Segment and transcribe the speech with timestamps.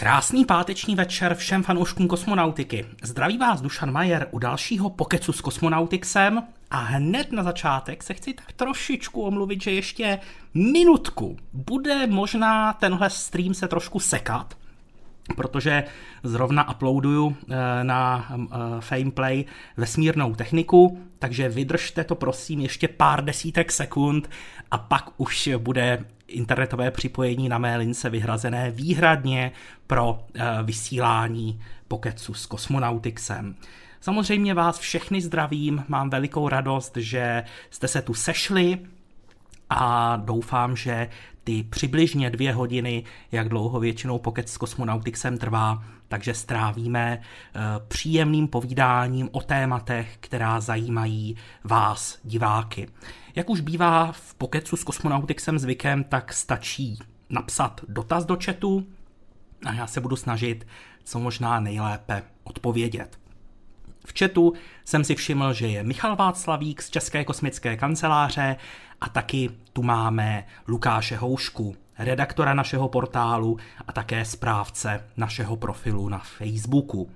[0.00, 2.86] Krásný páteční večer všem fanouškům kosmonautiky.
[3.02, 8.34] Zdraví vás Dušan Majer u dalšího pokecu s kosmonautixem a hned na začátek se chci
[8.34, 10.18] tak trošičku omluvit, že ještě
[10.54, 14.54] minutku bude možná tenhle stream se trošku sekat,
[15.36, 15.84] protože
[16.22, 18.36] zrovna uploaduju eh, na eh,
[18.80, 19.44] Fameplay
[19.76, 24.30] vesmírnou techniku, takže vydržte to prosím ještě pár desítek sekund
[24.70, 29.52] a pak už bude internetové připojení na mé lince vyhrazené výhradně
[29.86, 33.54] pro eh, vysílání pokecu s kosmonautixem.
[34.00, 38.78] Samozřejmě vás všechny zdravím, mám velikou radost, že jste se tu sešli
[39.70, 41.08] a doufám, že
[41.44, 48.48] ty přibližně dvě hodiny, jak dlouho většinou pokec s kosmonautixem trvá, takže strávíme eh, příjemným
[48.48, 52.88] povídáním o tématech, která zajímají vás, diváky.
[53.34, 58.86] Jak už bývá v pokecu s kosmonautixem zvykem, tak stačí napsat dotaz do chatu
[59.66, 60.66] a já se budu snažit
[61.04, 63.18] co možná nejlépe odpovědět.
[64.06, 64.52] V chatu
[64.84, 68.56] jsem si všiml, že je Michal Václavík z České kosmické kanceláře
[69.00, 73.56] a taky tu máme Lukáše Houšku, redaktora našeho portálu
[73.86, 77.10] a také správce našeho profilu na Facebooku.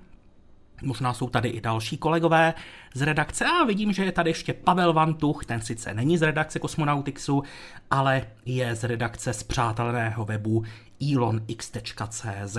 [0.83, 2.53] Možná jsou tady i další kolegové
[2.93, 6.59] z redakce a vidím, že je tady ještě Pavel Vantuch, ten sice není z redakce
[6.59, 7.43] Kosmonautixu,
[7.91, 10.63] ale je z redakce zpřáteleného webu
[11.13, 12.57] elonx.cz.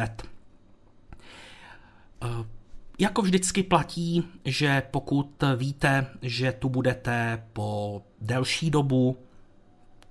[2.22, 2.44] Eh,
[2.98, 9.16] jako vždycky platí, že pokud víte, že tu budete po delší dobu,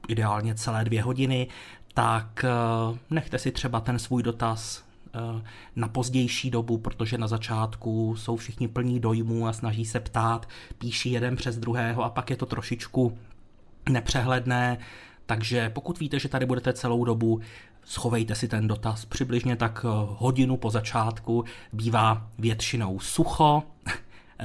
[0.07, 1.47] ideálně celé dvě hodiny,
[1.95, 4.85] tak eh, nechte si třeba ten svůj dotaz
[5.15, 5.41] Eh,
[5.75, 11.11] na pozdější dobu, protože na začátku jsou všichni plní dojmů a snaží se ptát, píší
[11.11, 13.17] jeden přes druhého a pak je to trošičku
[13.89, 14.77] nepřehledné,
[15.25, 17.41] takže pokud víte, že tady budete celou dobu,
[17.85, 19.05] schovejte si ten dotaz.
[19.05, 23.63] Přibližně tak eh, hodinu po začátku bývá většinou sucho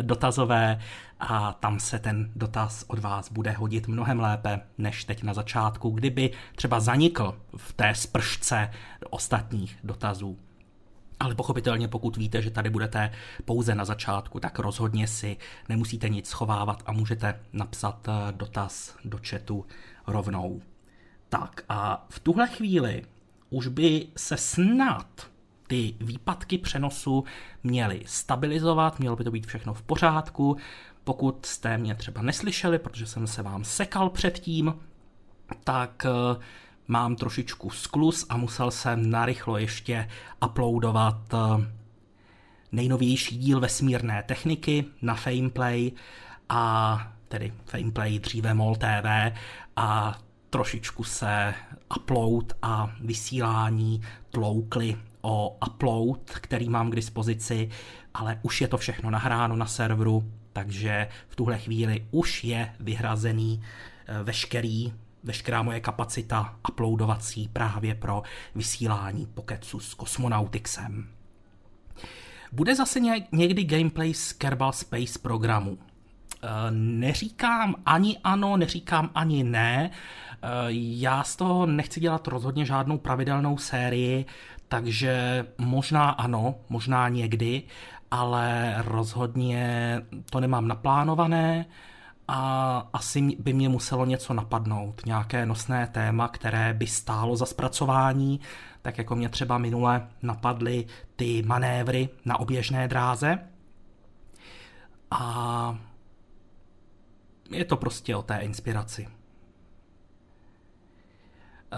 [0.03, 0.81] dotazové
[1.21, 5.91] a tam se ten dotaz od vás bude hodit mnohem lépe než teď na začátku,
[5.91, 8.71] kdyby třeba zanikl v té spršce
[9.11, 10.39] ostatních dotazů.
[11.21, 13.13] Ale pochopitelně, pokud víte, že tady budete
[13.45, 15.37] pouze na začátku, tak rozhodně si
[15.69, 19.67] nemusíte nic schovávat a můžete napsat eh, dotaz do chatu
[20.07, 20.63] rovnou.
[21.29, 23.03] Tak a v tuhle chvíli
[23.51, 25.30] už by se snad
[25.71, 27.25] ty výpadky přenosu
[27.63, 30.57] měly stabilizovat, mělo by to být všechno v pořádku.
[31.05, 34.75] Pokud jste mě třeba neslyšeli, protože jsem se vám sekal předtím,
[35.65, 36.43] tak uh,
[36.89, 40.09] mám trošičku sklus a musel jsem narychlo ještě
[40.47, 41.67] uploadovat eh,
[42.73, 45.93] nejnovější díl vesmírné techniky na Fameplay
[46.49, 49.37] a tedy Fameplay dříve MOL TV
[49.77, 50.19] a
[50.51, 51.55] trošičku se
[51.97, 57.69] upload a vysílání tloukly o upload, který mám k dispozici,
[58.15, 63.63] ale už je to všechno nahráno na serveru, takže v tuhle chvíli už je vyhrazený
[64.07, 68.23] eh, veškerý veškerá moje kapacita uploadovací právě pro
[68.55, 71.09] vysílání Pokecu s Kosmonautixem.
[72.53, 73.01] Bude zase
[73.33, 75.79] někdy gameplay z Kerbal Space programu.
[75.79, 79.91] E, neříkám ani ano, neříkám ani ne.
[79.91, 84.27] E, já z toho nechci dělat rozhodně žádnou pravidelnou sérii,
[84.71, 87.63] takže možná ano, možná někdy,
[88.11, 89.97] ale rozhodně
[90.31, 91.67] to nemám naplánované
[92.29, 98.41] a asi by mě muselo něco napadnout, nějaké nosné téma, které by stálo za zpracování,
[98.83, 103.39] tak jako mě třeba minule napadly ty manévry na oběžné dráze.
[105.11, 105.79] A
[107.51, 109.09] je to prostě o té inspiraci.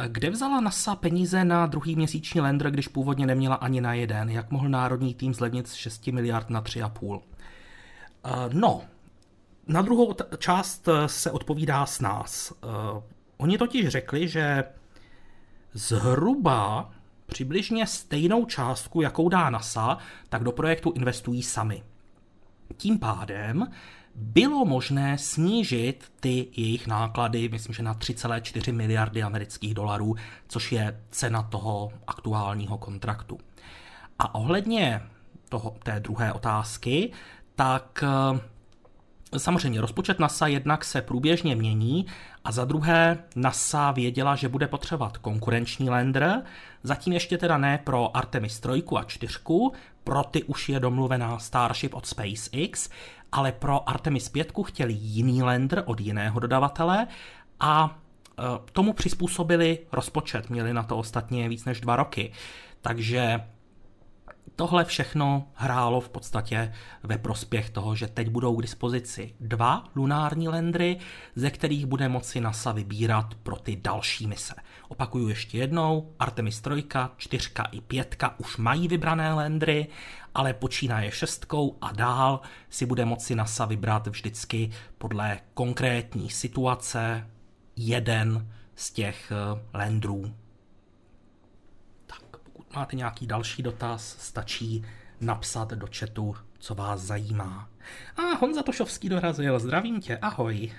[0.06, 4.31] Kde vzala NASA peníze na druhý měsíční lander, když původně neměla ani na jeden?
[4.31, 7.21] Jak mohl národní tým zlevnit z 6 miliard na 3,5?
[8.53, 8.83] No,
[9.67, 12.53] na druhou t- část eh, se odpovídá s nás.
[12.53, 13.03] Uh,
[13.37, 14.65] oni totiž řekli, že
[15.73, 16.91] zhruba
[17.27, 19.99] přibližně stejnou částku, jakou dá NASA,
[20.29, 21.83] tak do projektu investují sami.
[22.77, 23.67] Tím pádem
[24.14, 30.14] bylo možné snížit ty jejich náklady, myslím, že na 3,4 miliardy amerických dolarů,
[30.49, 33.38] což je cena toho aktuálního kontraktu.
[34.19, 35.03] A ohledně
[35.49, 37.12] toho, té druhé otázky,
[37.55, 38.38] tak uh,
[39.38, 42.06] Samozřejmě rozpočet NASA jednak se průběžně mění
[42.44, 46.43] a za druhé NASA věděla, že bude potřebovat konkurenční lander,
[46.82, 49.38] zatím ještě teda ne pro Artemis 3 a 4,
[50.05, 52.88] pro ty už je domluvená Starship od SpaceX,
[53.32, 57.06] ale pro Artemis 5 chtěli jiný lander od jiného dodavatele
[57.61, 57.99] a
[58.38, 58.43] e,
[58.73, 62.32] tomu přizpůsobili rozpočet, měli na to ostatně víc než dva roky.
[62.81, 63.40] Takže
[64.56, 70.49] Tohle všechno hrálo v podstatě ve prospěch toho, že teď budou k dispozici dva lunární
[70.49, 70.99] lendry,
[71.37, 74.55] ze kterých bude moci NASA vybírat pro ty další mise.
[74.93, 76.85] Opakuju ještě jednou, Artemis 3,
[77.17, 79.87] 4 i 5 už mají vybrané lendry,
[80.35, 82.41] ale počínaje šestkou a dál
[82.71, 87.31] si bude moci NASA vybrat vždycky podle konkrétní situace
[87.77, 90.35] jeden z těch eh, lendrů
[92.75, 94.85] máte nějaký další dotaz, stačí
[95.21, 97.69] napsat do chatu, co vás zajímá.
[98.17, 100.73] A Honza Tošovský dorazil, zdravím tě, ahoj.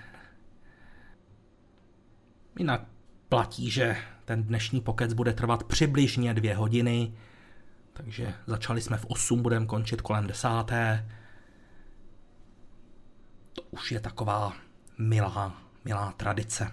[2.60, 2.93] Jinak
[3.34, 7.14] platí, že ten dnešní pokec bude trvat přibližně dvě hodiny,
[7.94, 11.10] takže začali jsme v 8, budeme končit kolem desáté.
[13.54, 14.54] To už je taková
[14.98, 16.72] milá, milá tradice.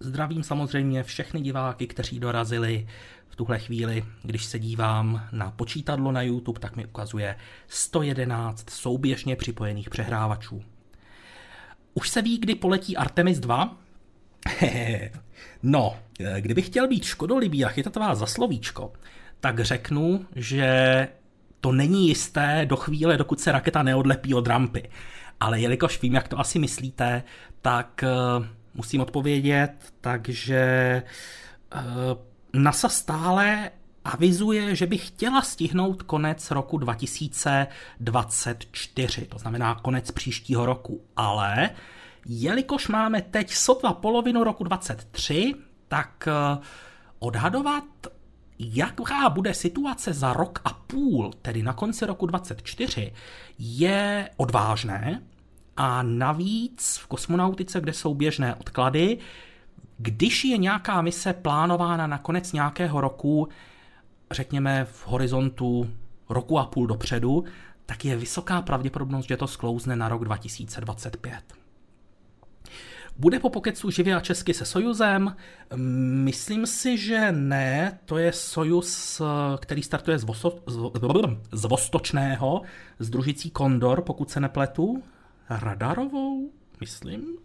[0.00, 2.88] Zdravím samozřejmě všechny diváky, kteří dorazili
[3.28, 4.04] v tuhle chvíli.
[4.22, 7.36] Když se dívám na počítadlo na YouTube, tak mi ukazuje
[7.66, 10.64] 111 souběžně připojených přehrávačů.
[11.94, 13.76] Už se ví, kdy poletí Artemis 2?
[15.62, 15.96] no,
[16.40, 18.92] kdybych chtěl být škodolibý a chytat vás za slovíčko,
[19.40, 21.08] tak řeknu, že
[21.60, 24.90] to není jisté do chvíle, dokud se raketa neodlepí od rampy.
[25.40, 27.22] Ale jelikož vím, jak to asi myslíte,
[27.62, 28.08] tak eh,
[28.74, 30.58] musím odpovědět, takže
[31.74, 31.80] eh,
[32.52, 33.70] NASA stále
[34.08, 41.70] avizuje, že by chtěla stihnout konec roku 2024, to znamená konec příštího roku, ale
[42.26, 45.54] jelikož máme teď sotva polovinu roku 23,
[45.88, 46.32] tak eh,
[47.18, 47.84] odhadovat,
[48.58, 53.12] jaká bude situace za rok a půl, tedy na konci roku 24,
[53.58, 55.22] je odvážné,
[55.76, 59.18] a navíc v kosmonautice, kde jsou běžné odklady,
[59.98, 63.48] když je nějaká mise plánována na konec nějakého roku,
[64.30, 65.90] řekněme v horizontu
[66.28, 67.44] roku a půl dopředu,
[67.86, 71.42] tak je vysoká pravděpodobnost, že to sklouzne na rok 2025.
[73.18, 75.36] Bude po pokecu živě a česky se Sojuzem?
[76.24, 77.98] Myslím si, že ne.
[78.04, 79.22] To je Sojuz,
[79.60, 80.78] který startuje z, Voso, z,
[81.52, 82.62] z Vostočného,
[82.98, 85.02] z družicí Kondor, pokud se nepletu
[85.50, 87.38] radarovou, myslím,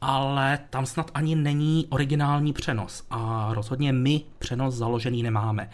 [0.00, 5.70] ale tam snad ani není originální přenos a rozhodně my přenos založený nemáme.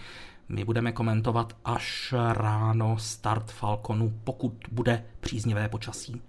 [0.48, 6.22] My budeme komentovat až ráno start Falconu, pokud bude příznivé počasí.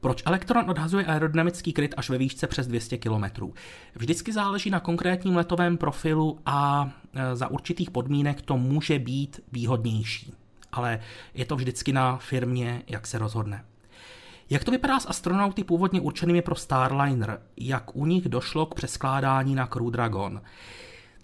[0.00, 3.24] Proč elektron odhazuje aerodynamický kryt až ve výšce přes 200 km?
[3.94, 10.34] Vždycky záleží na konkrétním letovém profilu a e, za určitých podmínek to může být výhodnější.
[10.72, 11.00] Ale
[11.34, 13.64] je to vždycky na firmě, jak se rozhodne.
[14.50, 17.40] Jak to vypadá s astronauty původně určenými pro Starliner?
[17.56, 20.42] Jak u nich došlo k přeskládání na Crew Dragon?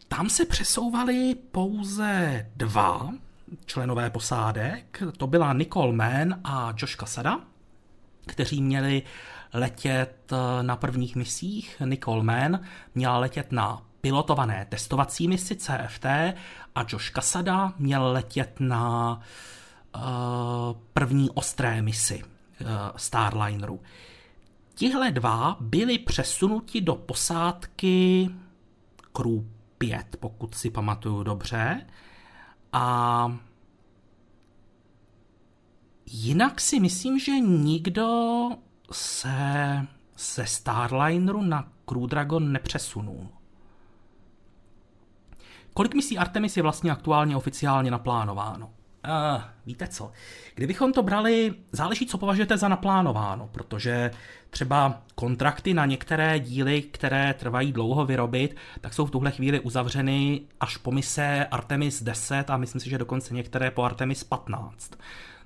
[0.09, 3.11] Tam se přesouvali pouze dva
[3.67, 7.41] členové posádek, to byla Nicole Mann a Josh Casada,
[8.27, 9.03] kteří měli
[9.53, 11.83] letět eh, na prvních misích.
[11.85, 12.61] Nicole Mann
[12.95, 16.07] měla letět na pilotované testovací misi CFT
[16.75, 19.21] a Josh Casada měl letět na
[19.95, 20.01] uh,
[20.93, 22.23] první ostré misi.
[22.61, 23.81] Eh, Starlineru.
[24.75, 28.31] Tihle dva byli přesunuti do posádky
[29.13, 29.45] Crew
[29.79, 31.87] 5, pokud si pamatuju dobře.
[32.73, 33.39] A
[36.07, 38.49] jinak si myslím, že nikdo
[38.93, 39.87] se
[40.21, 43.29] se Starlineru na Crew Dragon nepřesunul.
[45.75, 48.71] Kolik misí Artemis je vlastně aktuálně oficiálně naplánováno?
[49.09, 50.13] Uh, víte co,
[50.55, 54.11] kdybychom to brali, záleží, co považujete za naplánováno, protože
[54.51, 60.41] třeba kontrakty na některé díly, které trvají dlouho vyrobit, tak jsou v tuhle chvíli uzavřeny
[60.61, 64.93] až po mise Artemis 10 a myslím si, že dokonce některé po Artemis 15.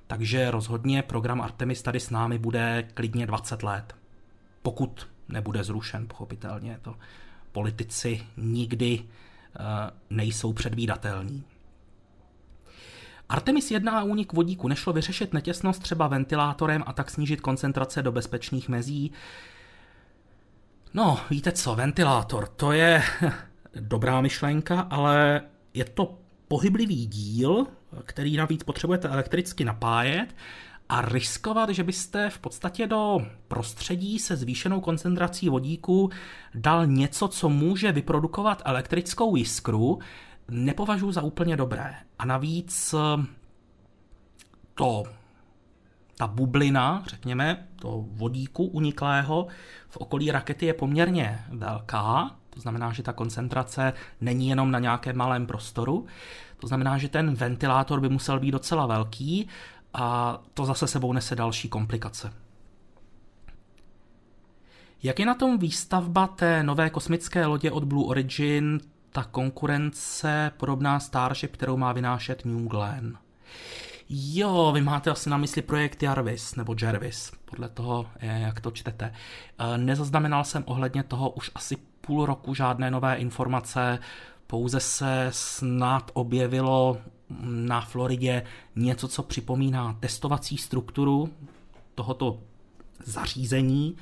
[0.06, 3.96] Takže rozhodně program Artemis tady s námi bude klidně 20 let.
[4.62, 6.78] Pokud nebude zrušen, pochopitelně.
[6.82, 6.94] To
[7.52, 9.06] politici nikdy uh,
[10.10, 11.44] nejsou předvídatelní.
[13.28, 18.12] Artemis 1 a únik vodíku nešlo vyřešit netěsnost třeba ventilátorem a tak snížit koncentrace do
[18.12, 19.12] bezpečných mezí.
[20.94, 23.02] No, víte co, ventilátor, to je
[23.80, 25.40] dobrá myšlenka, ale
[25.74, 27.66] je to pohyblivý díl,
[28.04, 30.34] který navíc potřebujete elektricky napájet
[30.88, 36.10] a riskovat, že byste v podstatě do prostředí se zvýšenou koncentrací vodíku
[36.54, 39.98] dal něco, co může vyprodukovat elektrickou jiskru,
[40.48, 41.94] nepovažuji za úplně dobré.
[42.18, 43.24] A navíc eh,
[44.74, 45.02] to,
[46.16, 49.46] ta bublina, řekněme, to vodíku uniklého
[49.88, 55.16] v okolí rakety je poměrně velká, To znamená, že ta koncentrace není jenom na nějakém
[55.16, 56.06] malém prostoru.
[56.56, 59.48] To znamená, že ten ventilátor by musel být docela velký
[59.94, 62.32] a to zase sebou nese další komplikace.
[65.02, 68.80] Jak je na tom výstavba té nové kosmické lodě od Blue Origin,
[69.14, 73.18] ta konkurence podobná Starship, kterou má vynášet New Glenn?
[74.08, 79.12] Jo, vy máte asi na mysli projekt Jarvis nebo Jervis, podle toho, jak to čtete.
[79.58, 83.98] E, nezaznamenal jsem ohledně toho už asi půl roku žádné nové informace,
[84.46, 86.98] pouze se snad objevilo
[87.44, 88.42] na Floridě
[88.76, 91.32] něco, co připomíná testovací strukturu
[91.94, 92.40] tohoto
[93.04, 93.96] zařízení,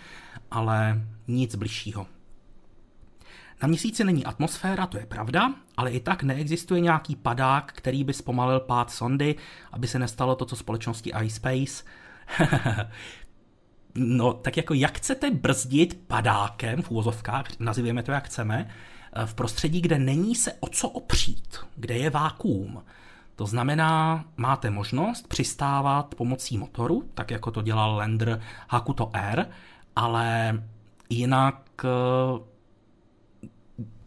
[0.50, 2.06] ale nic bližšího.
[3.62, 8.12] Na měsíci není atmosféra, to je pravda, ale i tak neexistuje nějaký padák, který by
[8.12, 9.34] zpomalil pád sondy,
[9.72, 11.84] aby se nestalo to, co společnosti iSpace.
[13.94, 18.70] no, tak jako jak chcete brzdit padákem v úvozovkách, nazýváme to jak chceme,
[19.24, 22.82] v prostředí, kde není se o co opřít, kde je vákuum.
[23.36, 29.46] To znamená, máte možnost přistávat pomocí motoru, tak jako to dělal Lander Hakuto R,
[29.96, 30.62] ale
[31.10, 32.51] jinak eh,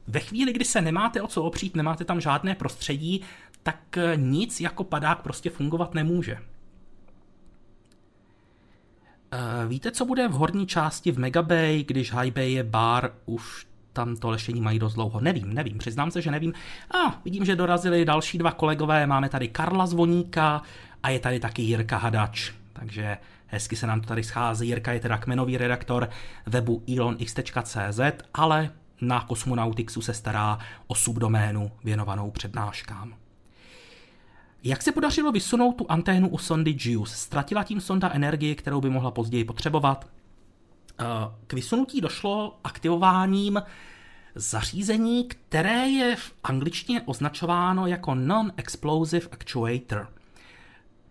[0.07, 3.21] ve chvíli, kdy se nemáte o co opřít, nemáte tam žádné prostředí,
[3.63, 6.37] tak eh, nic jako padák prostě fungovat nemůže.
[9.31, 13.67] Eh, víte, co bude v horní části v Megabay, když High Bay je bar, už
[13.93, 15.19] tam to lešení mají dost dlouho.
[15.19, 16.53] Nevím, nevím, přiznám se, že nevím.
[16.91, 20.61] A vidím, že dorazili další dva kolegové, máme tady Karla Zvoníka
[21.03, 22.51] a je tady taky Jirka Hadač.
[22.73, 24.67] Takže hezky se nám to tady schází.
[24.67, 26.09] Jirka je teda kmenový redaktor
[26.45, 27.99] webu elonx.cz,
[28.33, 28.69] ale
[29.01, 33.15] na Cosmonautixu se stará o subdoménu věnovanou přednáškám.
[34.63, 37.15] Jak se podařilo vysunout tu anténu u sondy JUICE?
[37.15, 40.07] Ztratila tím sonda energii, kterou by mohla později potřebovat?
[40.99, 41.03] Eh,
[41.47, 43.61] k vysunutí došlo aktivováním
[44.35, 50.09] zařízení, které je v angličtině označováno jako Non-Explosive Actuator.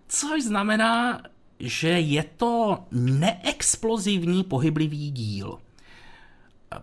[0.08, 1.22] Což znamená,
[1.60, 5.58] že je to neexplozivní pohyblivý díl.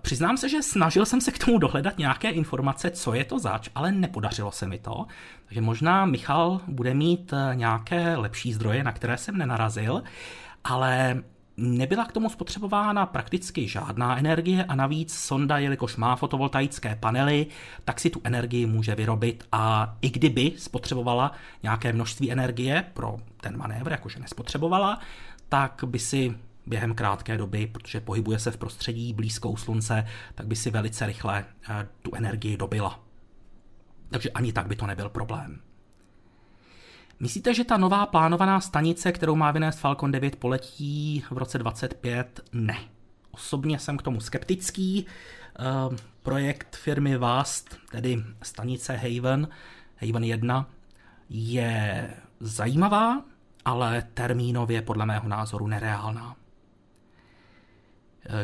[0.01, 3.69] Přiznám se, že snažil jsem se k tomu dohledat nějaké informace, co je to zač,
[3.75, 5.05] ale nepodařilo se mi to.
[5.45, 10.03] Takže možná Michal bude mít eh, nějaké lepší zdroje, na které jsem nenarazil,
[10.63, 11.23] ale
[11.57, 17.47] nebyla k tomu spotřebována prakticky žádná energie a navíc sonda, jelikož má fotovoltaické panely,
[17.85, 21.31] tak si tu energii může vyrobit a i kdyby spotřebovala
[21.63, 24.99] nějaké množství energie pro ten manévr, jakože nespotřebovala,
[25.49, 30.55] tak by si během krátké doby, protože pohybuje se v prostředí blízkou slunce, tak by
[30.55, 32.99] si velice rychle eh, tu energii dobila.
[34.09, 35.61] Takže ani tak by to nebyl problém.
[37.19, 42.39] Myslíte, že ta nová plánovaná stanice, kterou má vynést Falcon 9, poletí v roce 25?
[42.53, 42.77] Ne.
[43.31, 45.05] Osobně jsem k tomu skeptický.
[45.59, 49.47] Eh, projekt firmy VAST, tedy stanice Haven,
[49.95, 50.69] Haven 1,
[51.29, 53.21] je zajímavá,
[53.65, 56.35] ale termínově podle mého názoru nereálná.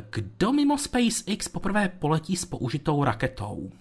[0.09, 3.71] Kdo mimo SpaceX poprvé poletí s použitou raketou?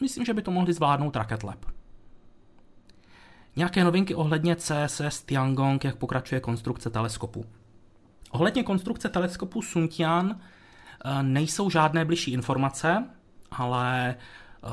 [0.00, 1.64] Myslím, že by to mohli zvládnout Rocket Lab.
[3.56, 7.44] Nějaké novinky ohledně CSS Tiangong, jak pokračuje konstrukce teleskopu.
[8.30, 13.10] Ohledně konstrukce teleskopu Suntian eh, nejsou žádné bližší informace,
[13.50, 14.68] ale eh,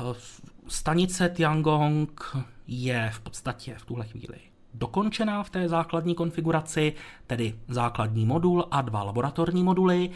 [0.68, 6.92] stanice Tiangong je v podstatě v tuhle chvíli dokončená v té základní konfiguraci,
[7.26, 10.10] tedy základní modul a dva laboratorní moduly.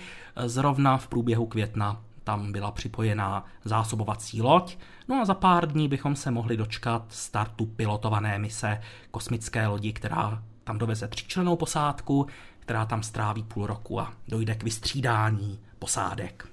[0.46, 4.76] Zrovna v průběhu května tam byla připojená zásobovací loď,
[5.08, 10.42] no a za pár dní bychom se mohli dočkat startu pilotované mise kosmické lodi, která
[10.64, 12.26] tam doveze tříčlenou posádku,
[12.58, 16.48] která tam stráví půl roku a dojde k vystřídání posádek.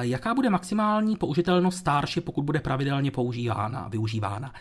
[0.00, 4.52] Jaká bude maximální použitelnost Starship, pokud bude pravidelně používána, využívána?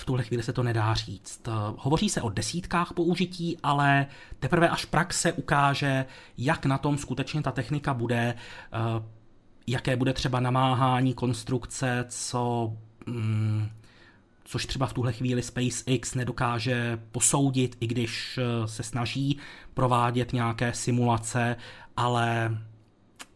[0.00, 1.48] V tuhle chvíli se to nedá říct.
[1.76, 4.06] Hovoří se o desítkách použití, ale
[4.38, 6.06] teprve až praxe ukáže,
[6.38, 8.34] jak na tom skutečně ta technika bude,
[8.72, 8.78] eh,
[9.66, 12.72] jaké bude třeba namáhání konstrukce, co,
[13.06, 13.68] mm,
[14.44, 19.38] což třeba v tuhle chvíli SpaceX nedokáže posoudit, i když eh, se snaží
[19.74, 21.56] provádět nějaké simulace,
[21.96, 22.58] ale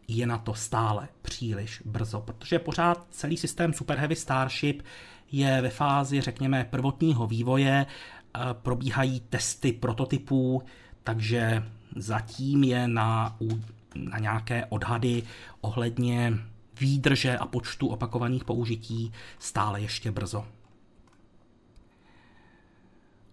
[0.07, 4.81] je na to stále příliš brzo, protože pořád celý systém Super Heavy Starship
[5.31, 7.85] je ve fázi, řekněme, prvotního vývoje,
[8.53, 10.63] probíhají testy prototypů,
[11.03, 11.63] takže
[11.95, 13.37] zatím je na,
[13.95, 15.23] na nějaké odhady
[15.61, 16.33] ohledně
[16.79, 20.45] výdrže a počtu opakovaných použití stále ještě brzo.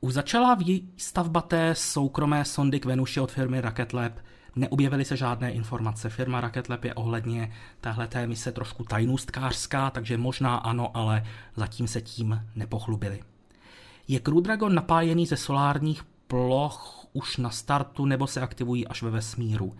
[0.01, 4.13] Už začala výstavba té soukromé sondy k Venuši od firmy Rocket Lab.
[4.57, 6.09] Neobjevily se žádné informace.
[6.09, 11.25] Firma Rocket Lab je ohledně téhleté mise trošku tajnůstkářská, takže možná ano, ale
[11.57, 13.23] zatím se tím nepochlubili.
[14.09, 19.11] Je Crew Dragon napájený ze solárních ploch už na startu nebo se aktivují až ve
[19.11, 19.77] vesmíru?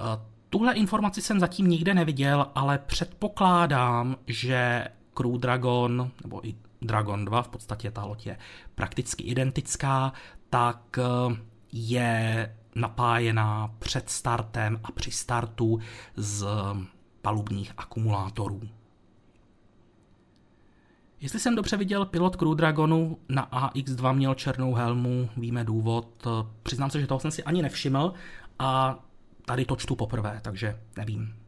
[0.00, 0.04] Eh,
[0.50, 7.42] tuhle informaci jsem zatím nikde neviděl, ale předpokládám, že Crew Dragon, nebo i Dragon 2,
[7.42, 8.38] v podstatě ta loď je
[8.74, 10.12] prakticky identická,
[10.50, 11.36] tak eh,
[11.72, 15.80] je napájená před startem a při startu
[16.16, 16.46] z
[17.22, 18.60] palubních akumulátorů.
[21.20, 26.26] Jestli jsem dobře viděl, pilot Crew Dragonu na AX2 měl černou helmu, víme důvod.
[26.62, 28.14] Přiznám se, že toho jsem si ani nevšiml
[28.58, 28.98] a
[29.44, 31.41] tady to čtu poprvé, takže nevím.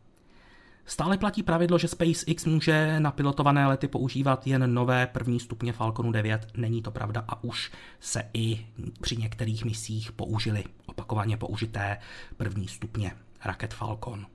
[0.87, 6.13] Stále platí pravidlo, že SpaceX může na pilotované lety používat jen nové první stupně Falconu
[6.13, 6.47] 9.
[6.57, 8.67] Není to pravda a už se i
[9.01, 11.99] při některých misích použili opakovaně použité
[12.37, 13.13] první stupně
[13.45, 14.27] raket Falcon.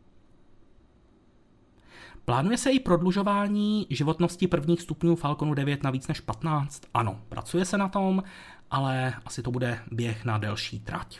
[2.25, 6.83] Plánuje se i prodlužování životnosti prvních stupňů Falconu 9 na víc než 15?
[6.93, 8.23] Ano, pracuje se na tom,
[8.71, 11.19] ale asi to bude běh na delší trať.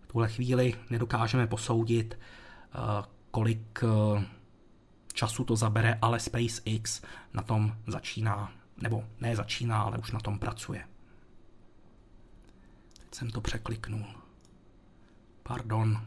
[0.00, 2.18] V tuhle chvíli nedokážeme posoudit,
[2.74, 4.24] eh, kolik eh,
[5.12, 7.02] času to zabere, ale SpaceX
[7.34, 10.88] na tom začíná, nebo ne začíná, ale už na tom pracuje.
[13.00, 14.04] Teď jsem to překliknul.
[15.42, 16.02] Pardon.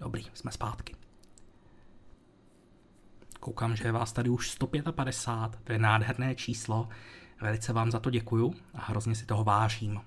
[0.00, 0.96] Dobrý, jsme zpátky.
[3.40, 6.88] Koukám, že je vás tady už 155, to je nádherné číslo.
[7.40, 10.00] Velice vám za to děkuju a hrozně si toho vážím.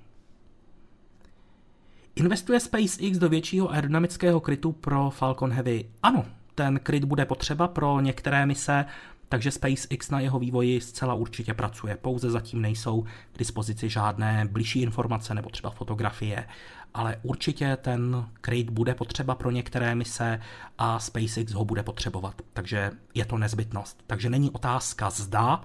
[2.24, 5.86] Investuje SpaceX do většího aerodynamického krytu pro Falcon Heavy?
[6.04, 8.86] Ano, ten kryt bude potřeba pro některé mise,
[9.30, 11.98] takže SpaceX na jeho vývoji zcela určitě pracuje.
[11.98, 16.48] Pouze zatím nejsou k dispozici žádné blížší informace nebo třeba fotografie,
[16.94, 20.40] ale určitě ten kryt bude potřeba pro některé mise
[20.78, 22.42] a SpaceX ho bude potřebovat.
[22.54, 24.04] Takže je to nezbytnost.
[24.08, 25.62] Takže není otázka zda,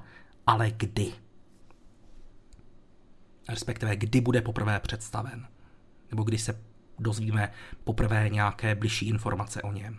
[0.46, 1.12] ale kdy.
[3.48, 5.46] Respektive kdy bude poprvé představen.
[6.10, 6.60] Nebo kdy se
[6.98, 7.52] dozvíme
[7.84, 9.98] poprvé nějaké bližší informace o něm.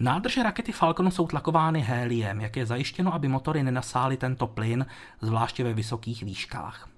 [0.00, 4.86] Nádrže rakety Falcon jsou tlakovány héliem, jak je zajištěno, aby motory nenasály tento plyn,
[5.20, 6.88] zvláště ve vysokých výškách.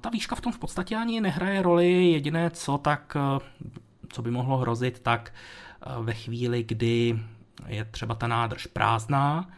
[0.00, 3.16] Ta výška v tom v podstatě ani nehraje roli, jediné co tak,
[4.08, 5.34] co by mohlo hrozit, tak
[6.02, 7.20] ve chvíli, kdy
[7.66, 9.50] je třeba ta nádrž prázdná,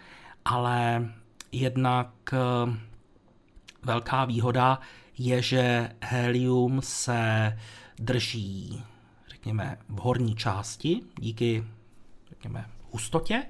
[0.44, 1.08] ale
[1.52, 2.08] jednak
[3.82, 4.78] velká výhoda
[5.18, 7.52] je, že helium se
[7.98, 8.84] drží
[9.48, 11.64] řekněme, v horní části díky,
[12.28, 13.42] řekněme, hustotě.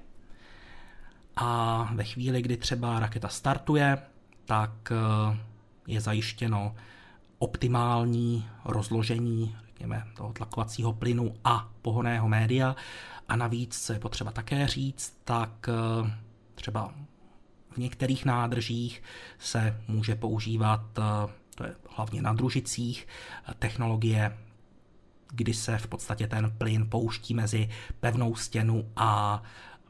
[1.37, 3.99] A ve chvíli, kdy třeba raketa startuje,
[4.45, 5.39] tak eh,
[5.87, 6.75] je zajištěno
[7.39, 12.77] optimální rozložení řekněme, toho tlakovacího plynu a pohoného média.
[13.29, 16.11] A navíc, co je potřeba také říct, tak eh,
[16.55, 16.95] třeba
[17.71, 19.03] v některých nádržích
[19.39, 23.07] se může používat, eh, to je hlavně na družicích,
[23.59, 24.39] technologie
[25.33, 27.69] kdy se v podstatě ten plyn pouští mezi
[28.01, 29.43] pevnou stěnu a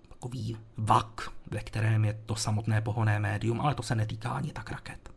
[0.09, 4.71] takový vak, ve kterém je to samotné pohonné médium, ale to se netýká ani tak
[4.71, 5.11] raket.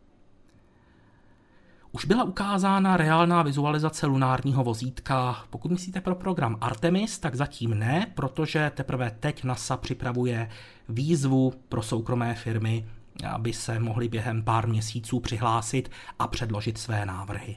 [1.92, 5.44] Už byla ukázána reálná vizualizace lunárního vozítka.
[5.50, 10.50] Pokud myslíte pro program Artemis, tak zatím ne, protože teprve teď NASA připravuje
[10.88, 12.86] výzvu pro soukromé firmy,
[13.28, 17.56] aby se mohli během pár měsíců přihlásit a předložit své návrhy.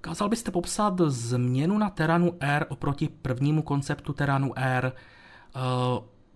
[0.00, 4.92] Kázal byste popsat změnu na Teranu R oproti prvnímu konceptu Teranu R?
[5.56, 5.60] Eh,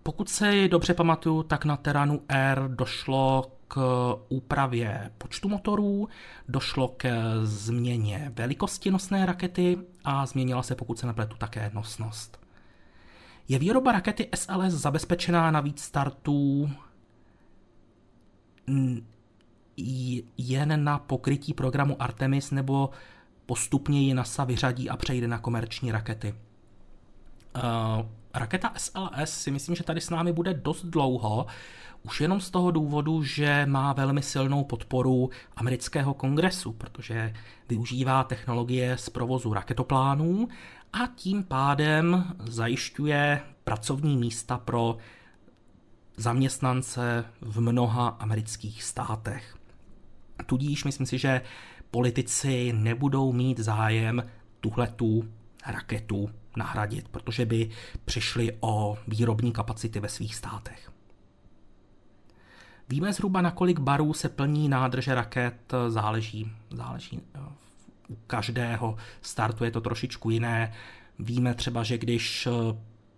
[0.03, 6.09] pokud se dobře pamatuju, tak na Teranu R došlo k úpravě počtu motorů,
[6.47, 7.09] došlo k
[7.43, 12.40] změně velikosti nosné rakety a změnila se, pokud se nepletu, také nosnost.
[13.51, 16.69] Je výroba rakety SLS zabezpečená na víc startů
[20.37, 22.89] jen na pokrytí programu Artemis nebo
[23.45, 26.35] postupně ji NASA vyřadí a přejde na komerční rakety.
[27.55, 31.45] Uh, raketa SLS si myslím, že tady s námi bude dost dlouho,
[32.03, 37.33] už jenom z toho důvodu, že má velmi silnou podporu amerického kongresu, protože
[37.69, 40.47] využívá technologie z provozu raketoplánů
[40.93, 44.97] a tím pádem zajišťuje pracovní místa pro
[46.17, 49.57] zaměstnance v mnoha amerických státech.
[50.45, 51.41] Tudíž myslím si, že
[51.91, 54.23] politici nebudou mít zájem
[54.59, 55.23] tuhletu
[55.65, 57.69] raketu nahradit, protože by
[58.05, 60.91] přišli o výrobní kapacity ve svých státech.
[62.89, 67.39] Víme zhruba, na kolik barů se plní nádrže raket, záleží, záleží eh,
[68.11, 70.73] u každého startu je to trošičku jiné.
[71.19, 72.51] Víme třeba, že když eh,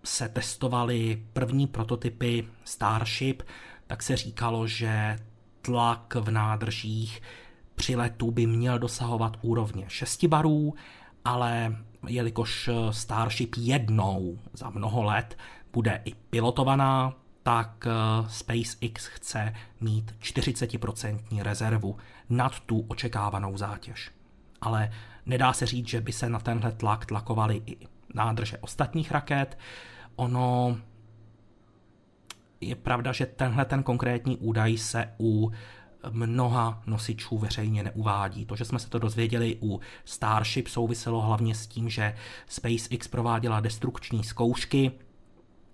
[0.03, 3.43] se testovaly první prototypy Starship,
[3.87, 5.19] tak se říkalo, že
[5.61, 7.21] tlak v nádržích
[7.75, 10.73] při letu by měl dosahovat úrovně 6 barů,
[11.25, 11.75] ale
[12.07, 15.37] jelikož Starship jednou za mnoho let
[15.73, 21.97] bude i pilotovaná, tak eh, SpaceX chce mít 40% rezervu
[22.29, 24.11] nad tu očekávanou zátěž.
[24.63, 24.91] Ale
[25.25, 27.77] nedá se říct, že by se na tenhle tlak tlakovaly i
[28.13, 29.57] nádrže ostatních raket.
[30.15, 30.77] Ono
[32.61, 35.51] je pravda, že tenhle ten konkrétní údaj se u
[36.09, 38.45] mnoha nosičů veřejně neuvádí.
[38.45, 42.15] To, že jsme se to dozvěděli u Starship, souviselo hlavně s tím, že
[42.47, 44.91] SpaceX prováděla destrukční zkoušky,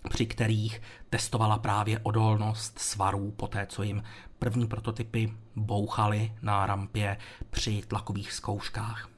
[0.08, 4.02] při kterých testovala právě odolnost svarů po té, co jim
[4.38, 7.16] první prototypy bouchaly na rampě
[7.50, 9.08] při tlakových zkouškách.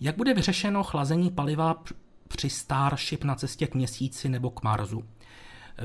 [0.00, 1.82] Jak bude vyřešeno chlazení paliva
[2.28, 5.04] při Starship na cestě k měsíci nebo k Marsu?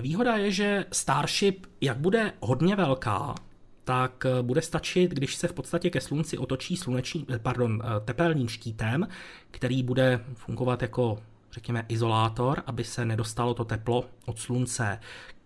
[0.01, 3.35] Výhoda je, že Starship, jak bude hodně velká,
[3.83, 7.99] tak eh, bude stačit, když se v podstatě ke slunci otočí sluneční, eh, pardon, eh,
[8.05, 9.07] tepelným štítem,
[9.51, 11.19] který bude fungovat jako,
[11.51, 14.99] řekněme, izolátor, aby se nedostalo to teplo od slunce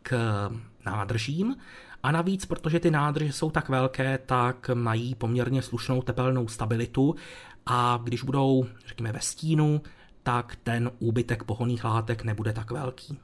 [0.03, 0.49] k
[0.85, 1.55] nádržím.
[2.03, 7.15] A navíc, protože ty nádrže jsou tak velké, tak mají poměrně slušnou tepelnou stabilitu
[7.65, 9.81] a když budou, řekněme, ve stínu,
[10.23, 13.19] tak ten úbytek pohoných látek nebude tak velký.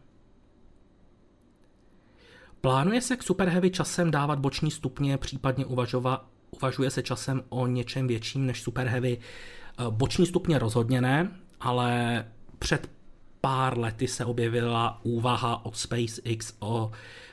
[2.61, 7.67] Plánuje se k Super Heavy časem dávat boční stupně, případně uvažova, uvažuje se časem o
[7.67, 9.17] něčem větším než Super Heavy.
[9.17, 12.25] Eh, boční stupně rozhodně ne, ale
[12.59, 12.91] před
[13.41, 16.91] pár lety se objevila úvaha od SpaceX o,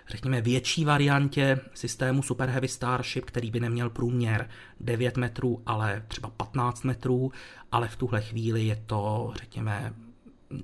[0.09, 4.49] řekněme, větší variantě systému Super Heavy Starship, který by neměl průměr
[4.81, 7.33] 9 metrů, ale třeba 15 metrů,
[7.73, 9.95] ale v tuhle chvíli je to, řekněme,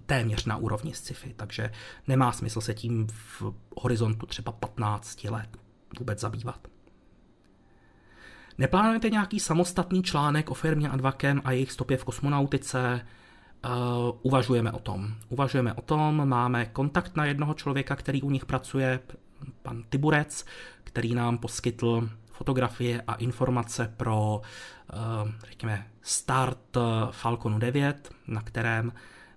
[0.07, 1.71] téměř na úrovni sci-fi, takže
[2.09, 3.43] nemá smysl se tím v
[3.77, 5.57] horizontu třeba 15 let
[5.99, 6.69] vůbec zabývat.
[8.59, 13.07] Neplánujete nějaký samostatný článek o firmě Advakem a jejich stopě v kosmonautice?
[13.65, 15.15] Uh, uvažujeme o tom.
[15.29, 19.01] Uvažujeme o tom, máme kontakt na jednoho člověka, který u nich pracuje,
[19.63, 20.47] pan Tiburec,
[20.85, 24.41] který nám poskytl fotografie a informace pro,
[24.93, 26.77] uh, řekněme, start
[27.11, 28.93] Falconu 9, na kterém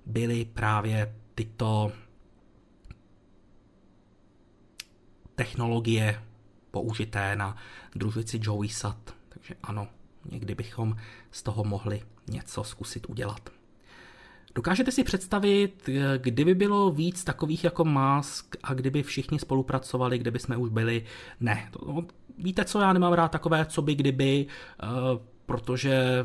[0.06, 1.92] byly právě tyto
[5.36, 6.22] technologie
[6.72, 7.58] použité na
[7.96, 9.16] družici Joey Sat.
[9.30, 9.88] Takže ano,
[10.32, 10.96] někdy bychom
[11.32, 13.55] z toho mohli něco zkusit udělat.
[14.56, 20.58] Dokážete si představit, kdyby bylo víc takových jako Musk a kdyby všichni spolupracovali, kdyby jsme
[20.58, 21.06] už byli?
[21.40, 21.70] Ne.
[21.72, 22.04] To,
[22.38, 24.46] víte co, já nemám rád takové, co by kdyby,
[24.84, 26.24] uh, protože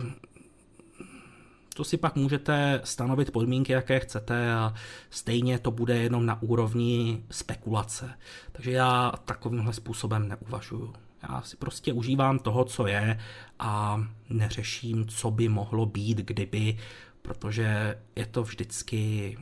[1.75, 4.75] to si pak můžete stanovit podmínky, jaké chcete a
[5.11, 8.11] stejně to bude jenom na úrovni spekulace.
[8.53, 10.95] Takže já takovýmhle způsobem neuvažuju.
[11.23, 13.21] Já si prostě užívám toho, co je
[13.59, 16.79] a neřeším, co by mohlo být, kdyby,
[17.23, 19.39] protože je to vždycky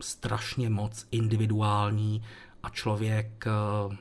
[0.00, 2.22] strašně moc individuální
[2.62, 3.96] a člověk eh,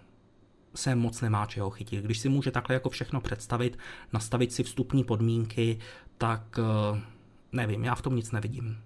[0.76, 2.06] se moc nemá čeho chytit.
[2.06, 3.78] Když si může takhle jako všechno představit,
[4.14, 5.80] nastavit si vstupní podmínky,
[6.18, 7.02] tak eh,
[7.52, 8.78] Nevím, já v tom nic nevidím.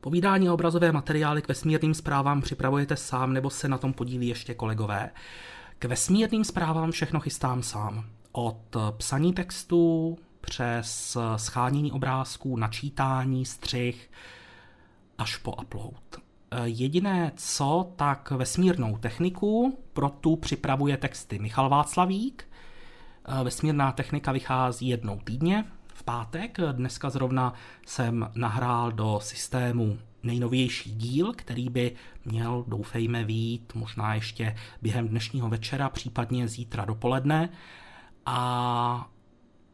[0.00, 5.10] Povídání obrazové materiály k vesmírným zprávám připravujete sám nebo se na tom podílí ještě kolegové.
[5.78, 8.04] K vesmírným zprávám všechno chystám sám.
[8.32, 14.10] Od psaní textu přes schánění obrázků, načítání, střih
[15.18, 16.16] až po upload.
[16.64, 22.48] Jediné co, tak vesmírnou techniku, pro tu připravuje texty Michal Václavík.
[23.42, 25.64] Vesmírná technika vychází jednou týdně,
[26.06, 26.58] pátek.
[26.72, 27.52] Dneska zrovna
[27.86, 31.92] jsem nahrál do systému nejnovější díl, který by
[32.24, 37.48] měl, doufejme, vít možná ještě během dnešního večera, případně zítra dopoledne.
[38.26, 39.08] A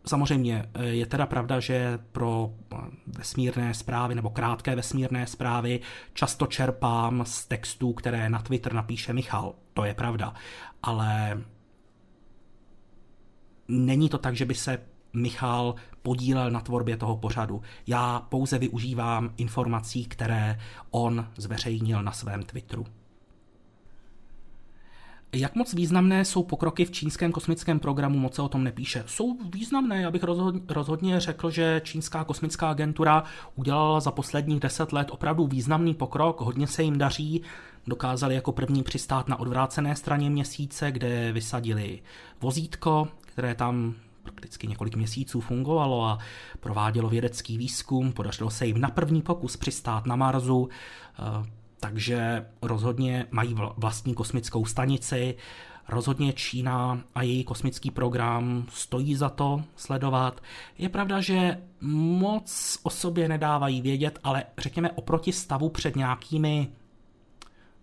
[0.07, 2.55] Samozřejmě je teda pravda, že pro
[3.07, 5.81] vesmírné zprávy nebo krátké vesmírné zprávy
[6.15, 9.55] často čerpám z textů, které na Twitter napíše Michal.
[9.75, 10.35] To je pravda.
[10.83, 11.43] Ale
[13.69, 14.79] není to tak, že by se
[15.13, 17.63] Michal podílel na tvorbě toho pořadu.
[17.87, 20.59] Já pouze využívám informací, které
[20.91, 22.87] on zveřejnil na svém Twitteru.
[25.35, 29.05] Jak moc významné jsou pokroky v čínském kosmickém programu, moc se o tom nepíše.
[29.07, 30.23] Jsou významné, já bych
[30.69, 36.67] rozhodně řekl, že čínská kosmická agentura udělala za posledních deset let opravdu významný pokrok, hodně
[36.67, 37.43] se jim daří,
[37.87, 42.03] dokázali jako první přistát na odvrácené straně měsíce, kde vysadili
[42.41, 46.19] vozítko, které tam prakticky několik měsíců fungovalo a
[46.61, 48.13] provádělo vědecký výzkum.
[48.13, 50.69] Podařilo se jim na první pokus přistát na Marsu,
[51.19, 55.35] eh, takže rozhodně mají vlastní kosmickou stanici.
[55.89, 60.43] Rozhodně Čína a její kosmický program stojí za to sledovat.
[60.79, 61.59] Je pravda, že
[62.21, 66.69] moc o sobě nedávají vědět, ale řekněme oproti stavu před nějakými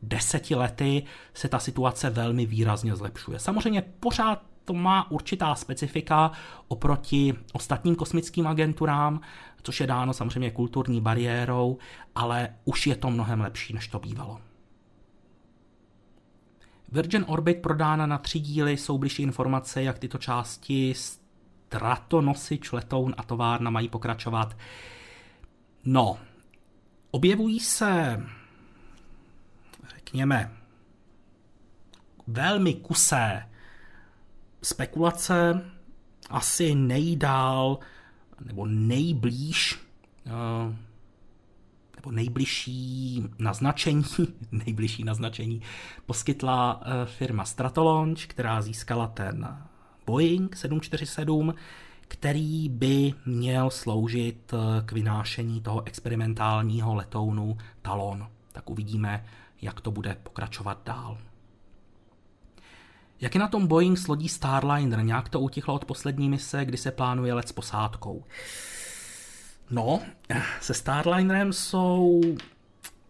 [0.02, 3.40] deseti lety se ta situace velmi výrazně zlepšuje.
[3.40, 6.32] Samozřejmě pořád to má určitá specifika
[6.68, 9.22] oproti ostatním kosmickým agenturám,
[9.64, 11.78] což je dáno samozřejmě kulturní bariérou,
[12.16, 14.42] ale už je to mnohem lepší, než to bývalo.
[16.92, 20.94] Virgin Orbit prodána na tři díly, jsou bližší informace, jak tyto části
[21.70, 24.58] stratonosy, letoun a továrna mají pokračovat.
[25.86, 26.18] No,
[27.12, 28.24] objevují se,
[29.96, 30.52] řekněme,
[32.28, 33.50] velmi kusé
[34.64, 35.62] spekulace
[36.30, 37.80] asi nejdál
[38.46, 39.80] nebo nejblíž
[40.26, 40.76] eh,
[41.96, 44.04] nebo nejbližší naznačení,
[44.52, 45.62] nejbližší naznačení
[46.06, 49.58] poskytla eh, firma Stratolaunch, která získala ten
[50.06, 51.54] Boeing 747,
[52.08, 58.28] který by měl sloužit eh, k vynášení toho experimentálního letounu Talon.
[58.52, 59.26] Tak uvidíme,
[59.62, 61.18] jak to bude pokračovat dál.
[63.22, 65.04] Jak je na tom Boeing s lodí Starliner?
[65.04, 68.24] Nějak to utichlo od poslední mise, kdy se plánuje let s posádkou.
[69.70, 70.02] No,
[70.62, 72.22] se Starlinerem jsou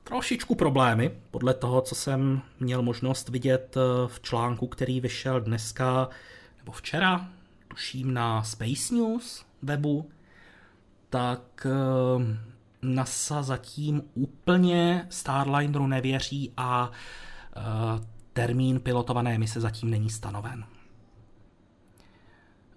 [0.03, 6.09] trošičku problémy, podle toho, co jsem měl možnost vidět eh, v článku, který vyšel dneska
[6.57, 7.29] nebo včera,
[7.67, 10.09] tuším na Space News webu,
[11.09, 12.37] tak eh,
[12.81, 16.91] NASA zatím úplně Starlineru nevěří a
[17.55, 20.65] eh, termín pilotované mise zatím není stanoven.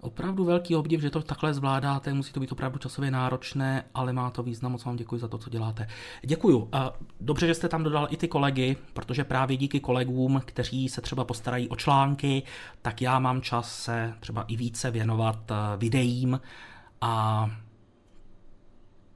[0.03, 4.29] Opravdu velký obdiv, že to takhle zvládáte, musí to být opravdu časově náročné, ale má
[4.29, 5.87] to význam, moc vám děkuji za to, co děláte.
[6.21, 6.69] Děkuju.
[7.21, 11.23] Dobře, že jste tam dodal i ty kolegy, protože právě díky kolegům, kteří se třeba
[11.23, 12.43] postarají o články,
[12.81, 16.39] tak já mám čas se třeba i více věnovat eh, videím
[17.01, 17.49] a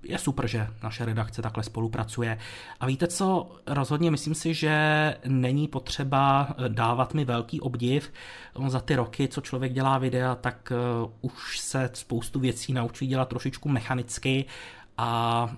[0.10, 2.38] je super, že naše redakce takhle spolupracuje.
[2.80, 8.14] A víte co, rozhodně myslím si, že není potřeba eh, dávat mi velký obdiv.
[8.68, 13.30] Za ty roky, co člověk dělá videa, tak eh, už se spoustu věcí naučí dělat
[13.30, 14.46] trošičku mechanicky
[14.98, 15.50] a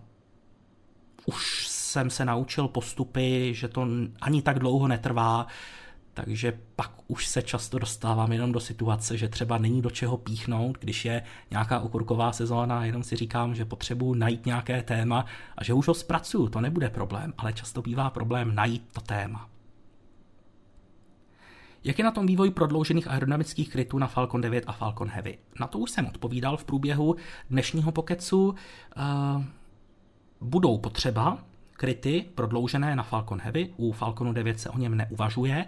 [1.25, 3.87] už jsem se naučil postupy, že to
[4.21, 5.47] ani tak dlouho netrvá,
[6.25, 10.77] takže pak už se často dostávám jenom do situace, že třeba není do čeho píchnout,
[10.79, 15.25] když je nějaká okurková sezóna, jenom si říkám, že potřebuji najít nějaké téma
[15.57, 19.49] a že už ho zpracuju, to nebude problém, ale často bývá problém najít to téma.
[21.83, 25.37] Jak je na tom vývoj prodloužených aerodynamických krytů na Falcon 9 a Falcon Heavy?
[25.59, 27.15] Na to už jsem odpovídal v průběhu
[27.49, 28.49] dnešního pokecu.
[28.49, 29.43] Uh,
[30.41, 31.37] budou potřeba
[31.79, 35.65] kryty prodloužené na Falcon Heavy, u Falconu 9 se o něm neuvažuje,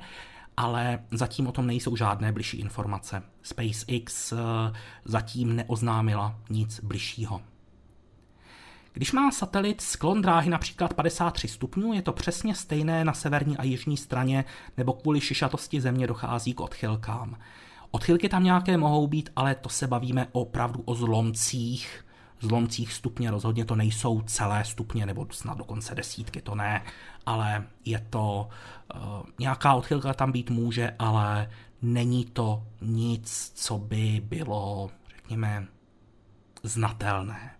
[0.57, 3.23] ale zatím o tom nejsou žádné bližší informace.
[3.41, 4.37] SpaceX eh,
[5.05, 7.41] zatím neoznámila nic bližšího.
[8.93, 13.63] Když má satelit sklon dráhy například 53 stupňů, je to přesně stejné na severní a
[13.63, 14.45] jižní straně,
[14.77, 17.37] nebo kvůli šišatosti země dochází k odchylkám.
[17.91, 22.05] Odchylky tam nějaké mohou být, ale to se bavíme opravdu o zlomcích,
[22.41, 26.83] zlomcích stupně, rozhodně to nejsou celé stupně, nebo snad dokonce desítky, to ne,
[27.25, 28.49] ale je to,
[28.95, 29.01] uh,
[29.39, 31.49] nějaká odchylka tam být může, ale
[31.81, 35.67] není to nic, co by bylo, řekněme,
[36.63, 37.51] znatelné.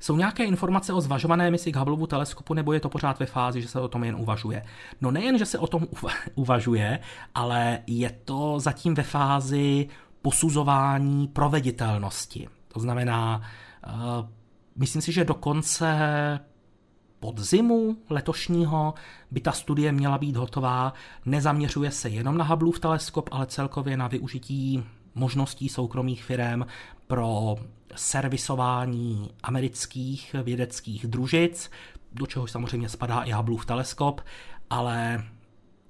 [0.00, 3.62] Jsou nějaké informace o zvažované misi k Hubbleovu teleskopu, nebo je to pořád ve fázi,
[3.62, 4.64] že se o tom jen uvažuje?
[5.00, 5.86] No nejen, že se o tom
[6.34, 6.98] uvažuje,
[7.34, 9.88] ale je to zatím ve fázi
[10.22, 12.48] posuzování proveditelnosti.
[12.68, 13.42] To znamená,
[13.86, 14.28] uh,
[14.76, 15.98] myslím si, že do konce
[17.20, 18.94] podzimu letošního
[19.30, 20.92] by ta studie měla být hotová.
[21.26, 26.62] Nezaměřuje se jenom na Hubbleův teleskop, ale celkově na využití možností soukromých firm
[27.06, 27.56] pro
[27.94, 31.70] servisování amerických vědeckých družic,
[32.12, 34.20] do čehož samozřejmě spadá i Hubbleův teleskop,
[34.70, 35.24] ale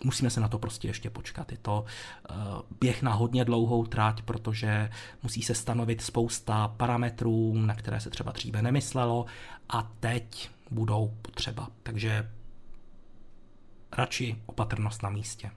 [0.04, 1.52] musíme se na to prostě ještě počkat.
[1.52, 1.84] Je to
[2.30, 2.37] uh,
[2.80, 4.90] běh na hodně dlouhou tráť, protože
[5.22, 9.26] musí se stanovit spousta parametrů, na které se třeba dříve nemyslelo
[9.68, 11.68] a teď budou potřeba.
[11.82, 12.30] Takže
[13.92, 15.50] radši opatrnost na místě.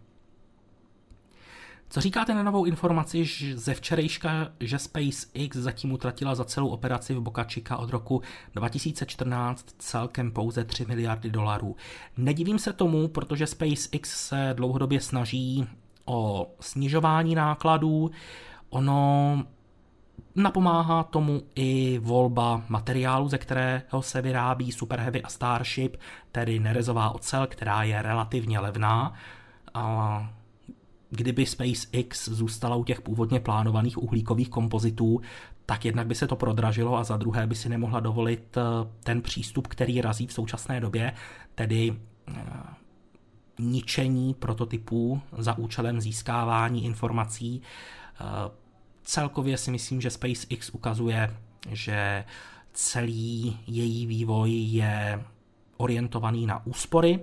[1.91, 3.25] Co říkáte na novou informaci
[3.55, 8.21] ze včerejška, že SpaceX zatím utratila za celou operaci v Boca Chica od roku
[8.55, 11.75] 2014 celkem pouze 3 miliardy dolarů?
[12.17, 15.67] Nedivím se tomu, protože SpaceX se dlouhodobě snaží
[16.05, 18.11] o snižování nákladů.
[18.69, 19.43] Ono
[20.35, 25.97] Napomáhá tomu i volba materiálu, ze kterého se vyrábí Super Heavy a Starship,
[26.31, 29.13] tedy nerezová ocel, která je relativně levná.
[29.73, 30.33] A
[31.11, 35.21] kdyby SpaceX zůstala u těch původně plánovaných uhlíkových kompozitů,
[35.65, 38.61] tak jednak by se to prodražilo a za druhé by si nemohla dovolit eh,
[39.03, 41.13] ten přístup, který razí v současné době,
[41.55, 42.43] tedy eh,
[43.59, 47.61] ničení prototypů za účelem získávání informací.
[47.61, 48.23] Eh,
[49.03, 51.35] celkově si myslím, že SpaceX ukazuje,
[51.69, 52.25] že
[52.73, 55.23] celý její vývoj je
[55.77, 57.19] orientovaný na úspory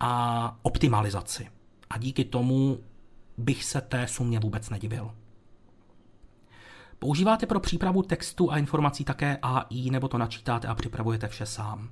[0.00, 1.48] a optimalizaci.
[1.90, 2.78] A díky tomu
[3.38, 5.10] bych se té sumě vůbec nedivil.
[6.98, 11.90] Používáte pro přípravu textu a informací také AI, nebo to načítáte a připravujete vše sám?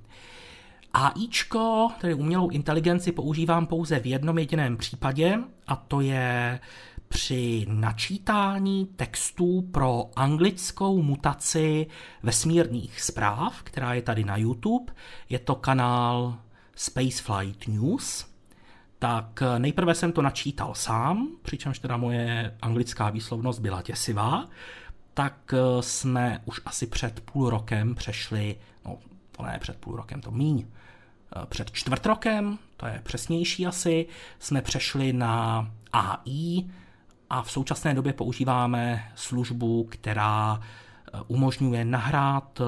[0.95, 6.61] AIčko, tedy umělou inteligenci, používám pouze v jednom jediném případě, a to je
[7.09, 11.87] při načítání textů pro anglickou mutaci
[12.23, 14.93] vesmírných zpráv, která je tady na YouTube.
[15.29, 16.39] Je to kanál
[16.77, 18.32] Spaceflight News
[19.03, 24.47] tak eh, nejprve jsem to načítal sám, přičemž teda moje anglická výslovnost byla děsivá,
[25.15, 28.99] tak eh, jsme už asi před půl rokem přešli, no
[29.31, 34.07] to ne před půl rokem, to míň, eh, před čtvrt rokem, to je přesnější asi,
[34.39, 36.65] jsme přešli na AI
[37.31, 40.61] a v současné době používáme službu, která
[41.27, 42.61] umožňuje nahrát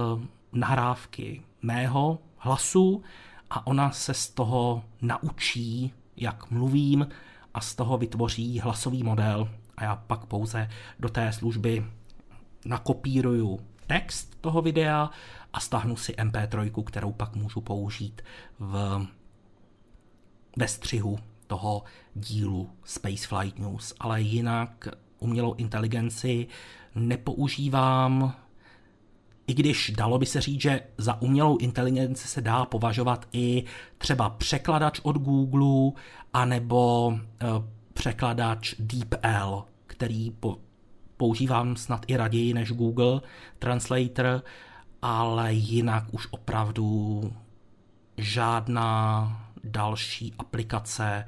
[0.52, 3.02] nahrávky mého hlasu
[3.50, 7.08] a ona se z toho naučí jak mluvím
[7.54, 10.68] a z toho vytvoří hlasový model a já pak pouze
[11.00, 11.86] do té služby
[12.64, 15.10] nakopíruju text toho videa
[15.52, 18.22] a stáhnu si MP3, kterou pak můžu použít
[18.58, 19.06] v,
[20.56, 21.82] ve střihu toho
[22.14, 23.94] dílu Spaceflight News.
[24.00, 24.88] Ale jinak
[25.18, 26.46] umělou inteligenci
[26.94, 28.34] nepoužívám
[29.46, 33.64] i když dalo by se říct, že za umělou inteligenci se dá považovat i
[33.98, 35.92] třeba překladač od Google,
[36.32, 37.46] anebo e,
[37.92, 40.58] překladač DeepL, který po,
[41.16, 43.20] používám snad i raději než Google
[43.58, 44.42] Translator,
[45.02, 47.22] ale jinak už opravdu
[48.16, 51.26] žádná další aplikace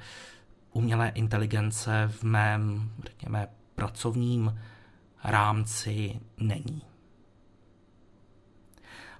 [0.73, 4.59] umělé inteligence v mém, řekněme, pracovním
[5.25, 6.83] rámci není.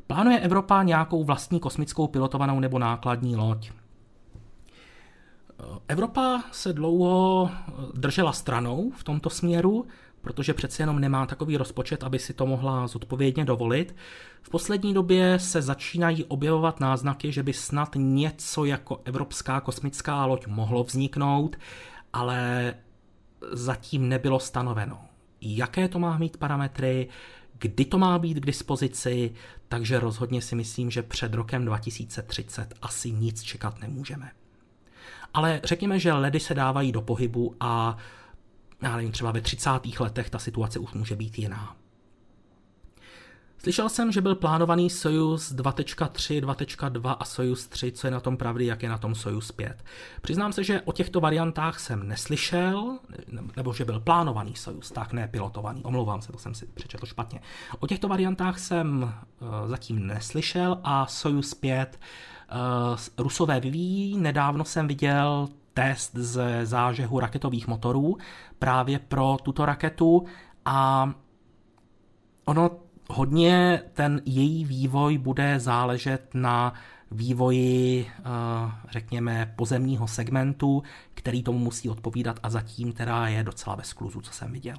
[0.07, 3.71] Plánuje Evropa nějakou vlastní kosmickou pilotovanou nebo nákladní loď?
[5.89, 7.51] Evropa se dlouho
[7.95, 9.87] držela stranou v tomto směru,
[10.21, 13.97] protože přece jenom nemá takový rozpočet, aby si to mohla zodpovědně dovolit.
[14.43, 20.47] V poslední době se začínají objevovat náznaky, že by snad něco jako Evropská kosmická loď
[20.47, 21.57] mohlo vzniknout,
[22.13, 22.75] ale
[23.53, 24.99] zatím nebylo stanoveno.
[25.41, 27.09] Jaké to má mít parametry,
[27.59, 29.35] kdy to má být k dispozici,
[29.69, 34.31] takže rozhodně si myslím, že před rokem 2030 asi nic čekat nemůžeme.
[35.35, 37.97] Ale řekněme, že ledy se dávají do pohybu a
[38.83, 39.71] já nevím, třeba ve 30.
[40.01, 41.77] letech ta situace už může být jiná.
[43.59, 48.37] Slyšel jsem, že byl plánovaný Soyuz 2.3, 2.2 a Soyuz 3, co je na tom
[48.37, 49.85] pravdy, jak je na tom Soyuz 5.
[50.21, 52.99] Přiznám se, že o těchto variantách jsem neslyšel,
[53.57, 57.41] nebo že byl plánovaný Soyuz, tak ne pilotovaný, omlouvám se, to jsem si přečetl špatně.
[57.79, 62.01] O těchto variantách jsem uh, zatím neslyšel a Soyuz 5
[62.53, 64.17] uh, Rusové vyvíjí.
[64.19, 68.17] Nedávno jsem viděl test ze zážehu raketových motorů
[68.59, 70.25] právě pro tuto raketu
[70.65, 71.11] a
[72.45, 76.75] ono hodně ten její vývoj bude záležet na
[77.11, 78.23] vývoji, eh,
[78.91, 80.83] řekněme, pozemního segmentu,
[81.15, 84.77] který tomu musí odpovídat a zatím teda je docela bez skluzu, co jsem viděl.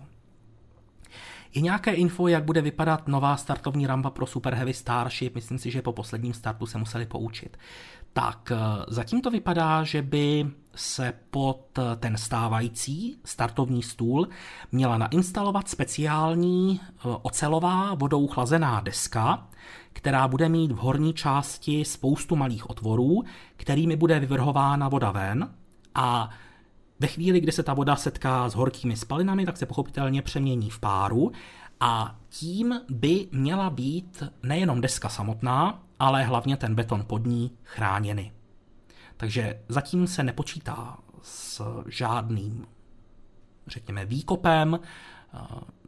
[1.53, 5.35] Je nějaké info, jak bude vypadat nová startovní rampa pro Super Heavy Starship?
[5.35, 7.57] Myslím si, že po posledním startu se museli poučit.
[8.13, 8.57] Tak eh,
[8.87, 14.27] zatím to vypadá, že by se pod eh, ten stávající startovní stůl
[14.71, 19.47] měla nainstalovat speciální eh, ocelová vodou chlazená deska,
[19.93, 23.23] která bude mít v horní části spoustu malých otvorů,
[23.55, 25.49] kterými bude vyvrhována voda ven
[25.95, 26.29] a
[26.99, 30.79] ve chvíli, kdy se ta voda setká s horkými spalinami, tak se pochopitelně přemění v
[30.79, 31.31] páru
[31.79, 38.36] a tím by měla být nejenom deska samotná, ale hlavně ten beton pod ní chráněny.
[39.17, 42.67] Takže zatím se nepočítá s žádným,
[43.67, 44.79] řekněme, výkopem,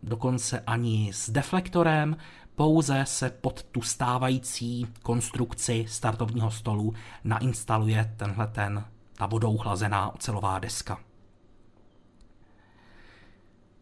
[0.04, 2.18] dokonce ani s deflektorem,
[2.56, 10.60] pouze se pod tu stávající konstrukci startovního stolu nainstaluje tenhle ten, ta vodou chlazená ocelová
[10.60, 11.00] deska.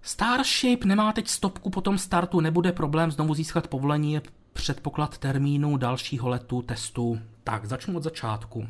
[0.02, 4.22] Starship nemá teď stopku po tom startu, nebude problém znovu získat povolení,
[4.54, 7.20] předpoklad termínu dalšího letu testu.
[7.48, 8.60] Tak, začnu od začátku.
[8.60, 8.66] Uh,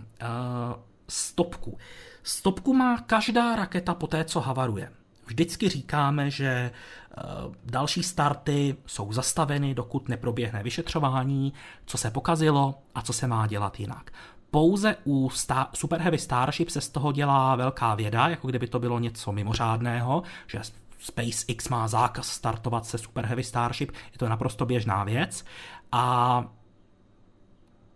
[1.09, 1.78] stopku.
[2.23, 4.91] Stopku má každá raketa po té, co havaruje.
[5.25, 6.71] Vždycky říkáme, že
[7.17, 11.53] uh, další starty jsou zastaveny, dokud neproběhne vyšetřování,
[11.86, 14.11] co se pokazilo a co se má dělat jinak.
[14.51, 18.80] Pouze u Star- Super Heavy Starship se z toho dělá velká věda, jako kdyby to
[18.80, 20.61] bylo něco mimořádného, že
[20.99, 25.45] SpaceX má zákaz startovat se Super Heavy Starship, je to naprosto běžná věc.
[25.91, 26.43] A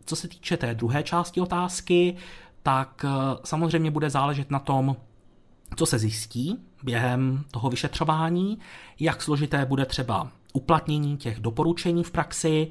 [0.06, 2.16] co se týče té druhé části otázky,
[2.64, 3.10] tak eh,
[3.44, 4.96] samozřejmě bude záležet na tom,
[5.76, 8.60] co se zjistí během toho vyšetřování,
[9.00, 12.68] jak složité bude třeba uplatnění těch doporučení v praxi.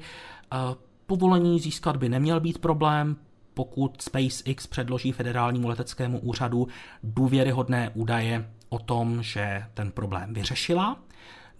[0.53, 0.57] Eh,
[1.05, 3.15] povolení získat by neměl být problém,
[3.53, 6.67] pokud SpaceX předloží federálnímu leteckému úřadu
[7.03, 10.97] důvěryhodné údaje o tom, že ten problém vyřešila.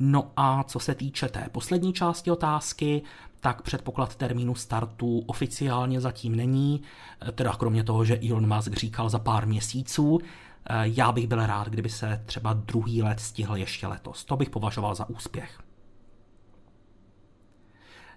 [0.04, 3.02] No a co se týče té poslední části otázky,
[3.40, 6.82] tak předpoklad termínu startu oficiálně zatím není,
[7.36, 10.20] teda kromě toho, že Elon Musk říkal za pár měsíců.
[10.82, 14.26] Já bych byl rád, kdyby se třeba druhý let stihl ještě letos.
[14.26, 15.60] To bych považoval za úspěch.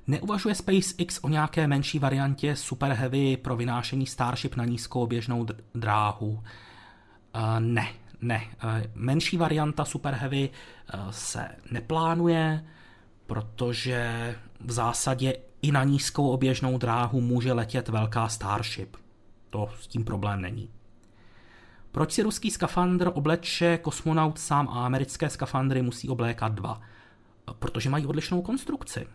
[0.07, 6.29] Neuvažuje SpaceX o nějaké menší variantě Super Heavy pro vynášení Starship na nízkou běžnou dráhu?
[6.29, 6.41] Uh,
[7.59, 7.89] ne,
[8.25, 8.43] ne.
[8.65, 10.51] Uh, menší varianta Super Heavy
[10.95, 12.65] uh, se neplánuje,
[13.27, 18.97] protože v zásadě i na nízkou oběžnou dráhu může letět velká Starship.
[19.51, 20.71] To s tím problém není.
[21.93, 26.81] Proč si ruský skafandr obleče kosmonaut sám a americké skafandry musí oblékat dva?
[27.59, 29.07] Protože mají odlišnou konstrukci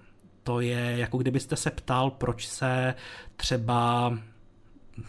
[0.50, 2.96] to je jako kdybyste se ptal, proč se
[3.36, 4.14] třeba,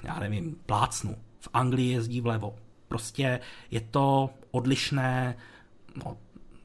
[0.02, 1.16] já nevím, plácnu.
[1.40, 2.56] V Anglii jezdí vlevo.
[2.90, 5.36] Prostě je to odlišné,
[6.04, 6.16] no,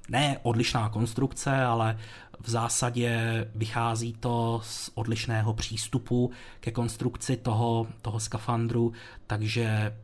[0.09, 1.97] ne odlišná konstrukce, ale
[2.39, 8.93] v zásadě vychází to z odlišného přístupu ke konstrukci toho, toho skafandru,
[9.27, 9.97] takže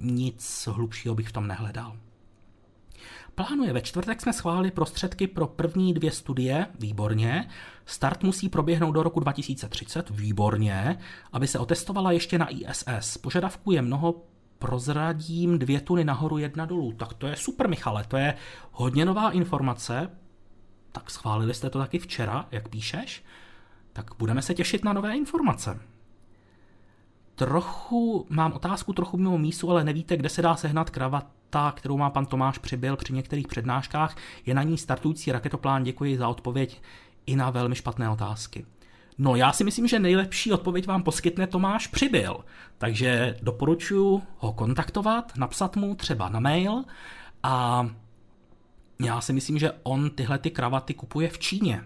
[0.00, 1.96] nic hlubšího bych v tom nehledal.
[3.34, 7.48] Plánuje, ve čtvrtek jsme schválili prostředky pro první dvě studie, výborně.
[7.86, 10.98] Start musí proběhnout do roku 2030, výborně,
[11.32, 13.18] aby se otestovala ještě na ISS.
[13.18, 14.14] Požadavků je mnoho,
[14.62, 16.92] prozradím dvě tuny nahoru, jedna dolů.
[16.92, 18.34] Tak to je super, Michale, to je
[18.72, 20.10] hodně nová informace.
[20.92, 23.24] Tak schválili jste to taky včera, jak píšeš?
[23.92, 25.80] Tak budeme se těšit na nové informace.
[27.34, 32.10] Trochu, mám otázku trochu mimo mísu, ale nevíte, kde se dá sehnat kravata, kterou má
[32.10, 34.16] pan Tomáš přibyl při některých přednáškách.
[34.46, 36.82] Je na ní startující raketoplán, děkuji za odpověď
[37.26, 38.66] i na velmi špatné otázky.
[39.22, 42.44] No já si myslím, že nejlepší odpověď vám poskytne Tomáš Přibyl,
[42.78, 46.84] takže doporučuji ho kontaktovat, napsat mu třeba na mail
[47.42, 47.86] a
[49.04, 51.84] já si myslím, že on tyhle ty kravaty kupuje v Číně.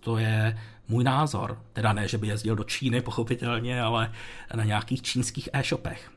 [0.00, 0.58] To je
[0.88, 1.62] můj názor.
[1.72, 4.12] Teda ne, že by jezdil do Číny, pochopitelně, ale
[4.54, 6.10] na nějakých čínských e-shopech.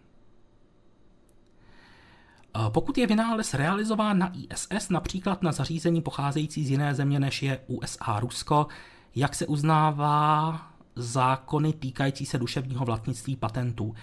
[2.70, 7.60] Pokud je vynález realizován na ISS, například na zařízení pocházející z jiné země než je
[7.68, 8.68] USA Rusko,
[9.16, 10.62] jak se uznává
[10.96, 13.96] zákony týkající se duševního vlastnictví patentů?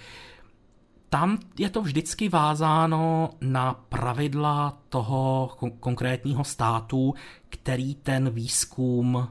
[1.08, 5.50] Tam je to vždycky vázáno na pravidla toho
[5.80, 7.14] konkrétního státu,
[7.48, 9.28] který ten výzkum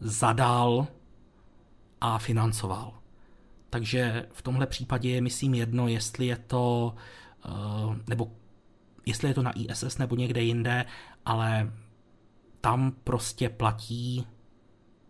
[0.00, 0.86] zadal
[2.00, 2.92] a financoval.
[3.70, 6.94] Takže v tomhle případě je, myslím, jedno, jestli je to,
[7.48, 8.32] uh, nebo
[9.06, 10.84] jestli je to na ISS nebo někde jinde,
[11.24, 11.72] ale
[12.60, 14.26] tam prostě platí,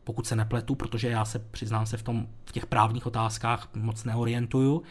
[0.05, 4.05] pokud se nepletu, protože já se přiznám se v, tom, v těch právních otázkách moc
[4.05, 4.83] neorientuju,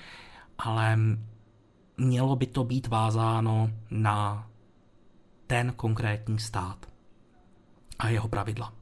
[0.57, 0.97] ale
[1.97, 4.49] mělo by to být vázáno na
[5.47, 6.85] ten konkrétní stát
[7.99, 8.73] a jeho pravidla.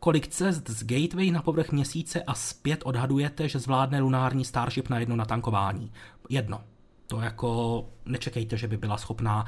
[0.00, 4.98] Kolik cest z Gateway na povrch měsíce a zpět odhadujete, že zvládne lunární Starship na
[4.98, 5.92] jedno natankování?
[6.28, 6.60] Jedno.
[7.06, 9.44] To jako nečekejte, že by byla schopná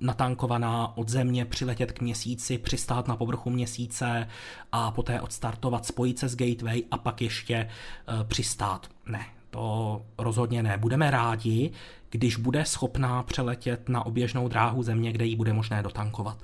[0.00, 4.28] natankovaná od země přiletět k měsíci, přistát na povrchu měsíce
[4.72, 7.68] a poté odstartovat, spojit se s Gateway a pak ještě
[8.08, 8.90] uh, přistát.
[9.06, 10.78] Ne, to rozhodně ne.
[10.78, 11.70] Budeme rádi,
[12.10, 16.38] když bude schopná přeletět na oběžnou dráhu země, kde ji bude možné dotankovat.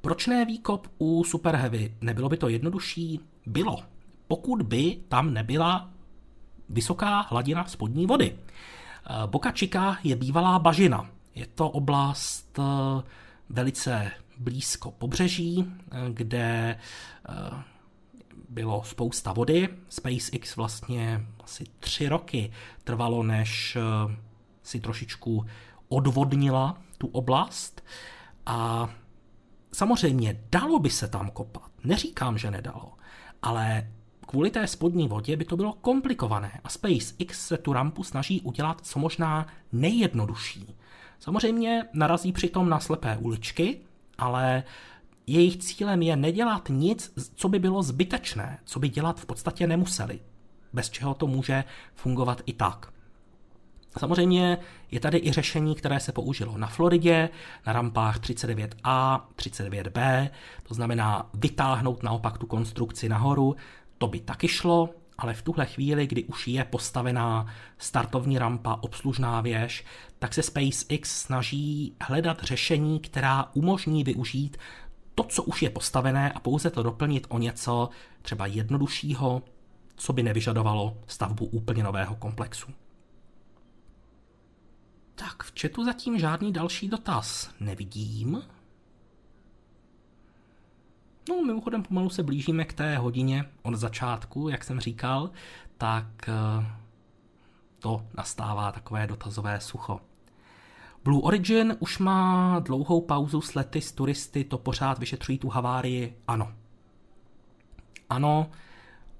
[0.00, 1.94] Proč ne výkop u Super Heavy?
[2.00, 3.20] Nebylo by to jednodušší?
[3.46, 3.78] Bylo.
[4.28, 5.90] Pokud by tam nebyla
[6.68, 8.38] vysoká hladina spodní vody.
[9.26, 11.10] Boca Chica je bývalá bažina.
[11.34, 12.58] Je to oblast
[13.48, 15.72] velice blízko pobřeží,
[16.10, 16.78] kde
[18.48, 19.68] bylo spousta vody.
[19.88, 22.52] SpaceX vlastně asi tři roky
[22.84, 23.78] trvalo, než
[24.62, 25.46] si trošičku
[25.88, 27.84] odvodnila tu oblast
[28.46, 28.88] a
[29.72, 32.92] samozřejmě dalo by se tam kopat, neříkám, že nedalo,
[33.42, 33.90] ale
[34.34, 38.80] kvůli té spodní vodě by to bylo komplikované a SpaceX se tu rampu snaží udělat
[38.82, 40.74] co možná nejjednodušší.
[41.18, 43.80] Samozřejmě narazí přitom na slepé uličky,
[44.18, 44.62] ale
[45.26, 50.20] jejich cílem je nedělat nic, co by bylo zbytečné, co by dělat v podstatě nemuseli,
[50.72, 51.64] bez čeho to může
[51.94, 52.92] fungovat i tak.
[53.98, 54.58] Samozřejmě
[54.90, 57.28] je tady i řešení, které se použilo na Floridě,
[57.66, 60.30] na rampách 39A, 39B,
[60.62, 63.56] to znamená vytáhnout naopak tu konstrukci nahoru,
[64.04, 64.88] to by taky šlo,
[65.18, 67.46] ale v tuhle chvíli, kdy už je postavená
[67.78, 69.84] startovní rampa, obslužná věž,
[70.18, 74.56] tak se SpaceX snaží hledat řešení, která umožní využít
[75.14, 77.88] to, co už je postavené a pouze to doplnit o něco
[78.22, 79.42] třeba jednoduššího,
[79.96, 82.72] co by nevyžadovalo stavbu úplně nového komplexu.
[85.14, 88.42] Tak v chatu zatím žádný další dotaz nevidím.
[91.28, 95.30] No, mimochodem pomalu se blížíme k té hodině od začátku, jak jsem říkal,
[95.78, 96.66] tak eh,
[97.78, 100.00] to nastává takové dotazové sucho.
[101.04, 106.18] Blue Origin už má dlouhou pauzu s lety s turisty, to pořád vyšetřují tu havárii?
[106.28, 106.52] Ano.
[108.10, 108.50] Ano,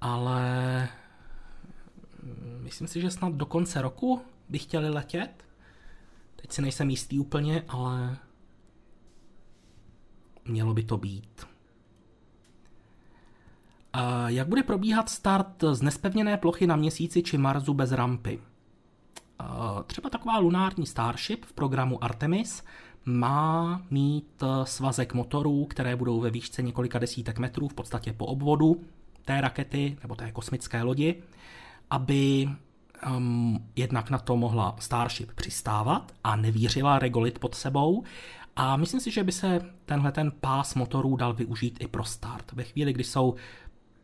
[0.01, 0.89] ale
[2.61, 5.45] myslím si, že snad do konce roku by chtěli letět.
[6.37, 8.17] Teď si nejsem jistý úplně, ale
[10.45, 11.54] mělo by to být.
[14.27, 18.41] Jak bude probíhat start z nespevněné plochy na měsíci či Marsu bez rampy?
[19.87, 22.63] Třeba taková lunární Starship v programu Artemis
[23.05, 28.85] má mít svazek motorů, které budou ve výšce několika desítek metrů, v podstatě po obvodu
[29.25, 31.23] té rakety nebo té kosmické lodi,
[31.91, 32.49] aby
[33.17, 38.05] um, jednak na to mohla Starship přistávat a nevířila regolit pod sebou.
[38.57, 42.53] A myslím si, že by se tenhle ten pás motorů dal využít i pro start.
[42.53, 43.35] Ve chvíli, kdy jsou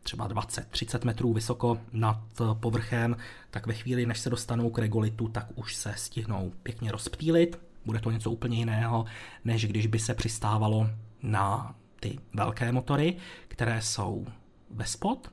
[0.02, 2.20] třeba 20-30 metrů vysoko nad
[2.60, 3.16] povrchem,
[3.50, 7.60] tak ve chvíli, než se dostanou k regolitu, tak už se stihnou pěkně rozptýlit.
[7.84, 9.04] Bude to něco úplně jiného,
[9.44, 10.90] než když by se přistávalo
[11.22, 13.16] na ty velké motory,
[13.48, 14.26] které jsou
[14.70, 15.32] ve spod.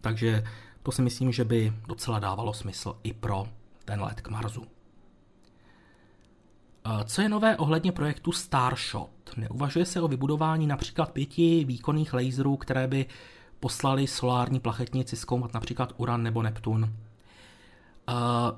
[0.00, 0.44] Takže
[0.82, 3.46] to si myslím, že by docela dávalo smysl i pro
[3.84, 4.66] ten let k Marsu.
[7.04, 9.10] Co je nové ohledně projektu Starshot?
[9.36, 13.06] Neuvažuje se o vybudování například pěti výkonných laserů, které by
[13.60, 16.94] poslali solární plachetnici zkoumat například Uran nebo Neptun?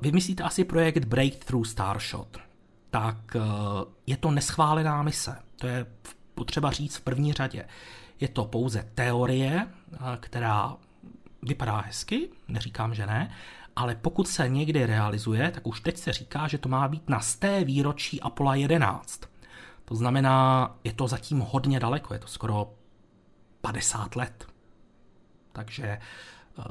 [0.00, 2.38] Vy myslíte asi projekt Breakthrough Starshot.
[2.90, 3.36] Tak
[4.06, 5.36] je to neschválená mise.
[5.56, 5.86] To je
[6.34, 7.68] potřeba říct v první řadě.
[8.20, 9.66] Je to pouze teorie,
[10.20, 10.76] která
[11.42, 13.34] vypadá hezky, neříkám, že ne,
[13.76, 17.20] ale pokud se někdy realizuje, tak už teď se říká, že to má být na
[17.20, 19.20] sté výročí Apollo 11.
[19.84, 22.72] To znamená, je to zatím hodně daleko, je to skoro
[23.60, 24.46] 50 let.
[25.52, 25.98] Takže eh,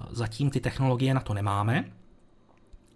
[0.09, 1.85] zatím ty technologie na to nemáme.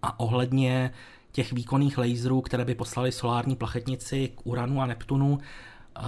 [0.01, 0.91] A ohledně
[1.31, 5.39] těch výkonných laserů, které by poslali solární plachetnici k Uranu a Neptunu,
[5.97, 6.01] eh,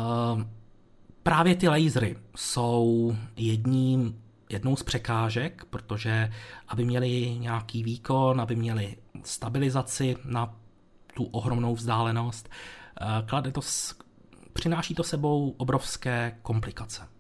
[1.24, 6.32] právě ty lasery jsou jedním jednou z překážek, protože
[6.68, 10.56] aby měli nějaký výkon, aby měli stabilizaci na
[11.14, 12.50] tu ohromnou vzdálenost,
[13.02, 13.62] eh, klade to,
[14.54, 17.15] přináší to sebou obrovské komplikace.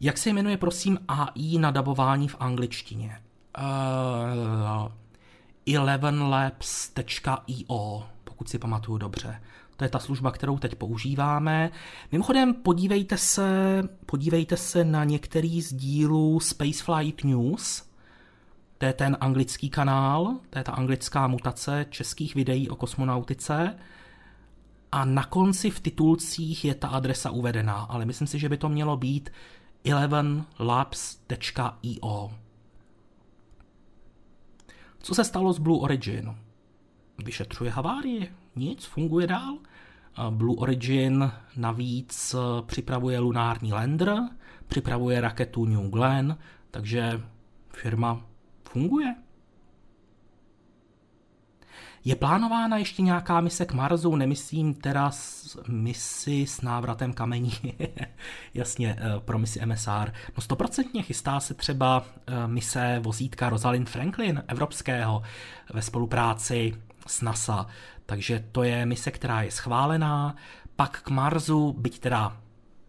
[0.00, 3.20] Jak se jmenuje, prosím, AI na dabování v angličtině?
[3.58, 3.64] Uh,
[4.86, 4.90] eh,
[5.66, 9.42] 11labs.io, pokud si pamatuju dobře.
[9.76, 11.70] To je ta služba, kterou teď používáme.
[12.12, 17.86] Mimochodem, podívejte se, podívejte se na některý z dílů Spaceflight News.
[18.78, 23.78] To je ten anglický kanál, to je ta anglická mutace českých videí o kosmonautice.
[24.92, 28.68] A na konci v titulcích je ta adresa uvedená, ale myslím si, že by to
[28.68, 29.30] mělo být
[29.86, 32.30] 11labs.io.
[34.98, 36.36] Co se stalo s Blue Origin?
[37.24, 38.32] Vyšetřuje havárii?
[38.56, 39.58] nic, funguje dál.
[40.30, 44.18] Blue Origin navíc eh, připravuje lunární lander,
[44.66, 46.38] připravuje raketu New Glenn,
[46.70, 47.20] takže
[47.68, 48.26] firma
[48.68, 49.14] funguje.
[52.06, 55.10] Je plánována ještě nějaká mise k Marsu, nemyslím teda
[55.68, 57.52] misi s návratem kamení,
[58.54, 60.12] jasně, eh, pro misi MSR.
[60.36, 65.22] No stoprocentně chystá se třeba eh, mise vozítka Rosalind Franklin, evropského,
[65.72, 66.74] ve spolupráci
[67.06, 67.66] s NASA.
[68.06, 70.36] Takže to je mise, která je schválená.
[70.76, 72.36] Pak k Marsu, byť teda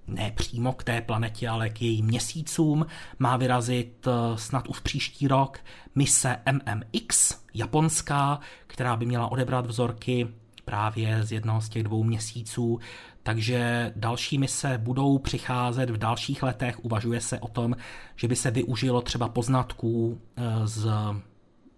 [0.07, 2.85] ne přímo k té planetě, ale k jejím měsícům,
[3.19, 5.59] má vyrazit eh, snad už příští rok
[5.95, 10.27] mise MMX, japonská, která by měla odebrat vzorky
[10.65, 12.79] právě z jednoho z těch dvou měsíců.
[13.23, 16.85] Takže další mise budou přicházet v dalších letech.
[16.85, 17.75] Uvažuje se o tom,
[18.15, 20.89] že by se využilo třeba poznatků eh, z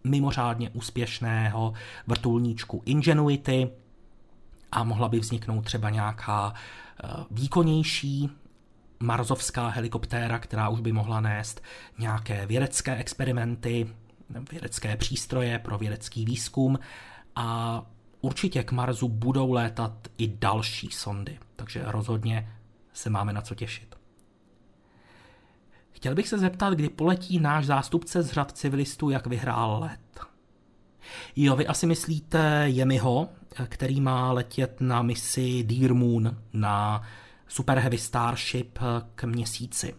[0.03, 1.73] mimořádně úspěšného
[2.07, 3.69] vrtulníčku Ingenuity
[4.71, 6.88] a mohla by vzniknout třeba nějaká eh,
[7.31, 8.29] výkonnější
[8.99, 11.61] marzovská helikoptéra, která už by mohla nést
[11.99, 13.89] nějaké vědecké experimenty,
[14.51, 16.79] vědecké přístroje pro vědecký výzkum
[17.35, 17.81] a
[18.21, 22.53] určitě k Marsu budou létat i další sondy, takže rozhodně
[22.93, 23.95] se máme na co těšit.
[25.91, 30.19] Chtěl bych se zeptat, kdy poletí náš zástupce z řad civilistů, jak vyhrál let.
[31.35, 33.29] Jo, vy asi myslíte Jemiho,
[33.65, 37.01] který má letět na misi Dear Moon na
[37.47, 38.79] Super Heavy Starship
[39.15, 39.95] k měsíci.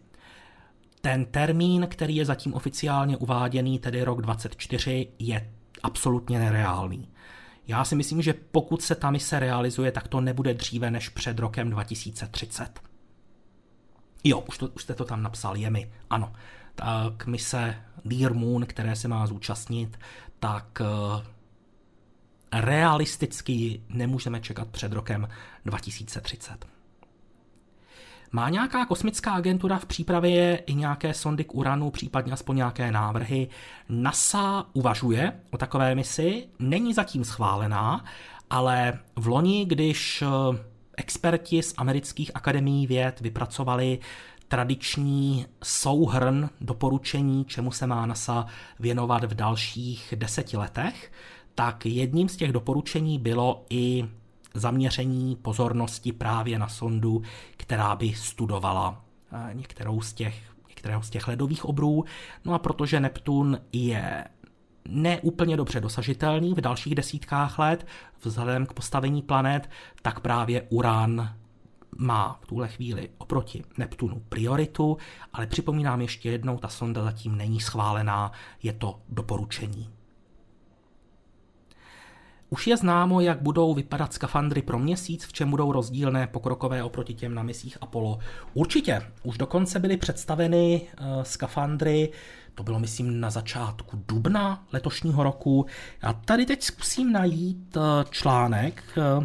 [1.01, 5.51] Ten termín, který je zatím oficiálně uváděný, tedy rok 24, je
[5.83, 7.09] absolutně nereálný.
[7.67, 11.39] Já si myslím, že pokud se ta mise realizuje, tak to nebude dříve než před
[11.39, 12.81] rokem 2030.
[14.25, 16.33] Jo, už, to, už jste to tam napsal, je mi, ano.
[16.75, 17.75] Tak mise
[18.05, 19.99] Dear Moon, které se má zúčastnit,
[20.39, 20.83] tak
[22.53, 25.29] realisticky nemůžeme čekat před rokem
[25.65, 26.67] 2030.
[28.33, 33.49] Má nějaká kosmická agentura v přípravě i nějaké sondy k Uranu, případně aspoň nějaké návrhy?
[33.89, 38.05] NASA uvažuje o takové misi, není zatím schválená,
[38.51, 40.27] ale v loni, když eh,
[40.97, 43.99] experti z amerických akademií věd vypracovali
[44.49, 48.47] tradiční souhrn doporučení, čemu se má NASA
[48.81, 51.13] věnovat v dalších deseti letech,
[51.55, 54.09] tak jedním z těch doporučení bylo i
[54.55, 57.23] zaměření pozornosti právě na sondu,
[57.57, 62.05] která by studovala eh, některou z těch, některého z těch ledových obrů.
[62.45, 64.25] No a protože Neptun je
[64.89, 67.87] neúplně dobře dosažitelný v dalších desítkách let
[68.23, 69.71] vzhledem k postavení planet,
[70.03, 71.35] tak právě Uran
[71.97, 74.97] má v tuhle chvíli oproti Neptunu prioritu,
[75.33, 78.33] ale připomínám ještě jednou, ta sonda zatím není schválená,
[78.63, 79.91] je to doporučení.
[82.51, 87.15] Už je známo, jak budou vypadat skafandry pro měsíc, v čem budou rozdílné pokrokové oproti
[87.15, 88.19] těm na misích Apollo.
[88.55, 92.13] Určitě, už dokonce byly představeny uh, skafandry,
[92.55, 95.67] to bylo myslím na začátku dubna letošního roku.
[96.03, 99.25] Já tady teď zkusím najít uh, článek uh,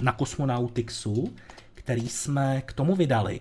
[0.00, 1.34] na Cosmonautixu,
[1.74, 3.40] který jsme k tomu vydali.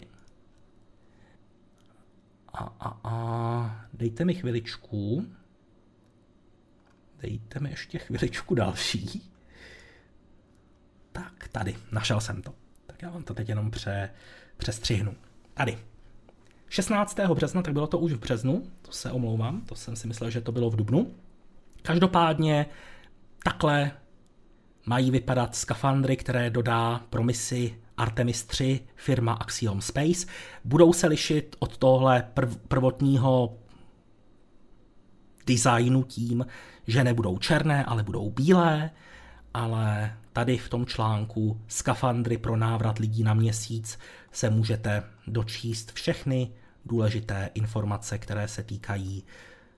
[2.53, 5.25] A, a, a dejte mi chviličku.
[7.23, 9.31] Dejte mi ještě chviličku další.
[11.11, 12.53] Tak, tady, našel jsem to.
[12.87, 14.09] Tak já vám to teď jenom pře,
[14.57, 15.13] přestřihnu.
[15.53, 15.77] Tady.
[16.69, 17.19] 16.
[17.19, 20.41] března, tak bylo to už v březnu, to se omlouvám, to jsem si myslel, že
[20.41, 21.15] to bylo v dubnu.
[21.81, 22.65] Každopádně
[23.43, 23.91] takhle
[24.85, 30.27] mají vypadat skafandry, které dodá pro misi Artemis 3 firma Axiom Space.
[30.63, 33.57] Budou se lišit od tohle prv, prvotního
[35.45, 36.45] designu tím,
[36.87, 38.89] že nebudou černé, ale budou bílé,
[39.53, 43.99] ale tady v tom článku Skafandry pro návrat lidí na měsíc
[44.31, 46.49] se můžete dočíst všechny
[46.85, 49.23] důležité informace, které se týkají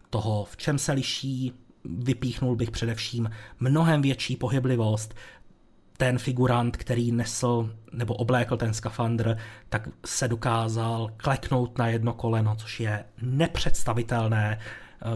[0.10, 1.54] toho, v čem se liší.
[1.84, 3.30] Vypíchnul bych především
[3.60, 5.16] mnohem větší pohyblivost,
[5.98, 9.38] ten figurant, který nesl nebo oblékl ten skafandr,
[9.70, 14.60] tak se dokázal kleknout na jedno koleno, což je nepředstavitelné,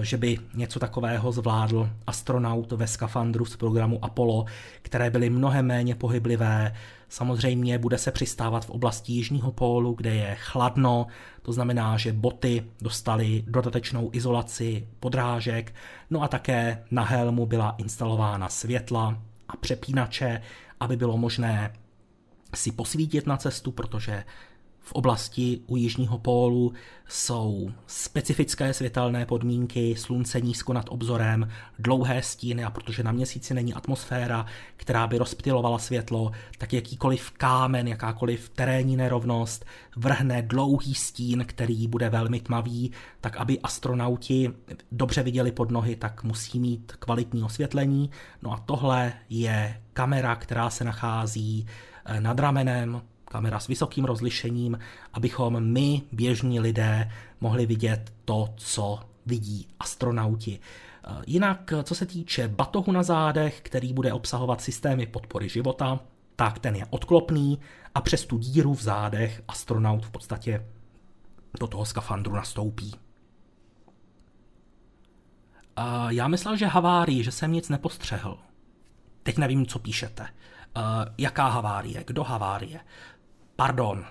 [0.02, 4.46] že by něco takového zvládl astronaut ve skafandru z programu Apollo,
[4.82, 6.76] které byly mnohem méně pohyblivé.
[7.10, 11.08] Samozřejmě bude se přistávat v oblasti Jižního pólu, kde je chladno,
[11.42, 15.74] to znamená, že boty dostaly dodatečnou izolaci podrážek,
[16.10, 20.42] no a také na helmu byla instalována světla a přepínače,
[20.80, 21.74] aby bylo možné
[22.56, 24.24] si posvítit na cestu, protože
[24.90, 26.74] v oblasti u Jižního pólu
[27.08, 33.74] jsou specifické světelné podmínky, slunce nízko nad obzorem, dlouhé stíny a protože na měsíci není
[33.74, 39.66] atmosféra, která by rozptilovala světlo, tak jakýkoliv kámen, jakákoliv terénní nerovnost
[39.96, 44.52] vrhne dlouhý stín, který bude velmi tmavý, tak aby astronauti
[44.92, 48.10] dobře viděli pod nohy, tak musí mít kvalitní osvětlení.
[48.42, 51.68] No a tohle je kamera, která se nachází
[52.06, 54.80] eh, nad ramenem kamera s vysokým rozlišením,
[55.14, 57.12] abychom my, běžní lidé,
[57.42, 60.60] mohli vidět to, co vidí astronauti.
[61.04, 66.00] Eh, jinak, co se týče batohu na zádech, který bude obsahovat systémy podpory života,
[66.36, 67.60] tak ten je odklopný
[67.96, 70.66] a přes tu díru v zádech astronaut v podstatě
[71.60, 72.96] do toho skafandru nastoupí.
[75.76, 78.38] A já myslel, že havárii, že jsem nic nepostřehl.
[79.24, 80.24] Teď nevím, co píšete.
[80.24, 80.84] Uh,
[81.18, 82.04] jaká havárie?
[82.08, 82.80] Kdo havárie?
[83.60, 84.06] Pardon,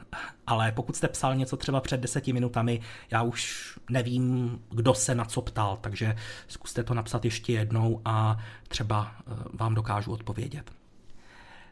[0.46, 2.80] ale pokud jste psal něco třeba před deseti minutami,
[3.11, 6.16] já už nevím, kdo se na co ptal, takže
[6.49, 8.38] zkuste to napsat ještě jednou a
[8.68, 10.70] třeba eh, vám dokážu odpovědět.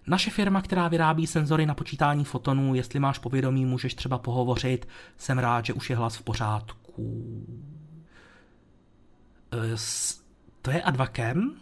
[0.06, 4.88] Naše firma, která vyrábí senzory na počítání fotonů, jestli máš povědomí, můžeš třeba pohovořit.
[5.16, 7.24] Jsem rád, že už je hlas v pořádku.
[9.52, 9.76] Eh,
[10.62, 11.54] to je Advakem?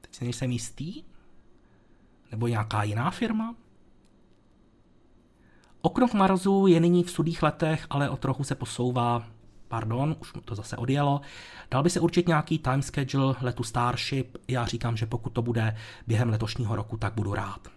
[0.00, 1.02] Teď si nejsem jistý?
[2.30, 3.54] Nebo nějaká jiná firma?
[5.80, 9.24] Okno v Marzu je nyní v sudých letech, ale o trochu se posouvá
[9.68, 11.20] pardon, už to zase odjelo.
[11.70, 14.36] Dal by se určit nějaký time schedule letu Starship.
[14.48, 15.76] Já říkám, že pokud to bude
[16.06, 17.68] během letošního roku, tak budu rád.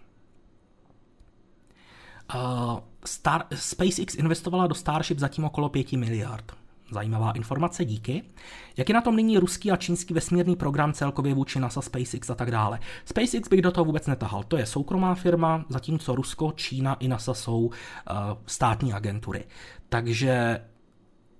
[2.34, 6.52] Uh, Star, SpaceX investovala do Starship zatím okolo 5 miliard.
[6.92, 8.22] Zajímavá informace, díky.
[8.76, 12.34] Jak je na tom nyní ruský a čínský vesmírný program celkově vůči NASA, SpaceX a
[12.34, 12.78] tak dále?
[13.04, 14.42] SpaceX bych do toho vůbec netahal.
[14.42, 17.72] To je soukromá firma, zatímco Rusko, Čína i NASA jsou uh,
[18.46, 19.44] státní agentury.
[19.88, 20.60] Takže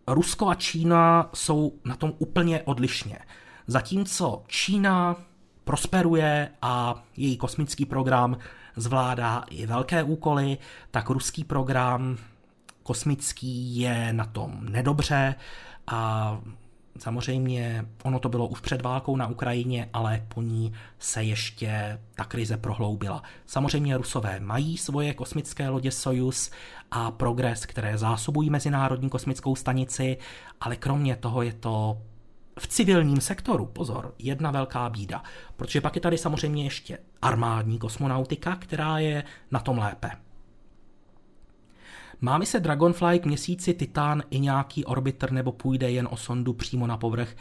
[0.06, 3.18] Rusko a Čína jsou na tom úplně odlišně.
[3.66, 5.16] Zatímco Čína
[5.64, 8.36] prosperuje a její kosmický program
[8.76, 10.58] zvládá i velké úkoly,
[10.90, 12.16] tak ruský program
[12.92, 15.34] kosmický je na tom nedobře
[15.86, 16.40] a
[16.98, 22.24] Samozřejmě ono to bylo už před válkou na Ukrajině, ale po ní se ještě ta
[22.24, 23.22] krize prohloubila.
[23.46, 26.50] Samozřejmě Rusové mají svoje kosmické lodě Soyuz
[26.90, 30.16] a Progress, které zásobují Mezinárodní kosmickou stanici,
[30.60, 31.98] ale kromě toho je to
[32.58, 35.22] v civilním sektoru, pozor, jedna velká bída,
[35.56, 40.10] protože pak je tady samozřejmě ještě armádní kosmonautika, která je na tom lépe.
[42.24, 46.86] Má se Dragonfly k měsíci Titan i nějaký orbiter nebo půjde jen o sondu přímo
[46.86, 47.36] na povrch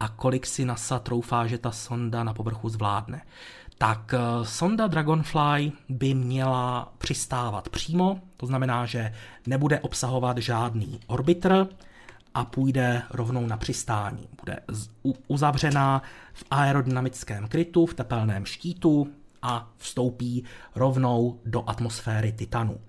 [0.00, 3.22] a kolik si NASA troufá, že ta sonda na povrchu zvládne?
[3.78, 9.14] Tak eh, sonda Dragonfly by měla přistávat přímo, to znamená, že
[9.46, 11.66] nebude obsahovat žádný orbiter
[12.34, 14.28] a půjde rovnou na přistání.
[14.40, 14.60] Bude
[15.28, 19.08] uzavřená v aerodynamickém krytu, v tepelném štítu
[19.42, 22.80] a vstoupí rovnou do atmosféry Titanu.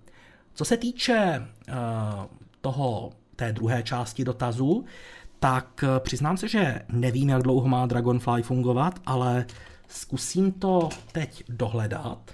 [0.56, 1.76] Co se týče uh,
[2.62, 4.86] toho, té druhé části dotazu,
[5.39, 9.45] tak uh, přiznám se, že nevím, jak dlouho má Dragonfly fungovat, ale
[9.88, 12.32] zkusím to teď dohledat.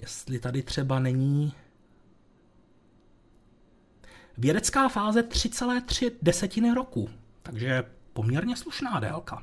[0.00, 1.52] Jestli tady třeba není
[4.38, 7.08] vědecká fáze 3,3 desetiny roku,
[7.42, 9.42] takže poměrně slušná délka.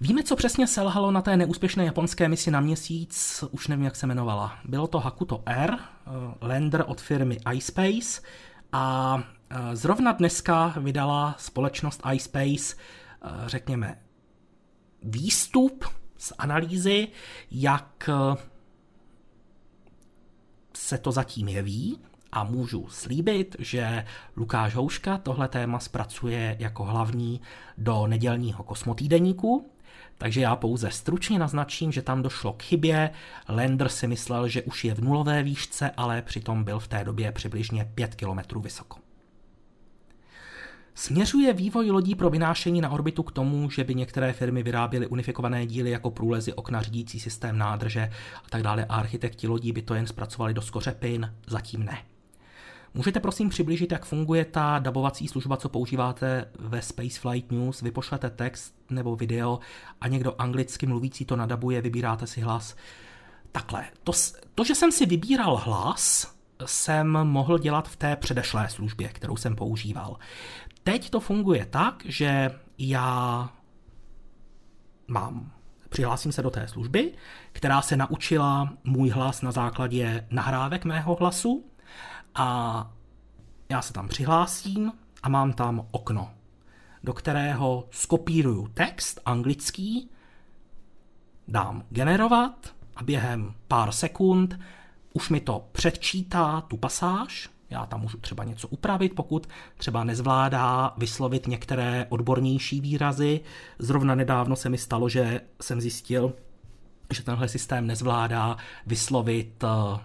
[0.00, 4.06] Víme, co přesně selhalo na té neúspěšné japonské misi na měsíc, už nevím, jak se
[4.06, 4.58] jmenovala.
[4.64, 6.10] Bylo to Hakuto R, eh,
[6.46, 8.22] lander od firmy iSpace
[8.72, 9.18] a
[9.50, 13.98] eh, zrovna dneska vydala společnost iSpace, eh, řekněme,
[15.02, 15.84] výstup
[16.18, 17.08] z analýzy,
[17.50, 18.10] jak
[20.74, 21.98] se to zatím jeví.
[22.32, 24.04] A můžu slíbit, že
[24.36, 27.40] Lukáš Houška tohle téma zpracuje jako hlavní
[27.78, 29.70] do nedělního kosmotýdeníku,
[30.18, 33.10] takže já pouze stručně naznačím, že tam došlo k chybě.
[33.48, 37.32] Lander si myslel, že už je v nulové výšce, ale přitom byl v té době
[37.32, 38.98] přibližně 5 km vysoko.
[40.94, 45.66] Směřuje vývoj lodí pro vynášení na orbitu k tomu, že by některé firmy vyráběly unifikované
[45.66, 48.10] díly jako průlezy, okna, řídící systém nádrže
[48.44, 52.15] a tak dále a architekti lodí by to jen zpracovali do skořepin, zatím ne.
[52.96, 57.82] Můžete prosím přiblížit, jak funguje ta dabovací služba, co používáte ve Spaceflight News?
[57.82, 59.58] Vypošlete text nebo video
[60.00, 62.76] a někdo anglicky mluvící to nadabuje, vybíráte si hlas.
[63.52, 64.12] Takhle, to,
[64.54, 66.34] to že jsem si vybíral hlas,
[66.64, 70.16] jsem mohl dělat v té předešlé službě, kterou jsem používal.
[70.84, 73.50] Teď to funguje tak, že já
[75.08, 75.52] mám
[75.88, 77.12] přihlásím se do té služby,
[77.52, 81.64] která se naučila můj hlas na základě nahrávek mého hlasu
[82.36, 82.90] a
[83.68, 86.30] já se tam přihlásím a mám tam okno,
[87.04, 90.10] do kterého skopíruju text anglický,
[91.48, 94.58] dám generovat a během pár sekund
[95.12, 100.94] už mi to předčítá tu pasáž, já tam můžu třeba něco upravit, pokud třeba nezvládá
[100.96, 103.40] vyslovit některé odbornější výrazy.
[103.78, 106.32] Zrovna nedávno se mi stalo, že jsem zjistil,
[107.14, 108.56] že tenhle systém nezvládá
[108.86, 110.00] vyslovit eh,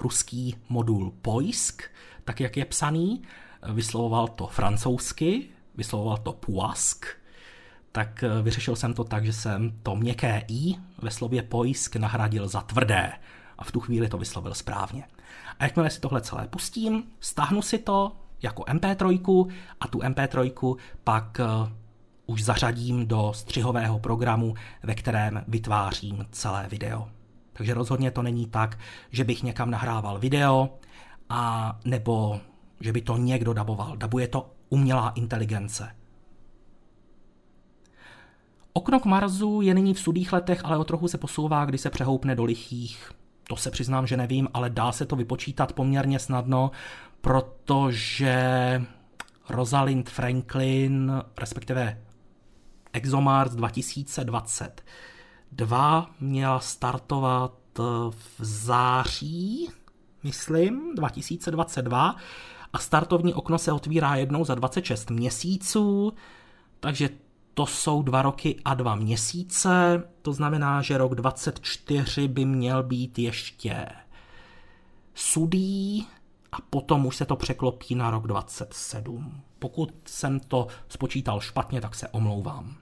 [0.00, 1.82] ruský modul pojsk,
[2.24, 3.22] tak jak je psaný.
[3.72, 7.06] Vyslovoval to francouzsky, vyslovoval to puask,
[7.92, 12.48] tak eh, vyřešil jsem to tak, že jsem to měkké i ve slově pojsk nahradil
[12.48, 13.12] za tvrdé
[13.58, 15.04] a v tu chvíli to vyslovil správně.
[15.58, 21.38] A jakmile si tohle celé pustím, stáhnu si to jako MP3 a tu MP3 pak
[21.40, 21.68] uh,
[22.26, 27.19] už zařadím do střihového programu, ve kterém vytvářím celé video.
[27.52, 28.78] Takže rozhodně to není tak,
[29.10, 30.78] že bych někam nahrával video
[31.28, 32.40] a nebo
[32.80, 33.96] že by to někdo daboval.
[33.96, 35.96] Dabuje to umělá inteligence.
[38.72, 41.90] Okno k Marsu je nyní v sudých letech, ale o trochu se posouvá, kdy se
[41.90, 43.12] přehoupne do lichých
[43.50, 46.70] to se přiznám, že nevím, ale dá se to vypočítat poměrně snadno,
[47.20, 48.36] protože
[49.48, 52.02] Rosalind Franklin, respektive
[52.92, 53.54] ExoMars
[55.52, 57.52] 2022 měla startovat
[58.10, 59.68] v září,
[60.22, 62.16] myslím, 2022
[62.72, 66.12] a startovní okno se otvírá jednou za 26 měsíců,
[66.80, 67.08] takže
[67.54, 73.18] to jsou dva roky a dva měsíce, to znamená, že rok 24 by měl být
[73.18, 73.86] ještě
[75.14, 76.06] sudý
[76.52, 79.42] a potom už se to překlopí na rok 27.
[79.58, 82.79] Pokud jsem to spočítal špatně, tak se omlouvám.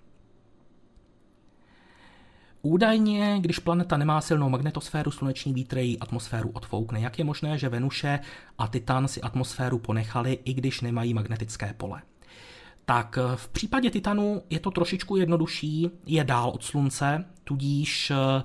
[2.63, 7.01] Údajně, když planeta nemá silnou magnetosféru, sluneční vítr její atmosféru odfoukne.
[7.01, 8.21] Jak je možné, že Venuše
[8.59, 12.03] a Titan si atmosféru ponechali, i když nemají magnetické pole?
[12.89, 18.43] tak v případě Titanu je to trošičku jednodušší, je dál od slunce, tudíž eh,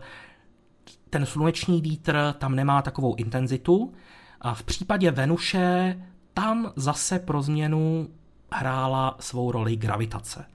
[1.09, 3.93] ten sluneční vítr tam nemá takovou intenzitu.
[4.41, 5.97] A v případě Venuše
[6.33, 8.09] tam zase pro změnu
[8.51, 10.45] hrála svou roli gravitace.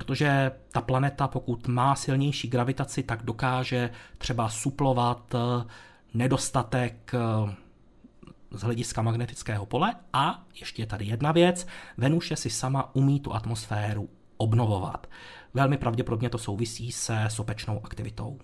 [0.00, 5.64] Protože ta planeta, pokud má silnější gravitaci, tak dokáže třeba suplovat eh,
[6.14, 7.14] nedostatek
[8.50, 13.34] z hlediska magnetického pole a ještě je tady jedna věc, Venuše si sama umí tu
[13.34, 15.06] atmosféru obnovovat.
[15.54, 18.38] Velmi pravděpodobně to souvisí se sopečnou aktivitou.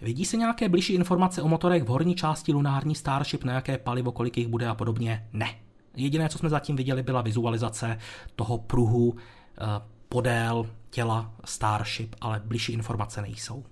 [0.00, 4.12] Vidí se nějaké blížší informace o motorech v horní části lunární Starship, na jaké palivo,
[4.12, 5.28] kolik jich bude a podobně?
[5.32, 5.65] Ne.
[5.96, 7.98] Jediné, co jsme zatím viděli, byla vizualizace
[8.36, 9.64] toho pruhu eh,
[10.08, 13.64] podél těla Starship, ale blížší informace nejsou.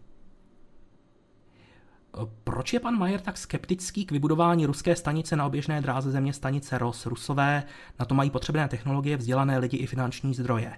[2.44, 6.78] Proč je pan Majer tak skeptický k vybudování ruské stanice na oběžné dráze země stanice
[6.78, 7.06] ROS?
[7.06, 7.62] Rusové
[7.98, 10.72] na to mají potřebné technologie, vzdělané lidi i finanční zdroje.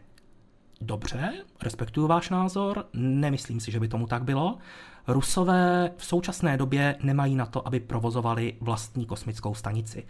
[0.80, 1.32] Dobře,
[1.62, 4.58] respektuju váš názor, nemyslím si, že by tomu tak bylo.
[5.06, 10.06] Rusové v současné době nemají na to, aby provozovali vlastní kosmickou stanici.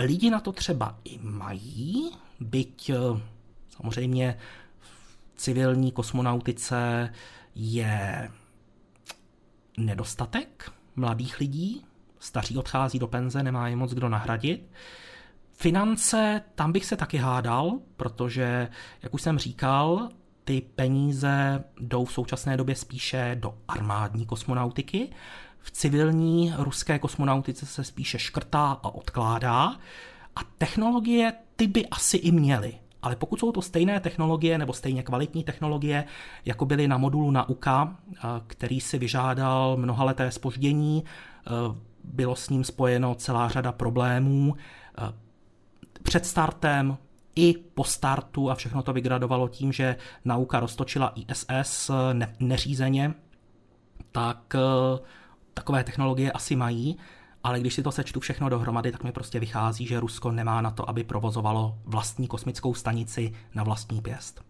[0.00, 3.20] Lidi na to třeba i mají, byť eh,
[3.76, 4.38] samozřejmě
[4.78, 7.12] v civilní kosmonautice
[7.54, 8.30] je
[9.78, 11.84] nedostatek mladých lidí,
[12.18, 14.70] staří odchází do penze, nemá je moc kdo nahradit.
[15.52, 18.68] Finance, tam bych se taky hádal, protože,
[19.02, 20.08] jak už jsem říkal,
[20.44, 25.10] ty peníze jdou v současné době spíše do armádní kosmonautiky.
[25.62, 29.76] V civilní ruské kosmonautice se spíše škrtá a odkládá.
[30.36, 32.74] A technologie ty by asi i měly.
[33.02, 36.04] Ale pokud jsou to stejné technologie nebo stejně kvalitní technologie,
[36.44, 41.50] jako byly na modulu Nauka, eh, který si vyžádal mnohaleté spoždění, eh,
[42.04, 44.56] bylo s ním spojeno celá řada problémů.
[44.98, 45.12] Eh,
[46.02, 46.96] před startem
[47.36, 53.14] i po startu a všechno to vygradovalo tím, že nauka roztočila ISS ne- neřízeně,
[54.12, 54.56] tak
[55.54, 56.98] takové technologie asi mají
[57.44, 60.70] ale když si to sečtu všechno dohromady, tak mi prostě vychází, že Rusko nemá na
[60.70, 64.44] to, aby provozovalo vlastní kosmickou stanici na vlastní pěst.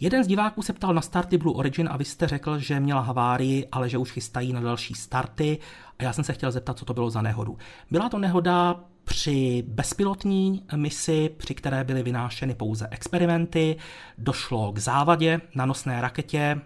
[0.00, 3.00] Jeden z diváků se ptal na starty Blue Origin a vy jste řekl, že měla
[3.00, 5.58] havárii, ale že už chystají na další starty
[5.98, 7.58] a já jsem se chtěl zeptat, co to bylo za nehodu.
[7.90, 13.76] Byla to nehoda při bezpilotní misi, při které byly vynášeny pouze experimenty,
[14.18, 16.60] došlo k závadě na nosné raketě,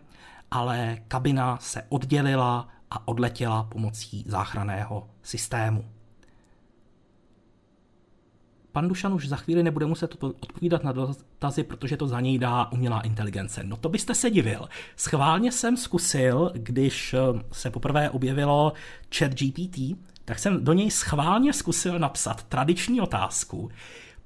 [0.55, 5.85] ale kabina se oddělila a odletěla pomocí záchraného systému.
[8.75, 12.73] pan Dušan už za chvíli nebude muset odpovídat na dotazy, protože to za něj dá
[12.73, 13.63] umělá inteligence.
[13.65, 14.69] No to byste se divil.
[14.97, 17.19] Schválně jsem zkusil, když eh,
[17.53, 18.73] se poprvé objevilo
[19.19, 19.79] chat GPT,
[20.25, 23.71] tak jsem do něj schválně zkusil napsat tradiční otázku,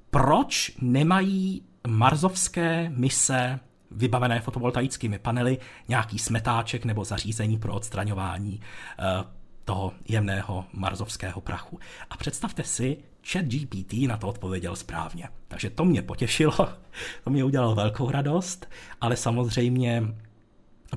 [0.09, 3.59] proč nemají marzovské mise
[3.91, 8.61] vybavené fotovoltaickými panely nějaký smetáček nebo zařízení pro odstraňování
[8.99, 9.23] eh,
[9.65, 11.79] toho jemného marzovského prachu.
[12.09, 12.97] A představte si,
[13.31, 15.29] chat GPT na to odpověděl správně.
[15.47, 16.55] Takže to mě potěšilo,
[17.23, 18.69] to mě udělalo velkou radost,
[19.01, 20.03] ale samozřejmě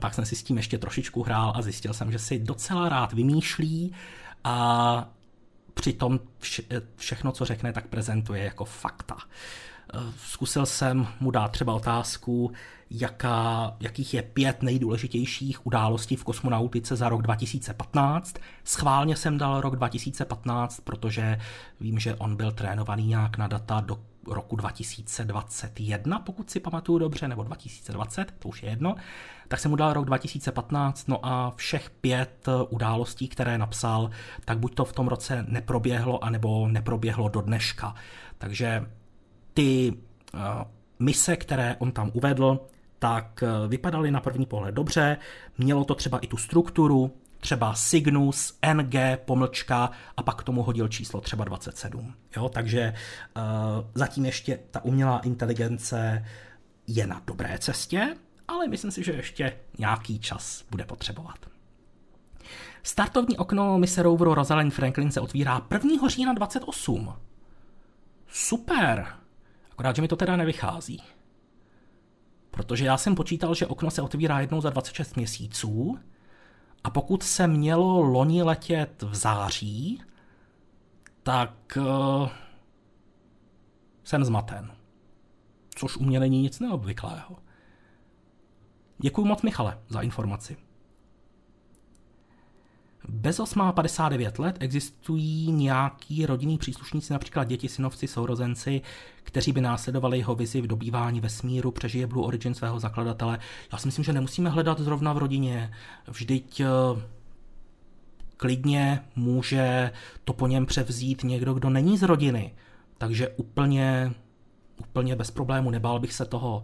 [0.01, 3.12] pak jsem si s tím ještě trošičku hrál a zjistil jsem, že si docela rád
[3.12, 3.95] vymýšlí
[4.45, 5.11] a
[5.74, 6.62] přitom vše,
[6.97, 9.16] všechno, co řekne, tak prezentuje jako fakta.
[10.16, 12.53] Zkusil jsem mu dát třeba otázku,
[12.90, 18.34] jaká, jakých je pět nejdůležitějších událostí v kosmonautice za rok 2015.
[18.64, 21.38] Schválně jsem dal rok 2015, protože
[21.80, 27.28] vím, že on byl trénovaný nějak na data do roku 2021, pokud si pamatuju dobře,
[27.28, 28.95] nebo 2020, to už je jedno,
[29.49, 34.11] tak jsem mu dal rok 2015, no a všech pět událostí, které napsal,
[34.45, 37.95] tak buď to v tom roce neproběhlo, anebo neproběhlo do dneška.
[38.38, 38.86] Takže
[39.55, 39.93] ty
[40.35, 40.41] uh,
[40.99, 42.61] mise, které on tam uvedl,
[42.99, 45.17] tak uh, vypadaly na první pohled dobře,
[45.59, 48.95] mělo to třeba i tu strukturu, třeba Cygnus, NG,
[49.25, 52.15] pomlčka a pak k tomu hodil číslo třeba 27.
[52.37, 52.95] Jo, takže
[53.37, 53.43] uh,
[53.95, 56.25] zatím ještě ta umělá inteligence
[56.87, 58.17] je na dobré cestě,
[58.49, 61.39] ale myslím si, že ještě nějaký čas bude potřebovat.
[62.83, 66.09] Startovní okno mise roveru Rosalind Franklin se otvírá 1.
[66.09, 67.15] října 28.
[68.29, 69.22] Super!
[69.83, 71.03] Akorát, že mi to teda nevychází.
[72.51, 75.99] Protože já jsem počítal, že okno se otvírá jednou za 26 měsíců
[76.85, 80.03] a pokud se mělo loni letět v září,
[81.22, 82.28] tak uh,
[84.05, 84.72] jsem zmaten.
[85.74, 87.37] Což u mě není nic neobvyklého.
[88.99, 90.57] Děkuji moc Michale za informaci.
[93.09, 98.83] Bezos má 59 let, existují nějaký rodinní příslušníci, například děti, synovci, sourozenci,
[99.23, 103.39] kteří by následovali jeho vizi v dobývání vesmíru, přežije Blue Origin svého zakladatele.
[103.73, 105.73] Já si myslím, že nemusíme hledat zrovna v rodině.
[106.09, 106.67] Vždyť eh,
[108.37, 109.91] klidně může
[110.25, 112.55] to po něm převzít někdo, kdo není z rodiny.
[112.99, 114.13] Takže úplně,
[114.77, 116.63] úplně bez problému, nebál bych se toho.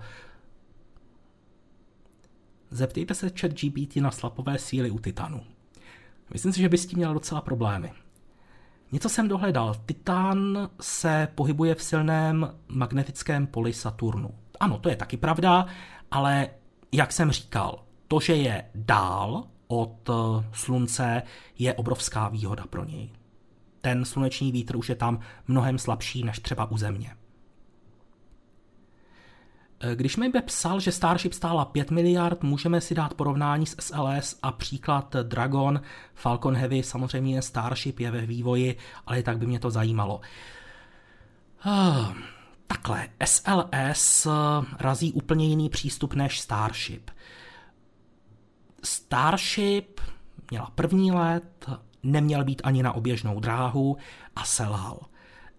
[2.70, 5.43] Zeptejte se chat GPT na slapové síly u Titanu.
[6.32, 7.92] Myslím si, že by s tím měl docela problémy.
[8.92, 9.74] Něco jsem dohledal.
[9.86, 14.34] Titán se pohybuje v silném magnetickém poli Saturnu.
[14.60, 15.66] Ano, to je taky pravda,
[16.10, 16.50] ale
[16.92, 21.22] jak jsem říkal, to, že je dál od eh, slunce,
[21.58, 23.10] je obrovská výhoda pro něj.
[23.80, 27.17] Ten sluneční vítr už je tam mnohem slabší než třeba u Země.
[29.80, 34.38] Eh, když mi psal, že Starship stála 5 miliard, můžeme si dát porovnání s SLS
[34.42, 35.80] a příklad Dragon,
[36.14, 38.76] Falcon Heavy, samozřejmě Starship je ve vývoji,
[39.06, 40.20] ale tak by mě to zajímalo.
[41.66, 42.12] Uh,
[42.66, 44.30] takhle, SLS eh,
[44.78, 47.10] razí úplně jiný přístup než Starship.
[48.84, 50.00] Starship
[50.50, 51.66] měla první let,
[52.02, 53.96] neměl být ani na oběžnou dráhu
[54.36, 55.00] a selhal.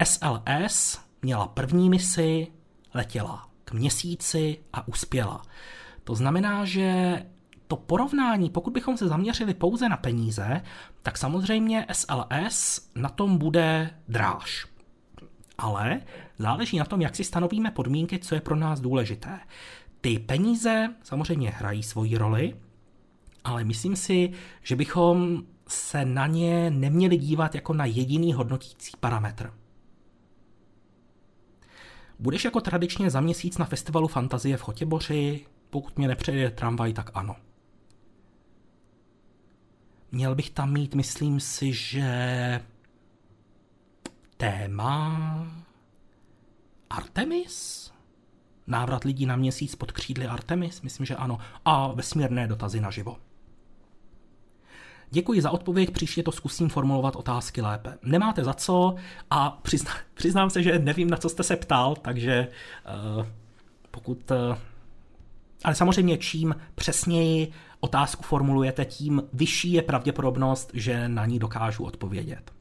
[0.04, 2.48] SLS měla první misi,
[2.94, 5.42] letěla k měsíci a uspěla.
[6.04, 7.20] To znamená, že
[7.68, 10.62] to porovnání, pokud bychom se zaměřili pouze na peníze,
[11.04, 14.66] tak samozřejmě SLS na tom bude dráž.
[15.58, 16.02] Ale
[16.38, 19.40] záleží na tom, jak si stanovíme podmínky, co je pro nás důležité.
[20.02, 22.56] Ty peníze samozřejmě hrají svoji roli,
[23.44, 24.32] ale myslím si,
[24.64, 29.54] že bychom se na ně neměli dívat jako na jediný hodnotící parametr.
[32.20, 35.46] Budeš jako tradičně za měsíc na festivalu Fantazie v Chotěboři?
[35.70, 37.36] Pokud mě nepřejde tramvaj, tak ano.
[40.12, 42.62] Měl bych tam mít, myslím si, že
[44.38, 45.48] téma
[46.90, 47.92] Artemis?
[48.68, 50.82] Návrat lidí na měsíc pod křídly Artemis?
[50.82, 51.40] Myslím, že ano.
[51.66, 53.18] A vesmírné dotazy naživo.
[55.12, 57.98] Děkuji za odpověď, příště to zkusím formulovat otázky lépe.
[58.04, 58.96] Nemáte za co
[59.30, 62.48] a přizna, přiznám se, že nevím, na co jste se ptal, takže
[63.18, 63.26] uh,
[63.92, 64.32] pokud...
[64.32, 64.58] Uh,
[65.64, 72.52] ale samozřejmě čím přesněji otázku formulujete, tím vyšší je pravděpodobnost, že na ní dokážu odpovědět.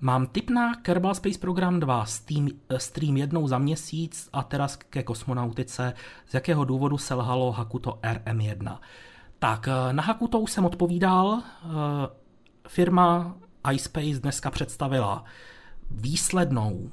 [0.00, 4.76] Mám tip na Kerbal Space Program 2, stream, eh, stream jednou za měsíc a teraz
[4.76, 5.92] ke kosmonautice,
[6.26, 8.78] z jakého důvodu selhalo Hakuto RM1.
[9.40, 11.42] Tak, eh, na Haku to už jsem odpovídal.
[11.42, 11.68] Eh,
[12.68, 13.36] firma
[13.72, 15.24] iSpace dneska představila
[15.90, 16.90] výslednou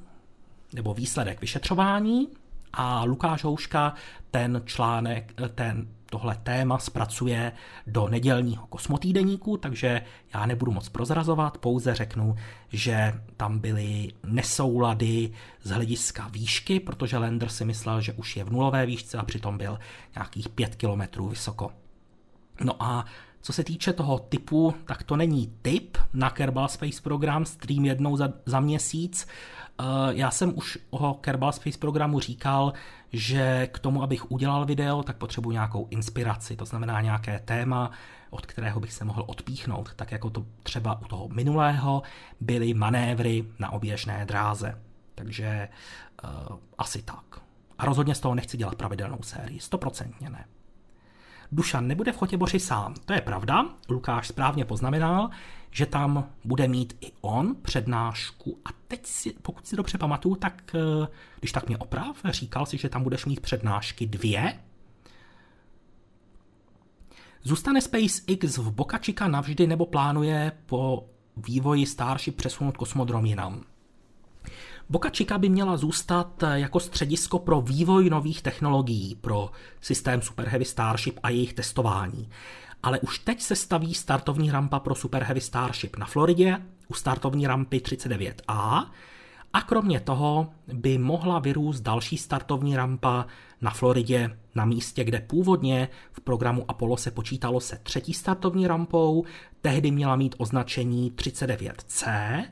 [0.72, 2.28] nebo výsledek vyšetřování
[2.72, 3.94] a Lukáš Houška
[4.30, 7.52] ten článek, ten, tohle téma zpracuje
[7.86, 10.02] do nedělního kosmotýdeníku, takže
[10.34, 12.36] já nebudu moc prozrazovat, pouze řeknu,
[12.68, 15.32] že tam byly nesoulady
[15.62, 19.58] z hlediska výšky, protože Lander si myslel, že už je v nulové výšce a přitom
[19.58, 19.78] byl
[20.14, 21.70] nějakých 5 kilometrů vysoko.
[22.64, 23.04] No a
[23.40, 28.16] co se týče toho typu, tak to není typ na Kerbal Space Program, stream jednou
[28.16, 29.28] za, za měsíc.
[29.80, 32.72] Eh, já jsem už o Kerbal Space programu říkal,
[33.12, 37.90] že k tomu, abych udělal video, tak potřebuji nějakou inspiraci, to znamená nějaké téma,
[38.30, 42.02] od kterého bych se mohl odpíchnout, tak jako to třeba u toho minulého
[42.40, 44.82] byly manévry na oběžné dráze.
[45.14, 45.68] Takže
[46.24, 47.40] uh, asi tak.
[47.78, 50.44] A rozhodně z toho nechci dělat pravidelnou sérii, stoprocentně ne.
[51.52, 52.94] Dušan nebude v Chotěboři sám.
[53.04, 55.30] To je pravda, Lukáš správně poznamenal,
[55.70, 58.58] že tam bude mít i on přednášku.
[58.64, 62.78] A teď, si, pokud si dobře pamatuju, tak eh, když tak mě oprav, říkal si,
[62.78, 64.58] že tam budeš mít přednášky dvě.
[67.42, 73.64] Zůstane SpaceX v Boca Chica navždy nebo plánuje po vývoji Starship přesunout kosmodrom jinam?
[74.90, 80.48] Boca Chica by měla zůstat eh, jako středisko pro vývoj nových technologií pro systém Super
[80.48, 82.28] Heavy Starship a jejich testování.
[82.82, 86.56] Ale už teď se staví startovní rampa pro Super Heavy Starship na Floridě
[86.88, 88.86] u startovní rampy 39A
[89.52, 93.26] a kromě toho by mohla vyrůst další startovní rampa
[93.60, 99.24] na Floridě na místě, kde původně v programu Apollo se počítalo se třetí startovní rampou,
[99.60, 102.44] tehdy měla mít označení 39C,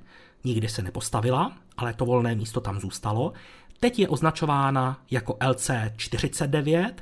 [0.46, 3.32] nikdy se nepostavila, ale to volné místo tam zůstalo.
[3.80, 6.92] Teď je označována jako LC49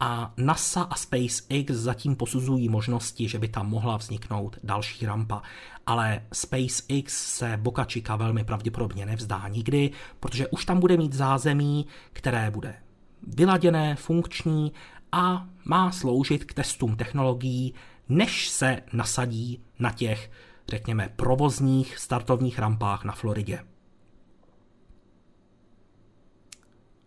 [0.00, 5.42] a NASA a SpaceX zatím posuzují možnosti, že by tam mohla vzniknout další rampa.
[5.86, 9.90] Ale SpaceX se Boca Chica velmi pravděpodobně nevzdá nikdy,
[10.20, 12.74] protože už tam bude mít zázemí, které bude
[13.22, 14.72] vyladěné, funkční
[15.12, 17.74] a má sloužit k testům technologií,
[18.08, 20.30] než se nasadí na těch,
[20.68, 23.64] řekněme, provozních startovních rampách na Floridě.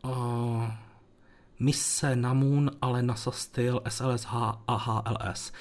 [0.03, 0.67] Uh,
[1.59, 4.33] mise na Moon, ale NASA styl SLSH
[4.67, 5.51] a HLS.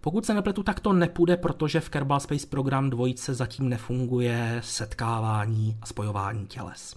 [0.00, 5.78] Pokud se nepletu, tak to nepůjde, protože v Kerbal Space Program dvojice zatím nefunguje setkávání
[5.82, 6.96] a spojování těles.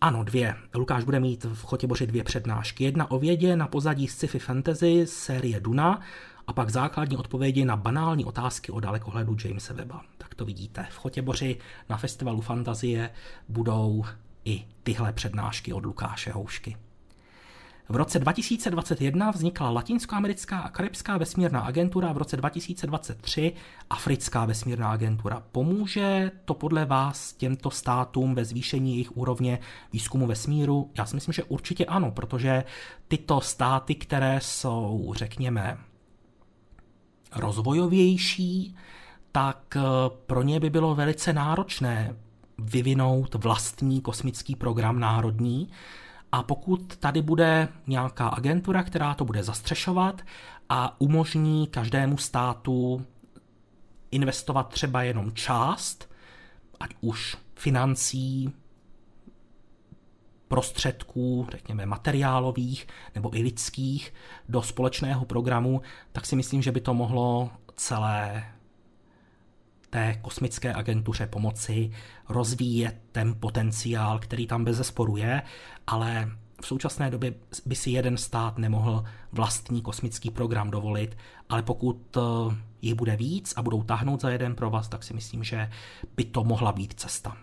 [0.00, 0.54] Ano, dvě.
[0.74, 2.84] Lukáš bude mít v Chotěboři dvě přednášky.
[2.84, 6.00] Jedna o vědě na pozadí sci-fi fantasy série Duna
[6.46, 10.02] a pak základní odpovědi na banální otázky o dalekohledu Jamesa Weba.
[10.18, 10.86] Tak to vidíte.
[10.90, 11.58] V Chotěboři
[11.88, 13.10] na festivalu fantazie
[13.48, 14.04] budou
[14.44, 16.76] i tyhle přednášky od Lukáše Houšky.
[17.88, 23.52] V roce 2021 vznikla Latinskoamerická a Karibská vesmírná agentura, v roce 2023
[23.90, 25.42] Africká vesmírná agentura.
[25.52, 29.58] Pomůže to podle vás těmto státům ve zvýšení jejich úrovně
[29.92, 30.90] výzkumu vesmíru?
[30.98, 32.64] Já si myslím, že určitě ano, protože
[33.08, 35.78] tyto státy, které jsou, řekněme,
[37.36, 38.76] rozvojovější,
[39.32, 39.80] tak eh,
[40.26, 42.16] pro ně by bylo velice náročné
[42.58, 45.68] vyvinout vlastní kosmický program národní.
[46.32, 50.22] A pokud tady bude nějaká agentura, která to bude zastřešovat
[50.68, 53.06] a umožní každému státu
[54.10, 56.10] investovat třeba jenom část,
[56.80, 58.52] ať už financí,
[60.48, 64.14] prostředků, řekněme materiálových nebo i lidských,
[64.48, 65.82] do společného programu,
[66.12, 68.44] tak si myslím, že by to mohlo celé
[69.90, 71.90] té kosmické agentuře pomoci
[72.28, 75.42] rozvíjet ten potenciál, který tam bez zesporu je,
[75.86, 77.34] ale v současné době
[77.66, 81.16] by si jeden stát nemohl vlastní kosmický program dovolit,
[81.48, 82.20] ale pokud eh,
[82.82, 85.70] jich bude víc a budou tahnout za jeden pro vás, tak si myslím, že
[86.16, 87.36] by to mohla být cesta.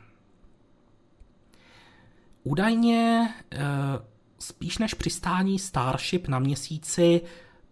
[2.44, 3.60] Údajně eh,
[4.40, 7.22] spíš než přistání Starship na měsíci,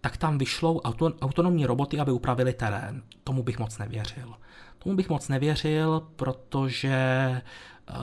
[0.01, 0.79] tak tam vyšlou
[1.21, 3.03] autonomní roboty, aby upravili terén.
[3.23, 4.33] Tomu bych moc nevěřil.
[4.79, 7.41] Tomu bych moc nevěřil, protože
[7.89, 7.95] uh,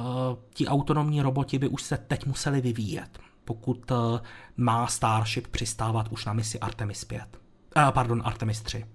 [0.55, 4.21] ti autonomní roboti by už se teď museli vyvíjet, pokud uh,
[4.57, 7.23] má Starship přistávat už na misi Artemis 5.
[7.77, 8.87] Uh, pardon, Artemis 3.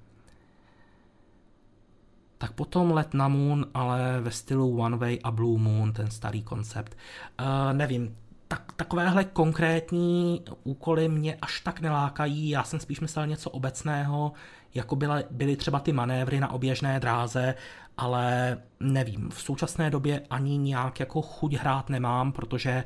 [2.43, 6.43] Tak potom let na Moon, ale ve stylu One Way a Blue Moon, ten starý
[6.43, 6.97] koncept.
[7.39, 8.17] Uh, nevím,
[8.47, 14.31] tak, takovéhle konkrétní úkoly mě až tak nelákají, já jsem spíš myslel něco obecného,
[14.73, 17.55] jako byly, byly třeba ty manévry na oběžné dráze,
[17.97, 22.83] ale nevím, v současné době ani nějak jako chuť hrát nemám, protože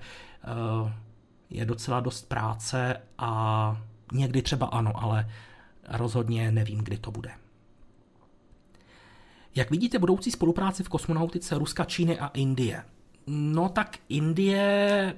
[0.82, 0.92] uh,
[1.50, 3.78] je docela dost práce a
[4.14, 5.30] někdy třeba ano, ale
[5.88, 7.32] rozhodně nevím, kdy to bude.
[9.58, 12.84] Jak vidíte budoucí spolupráci v kosmonautice Ruska, Číny a Indie?
[13.28, 15.14] No tak Indie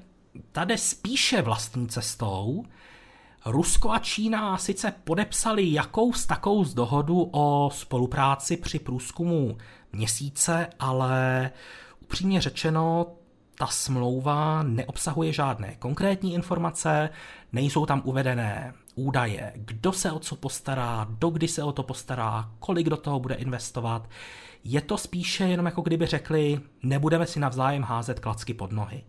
[0.51, 2.63] tady spíše vlastní cestou.
[3.45, 9.57] Rusko a Čína sice podepsali jakou z takou z dohodu o spolupráci při průzkumu
[9.93, 11.51] měsíce, ale
[12.01, 13.05] upřímně řečeno,
[13.57, 17.09] ta smlouva neobsahuje žádné konkrétní informace,
[17.53, 22.89] nejsou tam uvedené údaje, kdo se o co postará, dokdy se o to postará, kolik
[22.89, 24.09] do toho bude investovat.
[24.63, 29.03] Je to spíše jenom jako kdyby řekli, nebudeme si navzájem házet klacky pod nohy.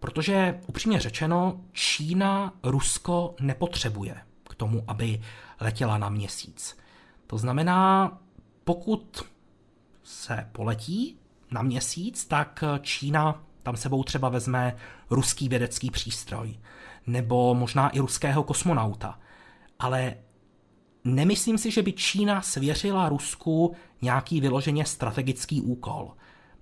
[0.00, 4.16] Protože upřímně řečeno, Čína Rusko nepotřebuje
[4.50, 5.20] k tomu, aby
[5.60, 6.78] letěla na měsíc.
[7.26, 8.18] To znamená,
[8.64, 9.22] pokud
[10.02, 11.18] se poletí
[11.50, 14.76] na měsíc, tak Čína tam sebou třeba vezme
[15.10, 16.58] ruský vědecký přístroj,
[17.06, 19.18] nebo možná i ruského kosmonauta.
[19.78, 20.14] Ale
[21.04, 26.14] nemyslím si, že by Čína svěřila Rusku nějaký vyloženě strategický úkol,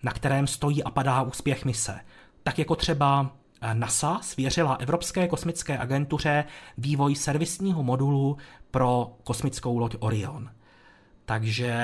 [0.02, 2.00] na kterém stojí a padá úspěch mise.
[2.42, 3.36] Tak jako třeba
[3.72, 6.44] NASA svěřila Evropské kosmické agentuře
[6.78, 8.36] vývoj servisního modulu
[8.70, 10.50] pro kosmickou loď Orion.
[11.24, 11.74] Takže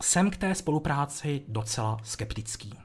[0.00, 2.81] jsem k té spolupráci docela skeptický.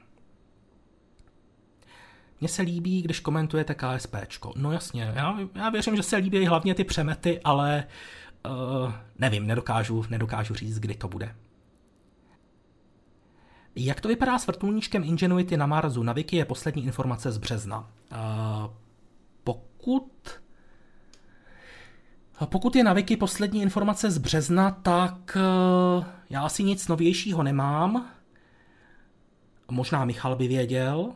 [2.40, 4.14] Mně se líbí, když komentujete KSP.
[4.56, 7.84] No jasně, já, já věřím, že se líbí hlavně ty přemety, ale
[8.46, 11.34] uh, nevím, nedokážu, nedokážu říct, kdy to bude.
[13.76, 16.02] Jak to vypadá s vrtulníčkem Ingenuity na Marsu?
[16.02, 17.78] Na Wiki je poslední informace z března.
[17.78, 18.70] Uh,
[19.44, 20.40] pokud
[22.46, 28.10] pokud je na Wiki poslední informace z března, tak uh, já asi nic novějšího nemám.
[29.70, 31.12] Možná Michal by věděl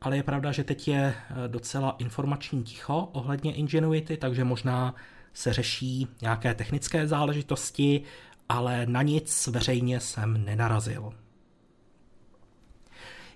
[0.00, 4.94] ale je pravda, že teď je eh, docela informační ticho ohledně Ingenuity, takže možná
[5.32, 8.02] se řeší nějaké technické záležitosti,
[8.48, 11.12] ale na nic veřejně jsem nenarazil.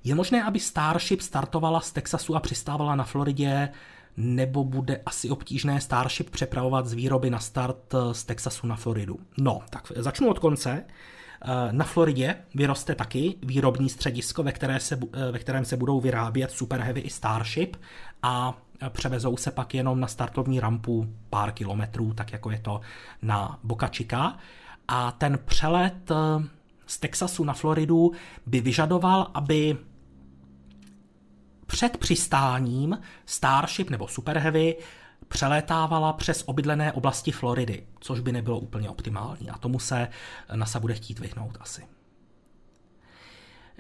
[0.04, 3.68] Je možné, aby Starship startovala z Texasu a přistávala na Floridě,
[4.16, 9.18] nebo bude asi obtížné Starship přepravovat z výroby na start eh, z Texasu na Floridu?
[9.38, 10.84] No, tak začnu od konce.
[11.70, 16.50] Na Floridě vyroste taky výrobní středisko, ve, které se, eh, ve kterém se budou vyrábět
[16.50, 17.76] Super Heavy i Starship
[18.22, 18.58] a
[18.88, 22.80] převezou se pak jenom na startovní rampu pár kilometrů, tak jako je to
[23.22, 24.36] na Boca Chica.
[24.88, 26.14] A ten přelet eh,
[26.86, 28.12] z Texasu na Floridu
[28.46, 29.76] by vyžadoval, aby
[31.66, 34.76] před přistáním Starship nebo Super Heavy
[35.32, 40.08] přelétávala přes obydlené oblasti Floridy, což by nebylo úplně optimální a tomu se
[40.54, 41.82] NASA bude chtít vyhnout asi.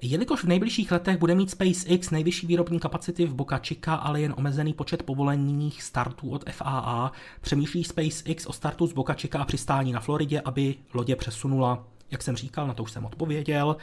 [0.02, 4.34] Jelikož v nejbližších letech bude mít SpaceX nejvyšší výrobní kapacity v Boca Chica, ale jen
[4.38, 9.92] omezený počet povolených startů od FAA, přemýšlí SpaceX o startu z Boca Chica a přistání
[9.92, 13.76] na Floridě, aby lodě přesunula, jak jsem říkal, na to už jsem odpověděl,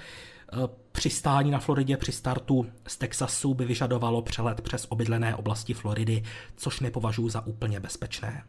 [0.99, 6.23] přistání na Floridě při startu z Texasu by vyžadovalo přelet přes obydlené oblasti Floridy,
[6.55, 8.43] což nepovažuji za úplně bezpečné.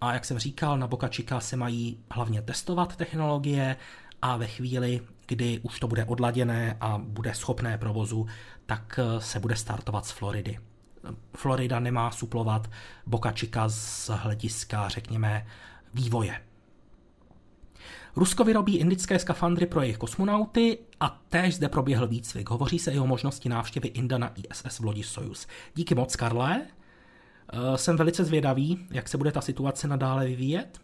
[0.00, 3.76] A jak jsem říkal, na Boca Chica se mají hlavně testovat technologie
[4.22, 8.26] a ve chvíli, kdy už to bude odladěné a bude schopné provozu,
[8.66, 10.58] tak eh, se bude startovat z Floridy.
[11.36, 12.70] Florida nemá suplovat
[13.06, 15.46] Boca Chica z hlediska, řekněme,
[15.94, 16.49] vývoje.
[18.20, 22.50] Rusko vyrobí indické skafandry pro jejich kosmonauty a též zde proběhl výcvik.
[22.50, 25.46] Hovoří se i o možnosti návštěvy Inda na ISS v lodi Soyuz.
[25.74, 26.62] Díky moc, Karle.
[27.52, 30.80] Eh, jsem velice zvědavý, jak se bude ta situace nadále vyvíjet.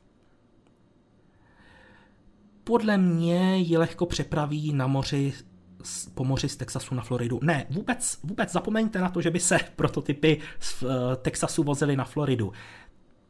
[2.65, 5.33] Podle mě ji lehko přepraví na moři
[6.15, 7.41] po moři z Texasu na Floridu.
[7.43, 12.05] Ne, vůbec, vůbec zapomeňte na to, že by se prototypy z eh, Texasu vozily na
[12.05, 12.53] Floridu.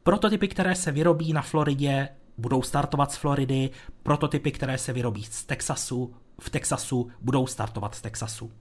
[0.02, 2.08] Prototypy, které se vyrobí na Floridě,
[2.38, 3.70] budou startovat z Floridy,
[4.02, 8.52] prototypy, které se vyrobí z Texasu, v Texasu budou startovat z Texasu.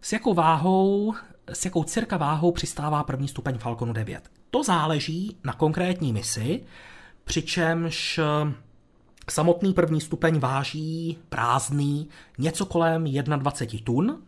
[0.00, 1.14] S jakou váhou,
[1.52, 4.30] s jakou cirka váhou přistává první stupeň Falconu 9?
[4.50, 6.62] To záleží na konkrétní misi,
[7.24, 8.52] přičemž eh,
[9.30, 12.08] samotný první stupeň váží prázdný
[12.38, 14.22] něco kolem 21 tun,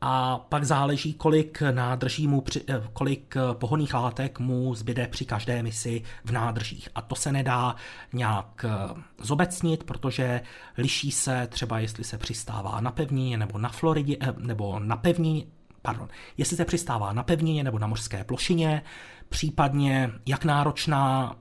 [0.00, 5.62] a pak záleží, kolik nádrží mu, eh, kolik eh, pohodných látek mu zbyde při každé
[5.62, 6.88] misi v nádržích.
[6.94, 7.76] A to se nedá
[8.12, 10.40] nějak eh, zobecnit, protože
[10.78, 15.44] liší se třeba, jestli se přistává na pevnině nebo na Floridě, nebo na pevnině,
[15.82, 18.82] pardon, jestli se přistává na pevnině nebo na mořské plošině,
[19.28, 21.36] případně jak náročná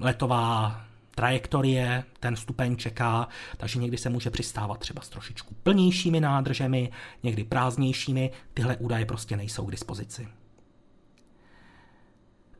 [0.00, 0.80] letová
[1.14, 6.90] trajektorie, ten stupeň čeká, takže někdy se může přistávat třeba s trošičku plnějšími nádržemi,
[7.22, 10.28] někdy prázdnějšími, tyhle údaje prostě nejsou k dispozici.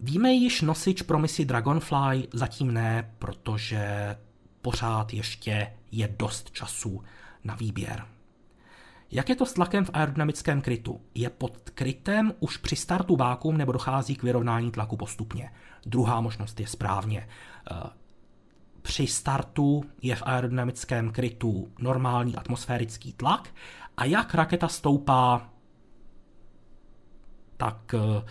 [0.00, 2.28] Víme již nosič pro misi Dragonfly?
[2.32, 4.16] Zatím ne, protože
[4.62, 7.02] pořád ještě je dost času
[7.44, 8.04] na výběr.
[9.10, 11.00] Jak je to s tlakem v aerodynamickém krytu?
[11.14, 15.52] Je pod krytem už při startu vákuum nebo dochází k vyrovnání tlaku postupně?
[15.86, 17.28] Druhá možnost je správně.
[18.82, 23.48] Při startu je v aerodynamickém krytu normální atmosférický tlak
[23.96, 25.50] a jak raketa stoupá,
[27.56, 28.22] tak eh,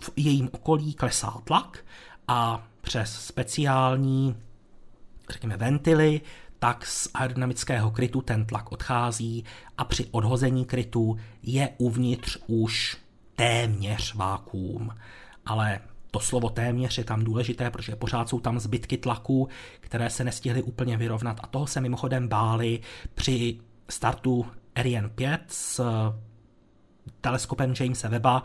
[0.00, 1.84] v jejím okolí klesá tlak
[2.28, 4.36] a přes speciální,
[5.30, 6.20] řekněme, ventily,
[6.58, 9.44] tak z aerodynamického krytu ten tlak odchází
[9.78, 12.96] a při odhození krytu je uvnitř už
[13.36, 14.94] téměř vákuum.
[15.46, 15.80] Ale
[16.10, 19.48] to slovo téměř je tam důležité, protože pořád jsou tam zbytky tlaku,
[19.80, 22.80] které se nestihly úplně vyrovnat a toho se mimochodem báli
[23.14, 23.58] při
[23.88, 25.80] startu Ariane 5 s
[27.20, 28.42] teleskopem Jamesa Webba,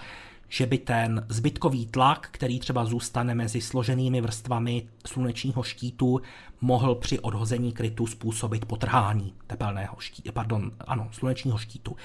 [0.48, 6.22] že by ten zbytkový tlak, který třeba zůstane mezi složenými vrstvami slunečního štítu,
[6.62, 11.96] mohl při odhození krytu způsobit potrhání tepelného štítu, pardon, ano, slunečního štítu.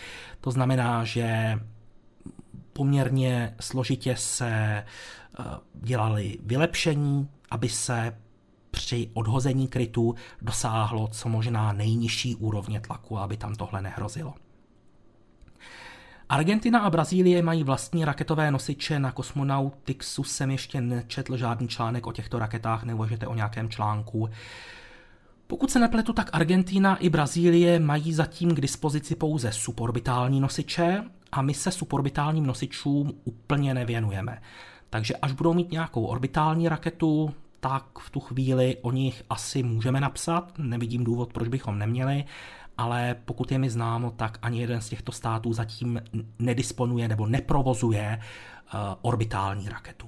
[0.41, 1.59] To znamená, že
[2.73, 4.85] poměrně složitě se eh,
[5.75, 8.17] dělali vylepšení, aby se
[8.71, 14.35] při odhození krytu dosáhlo co možná nejnižší úrovně tlaku, aby tam tohle nehrozilo.
[16.29, 22.13] Argentina a Brazílie mají vlastní raketové nosiče, na Cosmonautixu jsem ještě nečetl žádný článek o
[22.13, 24.29] těchto raketách, neuvažujete o nějakém článku.
[25.47, 31.43] Pokud se nepletu, tak Argentina i Brazílie mají zatím k dispozici pouze suborbitální nosiče a
[31.43, 34.43] my se suborbitálním nosičům úplně nevěnujeme.
[34.91, 40.01] Takže až budou mít nějakou orbitální raketu, tak v tu chvíli o nich asi můžeme
[40.01, 42.25] napsat, nevidím důvod, proč bychom neměli,
[42.79, 46.03] ale pokud je mi známo, tak ani jeden z těchto států zatím
[46.39, 50.07] nedisponuje nebo neprovozuje uh, orbitální raketu.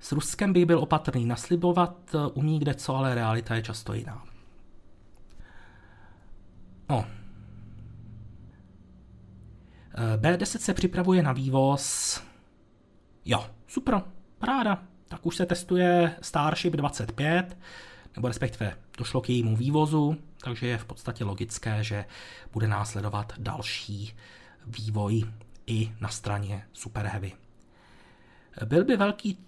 [0.00, 4.24] S Ruskem by byl opatrný naslibovat, uh, umí kde co, ale realita je často jiná.
[6.88, 6.98] No.
[6.98, 7.04] Uh,
[10.16, 12.29] B10 se připravuje na vývoz.
[13.30, 14.02] Jo, super,
[14.38, 14.82] paráda.
[15.08, 17.58] Tak už se testuje Starship 25,
[18.16, 22.04] nebo respektive došlo k jejímu vývozu, takže je v podstatě logické, že
[22.52, 24.14] bude následovat další
[24.66, 25.24] vývoj
[25.66, 27.32] i na straně Super Heavy.
[28.64, 29.38] Byl by velký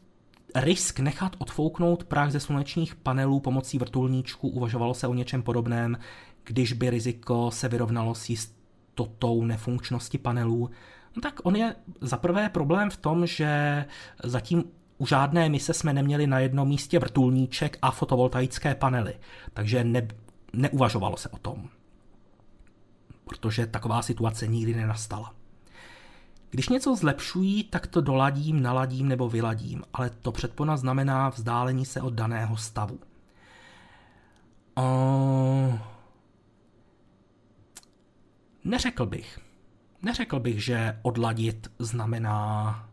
[0.55, 5.99] risk nechat odfouknout prach ze slunečních panelů pomocí vrtulníčku, uvažovalo se o něčem podobném,
[6.45, 10.71] když by riziko se vyrovnalo s jistotou nefunkčnosti panelů.
[11.17, 13.85] No tak on je za prvé problém v tom, že
[14.25, 14.65] zatím
[14.99, 19.15] u žádné mise jsme neměli na jednom místě vrtulníček a fotovoltaické panely,
[19.53, 20.09] takže ne,
[20.53, 21.69] neuvažovalo se o tom,
[23.25, 25.35] protože taková situace nikdy nenastala.
[26.51, 32.01] Když něco zlepšují, tak to doladím, naladím nebo vyladím, ale to předpona znamená vzdálení se
[32.01, 33.01] od daného stavu.
[34.75, 35.79] O...
[38.65, 39.39] Neřekl bych.
[40.03, 42.89] Neřekl bych, že odladit znamená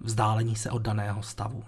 [0.00, 1.64] vzdálení se od daného stavu.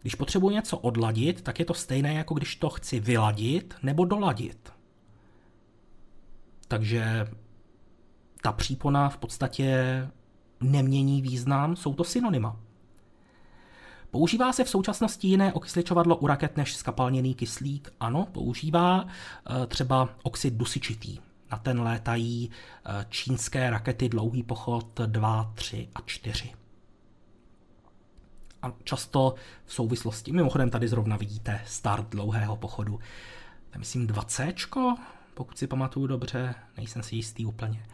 [0.00, 4.72] Když potřebuji něco odladit, tak je to stejné, jako když to chci vyladit nebo doladit.
[6.68, 7.28] Takže
[8.42, 10.08] ta přípona v podstatě
[10.60, 12.56] nemění význam, jsou to synonyma.
[14.10, 17.92] Používá se v současnosti jiné okysličovadlo u raket než skapalněný kyslík?
[18.00, 21.18] Ano, používá eh, třeba oxid dusičitý.
[21.50, 26.54] Na ten létají eh, čínské rakety dlouhý pochod 2, 3 a 4
[28.64, 29.34] a často
[29.64, 33.00] v souvislosti, mimochodem tady zrovna vidíte start dlouhého pochodu,
[33.78, 34.54] myslím 20,
[35.34, 37.86] pokud si pamatuju dobře, nejsem si jistý úplně,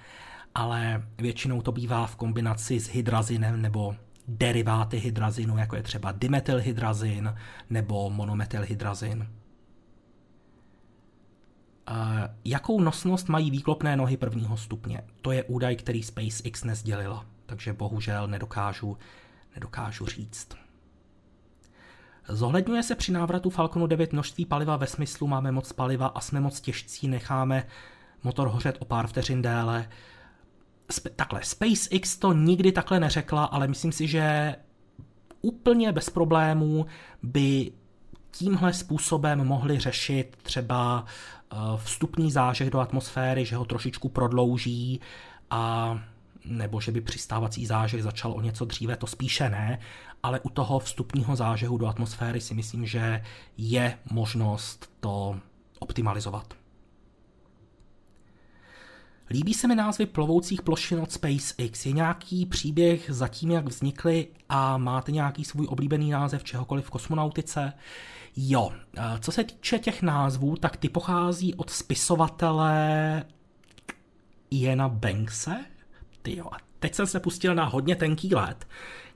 [0.55, 3.97] ale většinou to bývá v kombinaci s hydrazinem nebo
[4.29, 7.35] deriváty hydrazinu, jako je třeba dimetylhydrazin
[7.71, 9.29] nebo monometylhydrazin.
[12.45, 15.03] Jakou nosnost mají výklopné nohy prvního stupně?
[15.23, 18.99] To je údaj, který SpaceX nezdělila, takže bohužel nedokážu
[19.55, 20.49] nedokážu říct.
[22.29, 26.41] Zohledňuje se při návratu Falconu 9 množství paliva ve smyslu máme moc paliva a jsme
[26.41, 27.67] moc těžcí, necháme
[28.23, 29.89] motor hořet o pár vteřin déle.
[30.89, 34.57] Sp- takhle, SpaceX to nikdy takhle neřekla, ale myslím si, že
[35.43, 36.87] úplně bez problémů
[37.23, 37.73] by
[38.31, 41.05] tímhle způsobem mohli řešit třeba
[41.77, 45.01] vstupní zážeh do atmosféry, že ho trošičku prodlouží
[45.51, 45.99] a
[46.45, 49.79] nebo že by přistávací zážeh začal o něco dříve, to spíše ne,
[50.23, 53.23] ale u toho vstupního zážehu do atmosféry si myslím, že
[53.57, 55.41] je možnost to
[55.79, 56.55] optimalizovat.
[59.31, 61.87] Líbí se mi názvy plovoucích plošin od SpaceX.
[61.87, 66.91] Je nějaký příběh za tím, jak vznikly a máte nějaký svůj oblíbený název čehokoliv v
[66.91, 67.73] kosmonautice?
[68.37, 68.73] Jo,
[69.21, 73.25] co se týče těch názvů, tak ty pochází od spisovatele
[74.51, 75.65] Iena Bankse.
[76.23, 78.67] Ty jo, a teď jsem se pustil na hodně tenký let.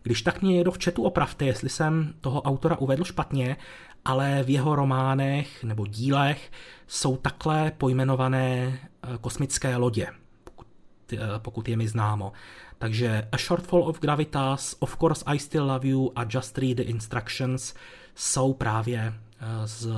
[0.02, 3.56] Když tak mě někdo v chatu opravte, jestli jsem toho autora uvedl špatně,
[4.04, 6.52] ale v jeho románech nebo dílech
[6.86, 10.06] jsou takhle pojmenované eh, kosmické lodě,
[10.44, 10.66] pokud,
[11.12, 12.32] eh, pokud je mi známo.
[12.78, 16.82] Takže A Shortfall of Gravitas, Of Course I Still Love You a Just Read the
[16.82, 17.74] Instructions
[18.14, 19.88] jsou právě eh, z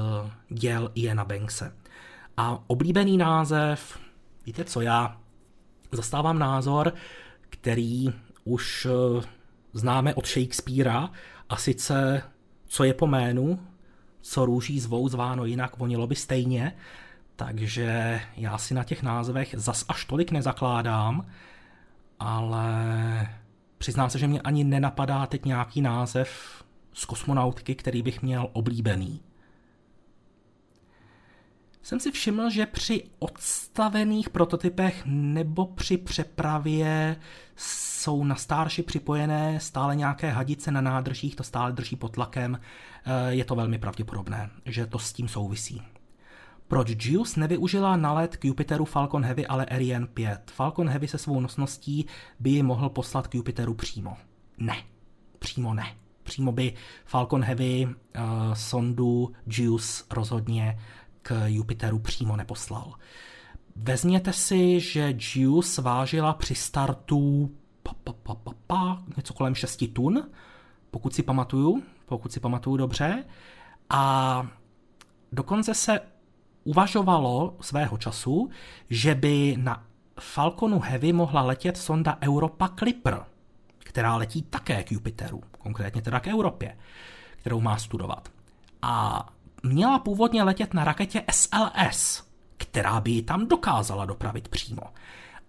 [0.49, 1.73] děl Iana Bankse.
[2.37, 3.99] A oblíbený název,
[4.47, 5.21] víte co, já
[5.93, 6.95] zastávám názor,
[7.41, 8.13] který
[8.45, 8.87] už
[9.73, 11.11] známe od Shakespearea,
[11.49, 12.23] a sice
[12.67, 13.61] co je po jménu,
[14.21, 16.73] co růží zvou zváno jinak, vonilo by stejně,
[17.37, 21.27] takže já si na těch názvech zas až tolik nezakládám,
[22.21, 22.69] ale
[23.79, 26.56] přiznám se, že mě ani nenapadá teď nějaký název
[26.97, 29.21] z kosmonautky, který bych měl oblíbený.
[31.83, 37.17] Jsem si všiml, že při odstavených prototypech nebo při přepravě
[37.57, 42.61] jsou na starší připojené stále nějaké hadice na nádržích, to stále drží pod tlakem.
[43.05, 45.83] Eh, je to velmi pravděpodobné, že to s tím souvisí.
[46.69, 50.51] Proč JUICE nevyužila na let k Jupiteru Falcon Heavy, ale Ariane 5?
[50.51, 52.07] Falcon Heavy se svou nosností
[52.41, 54.17] by ji mohl poslat k Jupiteru přímo.
[54.59, 54.77] Ne,
[55.39, 56.06] přímo ne.
[56.27, 56.75] Přímo by
[57.05, 57.93] Falcon Heavy uh,
[58.55, 60.79] sondu JUICE rozhodně
[61.23, 62.95] k Jupiteru přímo neposlal.
[63.77, 67.51] Vezměte si, že JUICE vážila při startu
[67.83, 70.31] pa, pa, pa, pa, pa, něco kolem 6 tun,
[70.91, 73.25] pokud si pamatuju, pokud si pamatuju dobře.
[73.91, 74.47] A
[75.33, 76.01] dokonce se
[76.65, 78.51] uvažovalo svého času,
[78.91, 79.85] že by na
[80.21, 83.25] Falconu Heavy mohla letět sonda Europa Clipper,
[83.97, 86.77] která letí také k Jupiteru, konkrétně teda k Evropě,
[87.37, 88.29] kterou má studovat.
[88.83, 89.27] A
[89.63, 92.25] měla původně letět na raketě SLS,
[92.57, 94.83] která by ji tam dokázala dopravit přímo.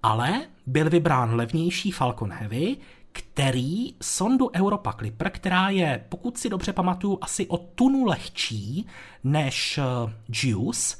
[0.04, 2.78] Ale byl vybrán levnější Falcon Heavy,
[3.12, 8.88] který sondu Europa Clipper, která je, pokud si dobře pamatuju, asi o tunu lehčí
[9.24, 9.84] než eh,
[10.44, 10.98] JUICE,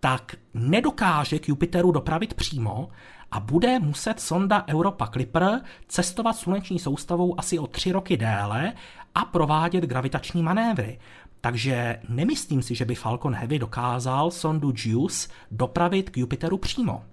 [0.00, 2.88] tak nedokáže k Jupiteru dopravit přímo
[3.30, 8.72] a bude muset sonda Europa Clipper cestovat sluneční soustavou asi o tři roky déle
[9.14, 10.98] a provádět gravitační manévry.
[11.40, 17.04] Takže nemyslím si, že by Falcon Heavy dokázal sondu JUICE dopravit k Jupiteru přímo.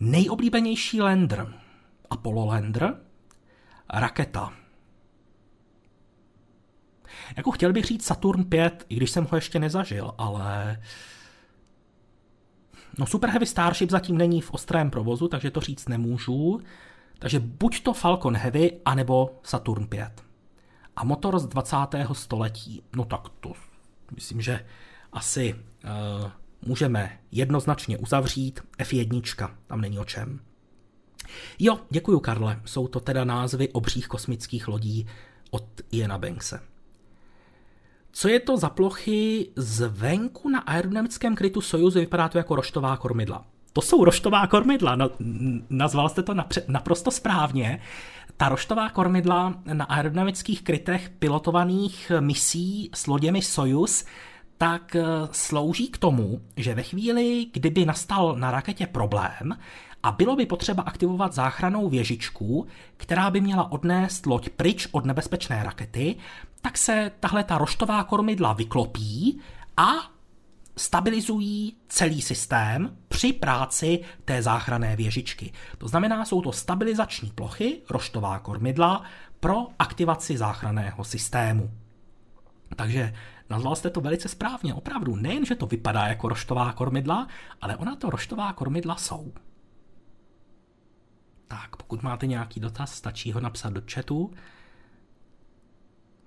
[0.00, 1.54] Nejoblíbenější lander,
[2.10, 3.00] Apollo lander,
[3.90, 4.52] raketa.
[7.36, 10.78] Jako chtěl bych říct Saturn 5, i když jsem ho ještě nezažil, ale...
[12.98, 16.60] No Super Heavy Starship zatím není v ostrém provozu, takže to říct nemůžu.
[17.18, 20.28] Takže buď to Falcon Heavy, anebo Saturn 5
[20.98, 21.76] a motor z 20.
[22.12, 22.82] století.
[22.96, 23.52] No tak to
[24.14, 24.66] myslím, že
[25.12, 26.30] asi uh,
[26.62, 28.60] můžeme jednoznačně uzavřít.
[28.78, 30.40] F1, tam není o čem.
[31.58, 35.06] Jo, děkuju Karle, jsou to teda názvy obřích kosmických lodí
[35.50, 36.60] od Iena Bankse.
[38.12, 41.98] Co je to za plochy zvenku na aerodynamickém krytu Sojuzu?
[42.00, 43.44] Vypadá to jako roštová kormidla.
[43.72, 45.10] To jsou roštová kormidla, no,
[45.70, 47.80] nazval jste to napře- naprosto správně.
[48.36, 54.04] Ta roštová kormidla na aerodynamických krytech pilotovaných misí s loděmi Soyuz
[54.58, 59.58] tak eh, slouží k tomu, že ve chvíli, kdyby nastal na raketě problém
[60.02, 62.66] a bylo by potřeba aktivovat záchranou věžičku,
[62.96, 66.16] která by měla odnést loď pryč od nebezpečné rakety,
[66.60, 69.40] tak se tahle ta roštová kormidla vyklopí
[69.76, 69.88] a
[70.76, 75.52] stabilizují celý systém při práci té záchranné věžičky.
[75.78, 79.02] To znamená, jsou to stabilizační plochy, roštová kormidla,
[79.40, 81.70] pro aktivaci záchranného systému.
[82.76, 83.14] Takže
[83.50, 85.16] nazval jste to velice správně, opravdu.
[85.16, 87.28] Nejen, že to vypadá jako roštová kormidla,
[87.60, 89.32] ale ona to roštová kormidla jsou.
[91.48, 94.32] Tak, pokud máte nějaký dotaz, stačí ho napsat do chatu.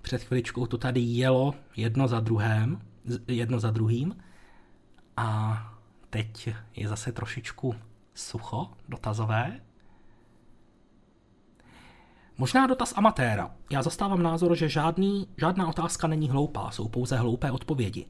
[0.02, 2.80] Před chviličkou to tady jelo jedno za druhém,
[3.28, 4.16] jedno za druhým.
[5.16, 5.58] A
[6.10, 7.74] teď je zase trošičku
[8.14, 9.60] sucho, dotazové.
[12.38, 13.50] Možná dotaz amatéra.
[13.70, 18.06] Já zastávám názor, že žádný, žádná otázka není hloupá, jsou pouze hloupé odpovědi.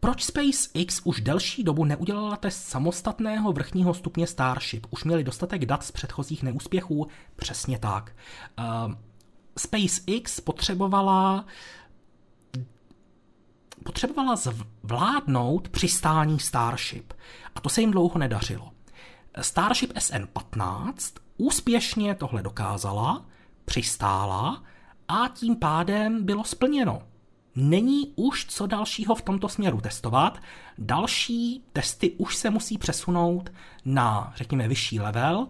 [0.00, 4.86] Proč SpaceX už delší dobu neudělala test samostatného vrchního stupně Starship?
[4.90, 7.06] Už měli dostatek dat z předchozích neúspěchů?
[7.36, 8.16] Přesně tak.
[8.58, 8.94] Uh,
[9.58, 11.44] SpaceX potřebovala
[13.84, 17.12] potřebovala zvládnout přistání Starship.
[17.54, 18.70] A to se jim dlouho nedařilo.
[19.40, 23.24] Starship SN-15 úspěšně tohle dokázala,
[23.64, 24.62] přistála
[25.08, 27.02] a tím pádem bylo splněno.
[27.56, 30.38] Není už co dalšího v tomto směru testovat.
[30.78, 33.52] Další testy už se musí přesunout
[33.84, 35.48] na, řekněme, vyšší level.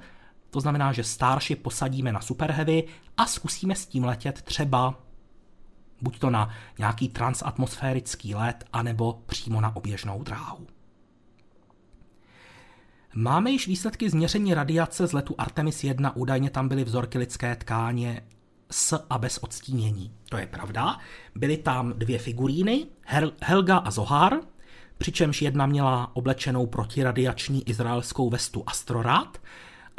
[0.50, 2.84] To znamená, že Starship posadíme na Super Heavy
[3.20, 4.94] a zkusíme s tím letět třeba
[6.00, 10.66] buď to na nějaký transatmosférický let, anebo přímo na oběžnou dráhu.
[13.14, 18.22] Máme již výsledky změření radiace z letu Artemis 1, údajně tam byly vzorky lidské tkáně
[18.70, 20.12] s a bez odstínění.
[20.28, 20.98] To je pravda.
[21.34, 24.32] Byly tam dvě figuríny, Hel- Helga a Zohar,
[24.98, 29.38] přičemž jedna měla oblečenou protiradiační izraelskou vestu Astrorat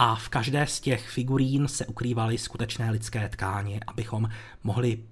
[0.03, 4.29] a v každé z těch figurín se ukrývaly skutečné lidské tkáně, abychom
[4.63, 5.03] mohli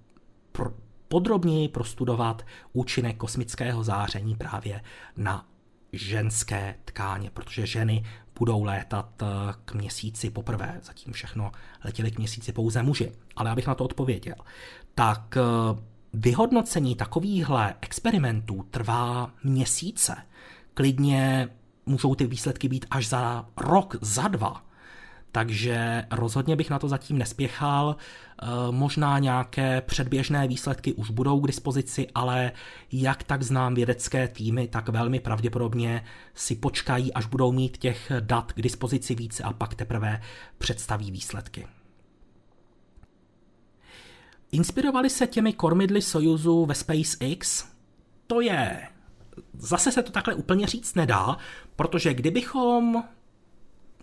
[0.54, 0.74] pr-
[1.08, 4.82] podrobněji prostudovat účinek kosmického záření právě
[5.18, 5.46] na
[5.94, 8.04] ženské tkáně, protože ženy
[8.40, 9.26] budou létat eh,
[9.66, 10.80] k měsíci poprvé.
[10.84, 11.52] Zatím všechno
[11.84, 13.12] letěli k měsíci pouze muži.
[13.36, 14.36] Ale abych na to odpověděl.
[14.96, 15.42] Tak eh,
[16.14, 20.16] vyhodnocení takovýchhle experimentů trvá měsíce.
[20.74, 21.50] Klidně
[21.86, 24.69] můžou ty výsledky být až za rok, za dva
[25.32, 27.96] takže rozhodně bych na to zatím nespěchal.
[28.42, 32.52] Eh, možná nějaké předběžné výsledky už budou k dispozici, ale
[32.92, 36.04] jak tak znám vědecké týmy, tak velmi pravděpodobně
[36.36, 40.22] si počkají, až budou mít těch dat k dispozici více a pak teprve
[40.58, 41.68] představí výsledky.
[44.52, 47.66] Inspirovali se těmi kormidly Sojuzu ve SpaceX?
[48.28, 48.88] To je...
[49.54, 51.38] Zase se to takhle úplně říct nedá,
[51.76, 53.04] protože kdybychom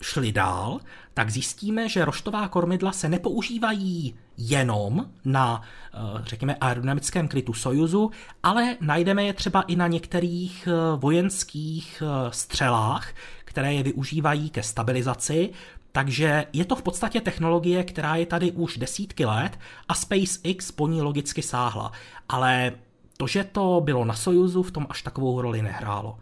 [0.03, 0.81] šli dál,
[1.15, 5.63] tak zjistíme, že roštová kormidla se nepoužívají jenom na,
[5.95, 8.11] eh, řekněme, aerodynamickém krytu Sojuzu,
[8.43, 13.13] ale najdeme je třeba i na některých eh, vojenských eh, střelách,
[13.45, 15.51] které je využívají ke stabilizaci,
[15.93, 19.59] takže je to v podstatě technologie, která je tady už desítky let
[19.89, 21.93] a SpaceX po ní logicky sáhla.
[22.29, 22.73] Ale
[23.17, 26.19] to, že to bylo na Sojuzu, v tom až takovou roli nehrálo.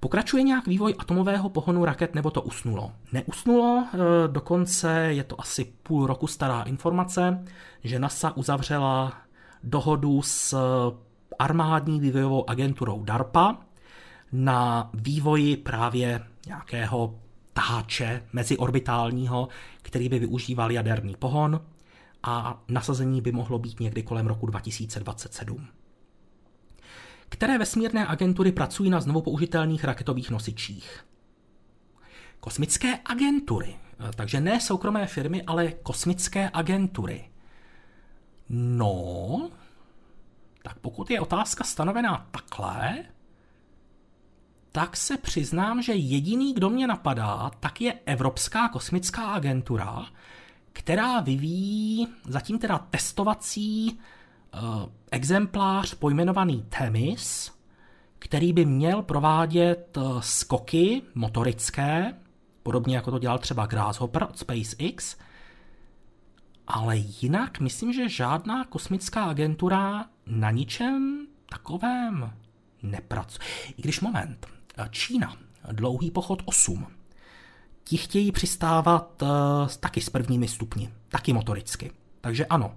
[0.00, 2.92] Pokračuje nějak vývoj atomového pohonu raket nebo to usnulo?
[3.12, 3.98] Neusnulo, e,
[4.28, 7.44] dokonce je to asi půl roku stará informace,
[7.84, 9.12] že NASA uzavřela
[9.62, 10.56] dohodu s
[11.38, 13.56] armádní vývojovou agenturou DARPA
[14.32, 17.14] na vývoji právě nějakého
[17.52, 19.48] taháče meziorbitálního,
[19.82, 21.60] který by využíval jaderný pohon
[22.22, 25.68] a nasazení by mohlo být někdy kolem roku 2027
[27.30, 31.04] které vesmírné agentury pracují na znovu použitelných raketových nosičích.
[32.40, 33.76] Kosmické agentury,
[34.16, 37.30] takže ne soukromé firmy, ale kosmické agentury.
[38.48, 39.50] No,
[40.62, 43.04] tak pokud je otázka stanovená takhle,
[44.72, 50.06] tak se přiznám, že jediný, kdo mě napadá, tak je Evropská kosmická agentura,
[50.72, 54.00] která vyvíjí zatím teda testovací
[55.10, 57.52] exemplář pojmenovaný Themis,
[58.18, 62.14] který by měl provádět eh, skoky motorické,
[62.62, 65.16] podobně jako to dělal třeba Grasshopper od SpaceX,
[66.66, 72.32] ale jinak myslím, že žádná kosmická agentura na ničem takovém
[72.82, 73.48] nepracuje.
[73.76, 74.46] I když moment,
[74.78, 75.36] eh, Čína,
[75.72, 76.86] dlouhý pochod 8,
[77.84, 79.22] ti chtějí přistávat
[79.80, 81.92] taky s prvními stupni, taky motoricky.
[82.20, 82.74] Takže ano,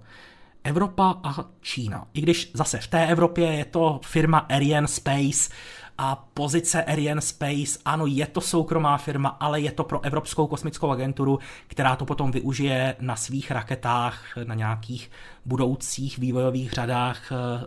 [0.64, 2.06] Evropa a Čína.
[2.14, 5.50] I když zase v té Evropě je to firma Ariane Space
[5.98, 10.90] a pozice Ariane Space, ano, je to soukromá firma, ale je to pro Evropskou kosmickou
[10.90, 15.10] agenturu, která to potom využije na svých raketách, na nějakých
[15.44, 17.66] budoucích vývojových řadách eh,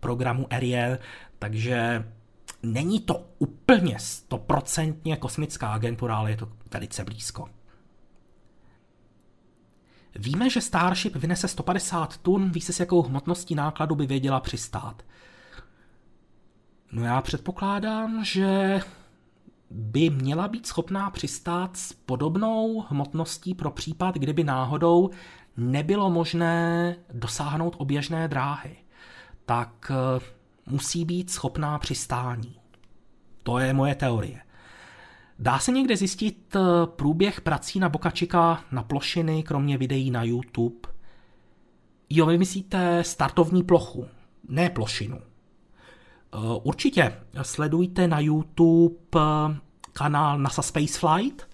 [0.00, 0.98] programu Ariane,
[1.38, 2.04] takže
[2.62, 7.57] není to úplně stoprocentně kosmická agentura, ale je to velice blízko.
[10.18, 15.02] Víme, že Starship vynese 150 tun, ví se s jakou hmotností nákladu by věděla přistát.
[16.92, 18.80] No já předpokládám, že
[19.70, 25.10] by měla být schopná přistát s podobnou hmotností pro případ, kdyby náhodou
[25.56, 28.76] nebylo možné dosáhnout oběžné dráhy.
[29.46, 30.24] Tak eh,
[30.66, 32.60] musí být schopná přistání.
[33.42, 34.40] To je moje teorie.
[35.38, 40.88] Dá se někde zjistit eh, průběh prací na Bokačika na plošiny, kromě videí na YouTube?
[42.10, 44.06] Jo, vy myslíte startovní plochu,
[44.48, 45.16] ne plošinu.
[45.18, 49.20] Eh, určitě sledujte na YouTube eh,
[49.92, 51.48] kanál NASA Spaceflight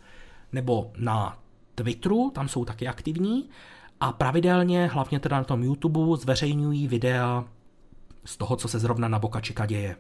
[0.53, 1.39] nebo na
[1.75, 3.49] Twitteru, tam jsou taky aktivní
[4.01, 7.45] a pravidelně, hlavně teda na tom YouTube, zveřejňují videa
[8.25, 9.97] z toho, co se zrovna na Boka Chica děje.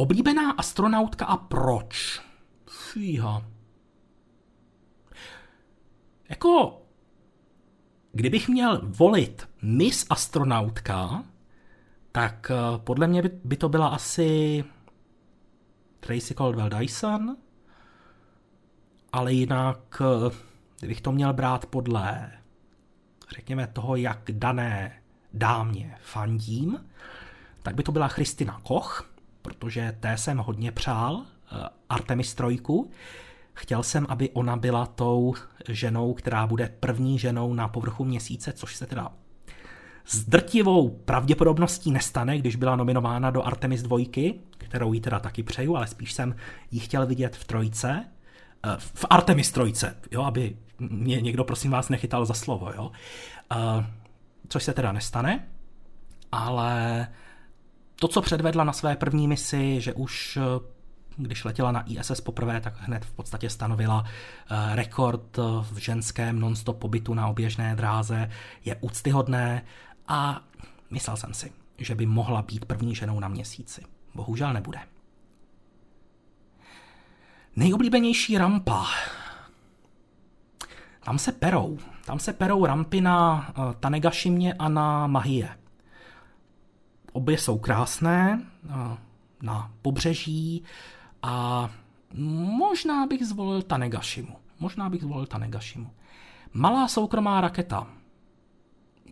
[0.00, 2.20] Oblíbená astronautka a proč?
[2.70, 3.42] Fíha.
[6.28, 6.82] Jako,
[8.12, 11.24] kdybych měl volit Miss astronautka,
[12.12, 14.64] tak eh, podle mě by, to byla asi
[16.00, 17.36] Tracy Caldwell Dyson,
[19.12, 20.36] ale jinak, eh,
[20.78, 22.32] kdybych to měl brát podle,
[23.34, 25.02] řekněme, toho, jak dané
[25.34, 26.86] dámě fandím,
[27.62, 29.07] tak by to byla Christina Koch,
[29.48, 32.90] protože té jsem hodně přál, eh, Artemis trojku.
[33.54, 35.34] Chtěl jsem, aby ona byla tou
[35.68, 39.12] ženou, která bude první ženou na povrchu měsíce, což se teda
[40.04, 43.98] s drtivou pravděpodobností nestane, když byla nominována do Artemis 2,
[44.58, 46.36] kterou jí teda taky přeju, ale spíš jsem
[46.70, 48.04] ji chtěl vidět v trojce,
[48.66, 52.92] eh, v Artemis trojce, jo, aby mě někdo prosím vás nechytal za slovo, jo.
[53.52, 53.86] Eh,
[54.48, 55.48] což se teda nestane,
[56.32, 57.08] ale
[58.00, 60.78] to, co předvedla na své první misi, že už eh,
[61.18, 64.04] když letěla na ISS poprvé, tak hned v podstatě stanovila
[64.74, 68.30] rekord v ženském non-stop pobytu na oběžné dráze,
[68.64, 69.64] je úctyhodné
[70.08, 70.40] a
[70.90, 73.82] myslel jsem si, že by mohla být první ženou na měsíci.
[74.14, 74.78] Bohužel nebude.
[77.56, 78.86] Nejoblíbenější rampa.
[81.04, 81.78] Tam se perou.
[82.04, 83.48] Tam se perou rampy na
[83.80, 85.48] Tanegashimě a na Mahie.
[87.18, 88.96] Obě jsou krásné, uh,
[89.42, 90.64] na pobřeží
[91.22, 91.68] a
[92.58, 94.36] možná bych zvolil Tanegashimu.
[94.60, 95.90] Možná bych zvolil Tanegashimu.
[96.52, 97.86] Malá soukromá raketa.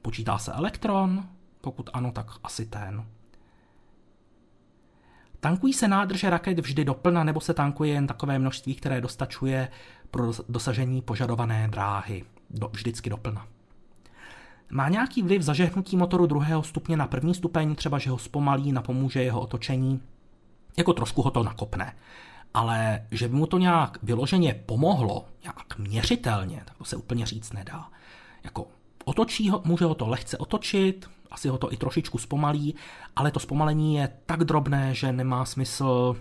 [0.02, 1.28] Počítá se elektron?
[1.60, 3.06] Pokud ano, tak asi ten.
[5.40, 9.68] Tankují se nádrže raket vždy doplna nebo se tankuje jen takové množství, které dostačuje
[10.10, 12.24] pro dosažení požadované dráhy?
[12.50, 13.46] Do, vždycky doplna.
[14.70, 19.22] Má nějaký vliv zažehnutí motoru druhého stupně na první stupeň, třeba že ho zpomalí, napomůže
[19.22, 20.00] jeho otočení?
[20.76, 21.96] Jako trošku ho to nakopne.
[22.54, 27.52] Ale že by mu to nějak vyloženě pomohlo, nějak měřitelně, tak to se úplně říct
[27.52, 27.88] nedá.
[28.44, 28.66] Jako
[29.04, 32.74] otočí ho, může ho to lehce otočit, asi ho to i trošičku zpomalí,
[33.16, 36.16] ale to zpomalení je tak drobné, že nemá smysl,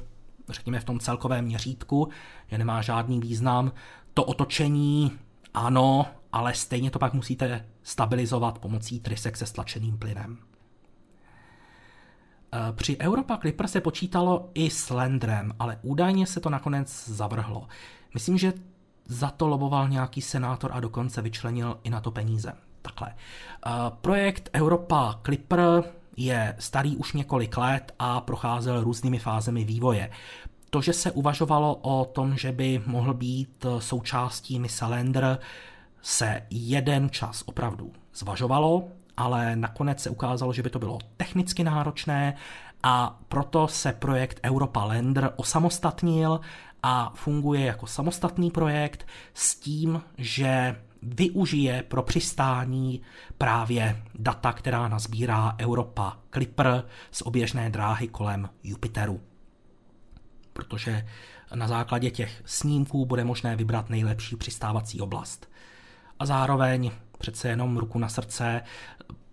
[0.50, 2.10] řekněme, v tom celkovém měřítku,
[2.48, 3.72] že nemá žádný význam.
[4.14, 5.12] To otočení,
[5.54, 10.38] ano, ale stejně to pak musíte stabilizovat pomocí trysek se stlačeným plynem.
[12.54, 17.68] E, při Europa Clipper se počítalo i s Landrem, ale údajně se to nakonec zavrhlo.
[18.14, 18.54] Myslím, že
[19.06, 22.54] za to loboval nějaký senátor a dokonce vyčlenil i na to peníze.
[22.82, 23.08] Takhle.
[23.66, 25.84] Uh, projekt Europa Clipper
[26.18, 30.12] je starý už několik let a procházel různými fázemi vývoje.
[30.70, 35.40] To, že se uvažovalo o tom, že by mohl být součástí mise Lander,
[36.06, 38.88] se jeden čas opravdu zvažovalo,
[39.18, 42.36] ale nakonec se ukázalo, že by to bylo technicky náročné
[42.84, 46.40] a proto se projekt Europa Lander osamostatnil
[46.84, 53.02] a funguje jako samostatný projekt s tím, že využije pro přistání
[53.38, 59.22] právě data, která nazbírá Europa Clipper z oběžné dráhy kolem Jupiteru.
[60.54, 61.08] Protože
[61.56, 65.55] na základě těch snímků bude možné vybrat nejlepší přistávací oblast.
[66.20, 68.62] A zároveň přece jenom ruku na srdce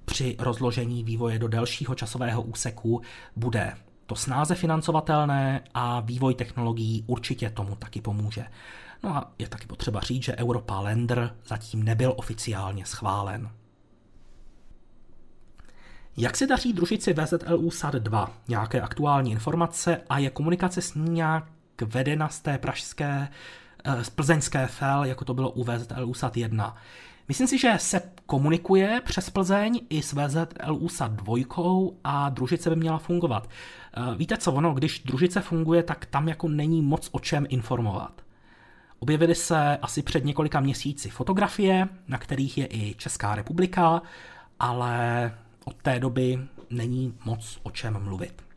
[0.05, 3.03] při rozložení vývoje do delšího časového úseku
[3.37, 3.75] bude
[4.07, 8.45] to snáze financovatelné a vývoj technologií určitě tomu taky pomůže.
[9.03, 13.51] No a je taky potřeba říct, že Europa Lander zatím nebyl oficiálně schválen.
[16.17, 18.29] Jak se daří družici VZLU SAT-2?
[18.49, 21.45] Nějaké aktuální informace a je komunikace s ní nějak
[21.85, 23.29] vedena z té pražské,
[24.03, 26.73] z plzeňské FEL, jako to bylo u VZLU SAT-1?
[27.29, 32.99] Myslím si, že se komunikuje přes Plzeň i s VZLU SAT-2 a družice by měla
[32.99, 33.49] fungovat.
[33.97, 38.23] Eh, víte co, ono, když družice funguje, tak tam jako není moc o čem informovat.
[38.99, 44.03] Objevily se asi před několika měsíci fotografie, na kterých je i Česká republika,
[44.61, 45.35] ale
[45.65, 46.39] od té doby
[46.71, 48.52] není moc o čem mluvit.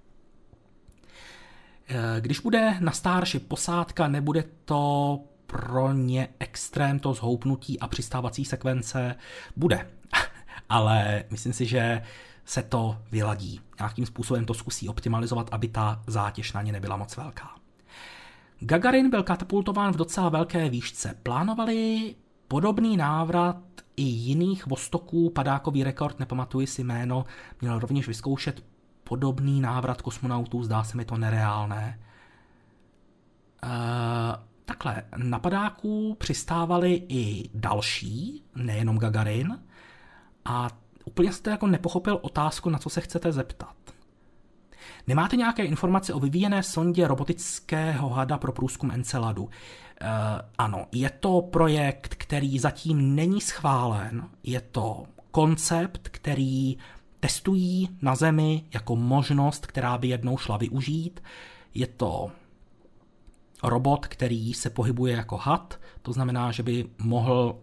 [1.88, 8.46] Eh, když bude na Starship posádka, nebude to pro ně extrém to zhoupnutí a přistávací
[8.46, 9.16] sekvence
[9.56, 9.88] bude.
[10.70, 12.02] Ale myslím si, že
[12.46, 13.62] se to vyladí.
[13.80, 17.56] Nějakým způsobem to zkusí optimalizovat, aby ta zátěž na ně nebyla moc velká.
[18.60, 21.16] Gagarin byl katapultován v docela velké výšce.
[21.24, 22.16] Plánovali
[22.48, 23.58] podobný návrat
[23.98, 27.26] i jiných vostoků, padákový rekord, nepamatuji si jméno,
[27.62, 28.64] měl rovněž vyzkoušet
[29.10, 32.00] podobný návrat kosmonautů, zdá se mi to nereálné.
[33.64, 33.70] Uh,
[34.66, 39.60] takhle, na padáku přistávali i další, nejenom Gagarin,
[40.46, 40.68] a
[41.06, 43.76] úplně jste jako nepochopil otázku, na co se chcete zeptat.
[45.08, 49.44] Nemáte nějaké informace o vyvíjené sondě robotického hada pro průzkum Enceladu?
[49.44, 49.50] Uh,
[50.58, 56.78] ano, je to projekt, který zatím není schválen, je to koncept, který
[57.26, 61.24] testují na Zemi jako možnost, která by jednou šla využít.
[61.74, 62.32] Je to
[63.64, 67.58] robot, který se pohybuje jako had, to znamená, že by mohl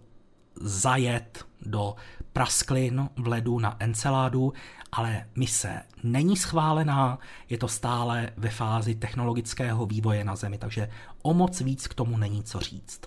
[0.55, 1.95] zajet do
[2.33, 4.53] prasklin v ledu na Enceládu,
[4.93, 7.19] ale mise není schválená,
[7.49, 10.91] je to stále ve fázi technologického vývoje na Zemi, takže
[11.23, 13.01] o moc víc k tomu není co říct.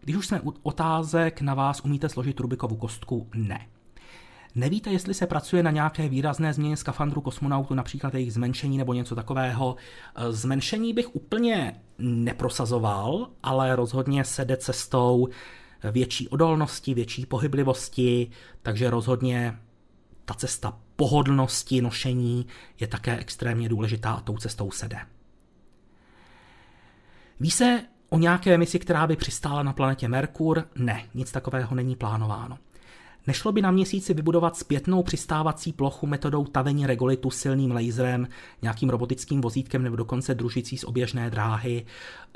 [0.00, 3.28] Když už jsme u otázek, na vás umíte složit Rubikovu kostku?
[3.34, 3.66] Ne.
[4.54, 9.14] Nevíte, jestli se pracuje na nějaké výrazné změně skafandru kosmonautu, například jejich zmenšení nebo něco
[9.14, 9.76] takového.
[10.30, 15.28] Zmenšení bych úplně neprosazoval, ale rozhodně se jde cestou
[15.92, 18.30] větší odolnosti, větší pohyblivosti,
[18.62, 19.58] takže rozhodně
[20.24, 22.46] ta cesta pohodlnosti nošení
[22.80, 24.98] je také extrémně důležitá a tou cestou se jde.
[27.40, 30.64] Ví se o nějaké misi, která by přistála na planetě Merkur?
[30.74, 32.58] Ne, nic takového není plánováno.
[33.26, 38.28] Nešlo by na měsíci vybudovat zpětnou přistávací plochu metodou tavení regolitu silným laserem,
[38.62, 41.86] nějakým robotickým vozítkem nebo dokonce družicí z oběžné dráhy?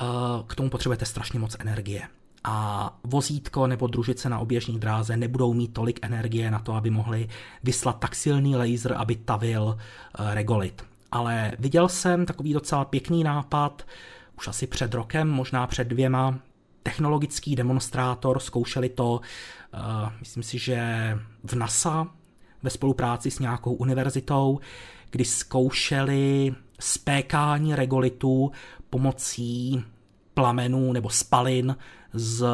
[0.01, 0.05] Eh,
[0.47, 2.02] k tomu potřebujete strašně moc energie.
[2.44, 7.28] A vozítko nebo družice na oběžní dráze nebudou mít tolik energie na to, aby mohli
[7.62, 10.85] vyslat tak silný laser, aby tavil eh, regolit.
[11.12, 13.86] Ale viděl jsem takový docela pěkný nápad,
[14.36, 16.39] už asi před rokem, možná před dvěma,
[16.85, 19.20] technologický demonstrátor, zkoušeli to,
[19.74, 20.78] uh, myslím si, že
[21.44, 22.06] v NASA
[22.62, 24.61] ve spolupráci s nějakou univerzitou,
[25.11, 28.52] kdy zkoušeli spékání regolitů
[28.90, 29.85] pomocí
[30.35, 31.77] plamenů nebo spalin
[32.12, 32.47] z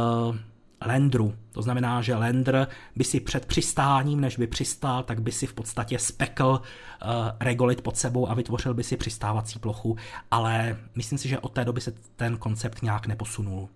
[0.87, 1.35] Lendru.
[1.53, 2.67] To znamená, že Lendr
[2.97, 7.09] by si před přistáním, než by přistál, tak by si v podstatě spekl uh,
[7.41, 9.97] regolit pod sebou a vytvořil by si přistávací plochu,
[10.31, 13.69] ale myslím si, že od té doby se ten koncept nějak neposunul.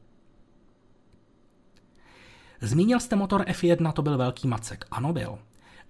[2.60, 4.84] Zmínil jste motor F1, to byl velký macek.
[4.90, 5.38] Ano, byl.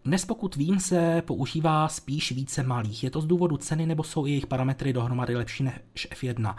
[0.05, 3.05] Dnes pokud vím, se používá spíš více malých.
[3.05, 6.57] Je to z důvodu ceny nebo jsou i jejich parametry dohromady lepší než F1?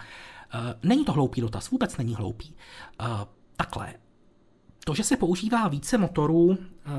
[0.53, 2.56] Eh, není to hloupý dotaz, vůbec není hloupý.
[3.02, 3.06] Eh,
[3.56, 3.94] takhle,
[4.86, 6.91] to, že se používá více motorů, eh,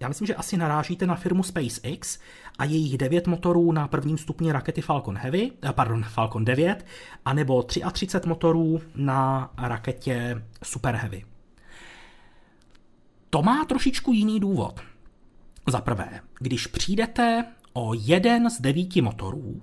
[0.00, 2.18] já myslím, že asi narážíte na firmu SpaceX
[2.58, 6.86] a jejich 9 motorů na prvním stupni rakety Falcon Heavy, pardon, Falcon 9,
[7.24, 11.35] anebo 33 motorů na raketě Super Heavy.
[13.30, 14.80] To má trošičku jiný důvod.
[15.68, 19.62] Za prvé, když přijdete o jeden z devíti motorů,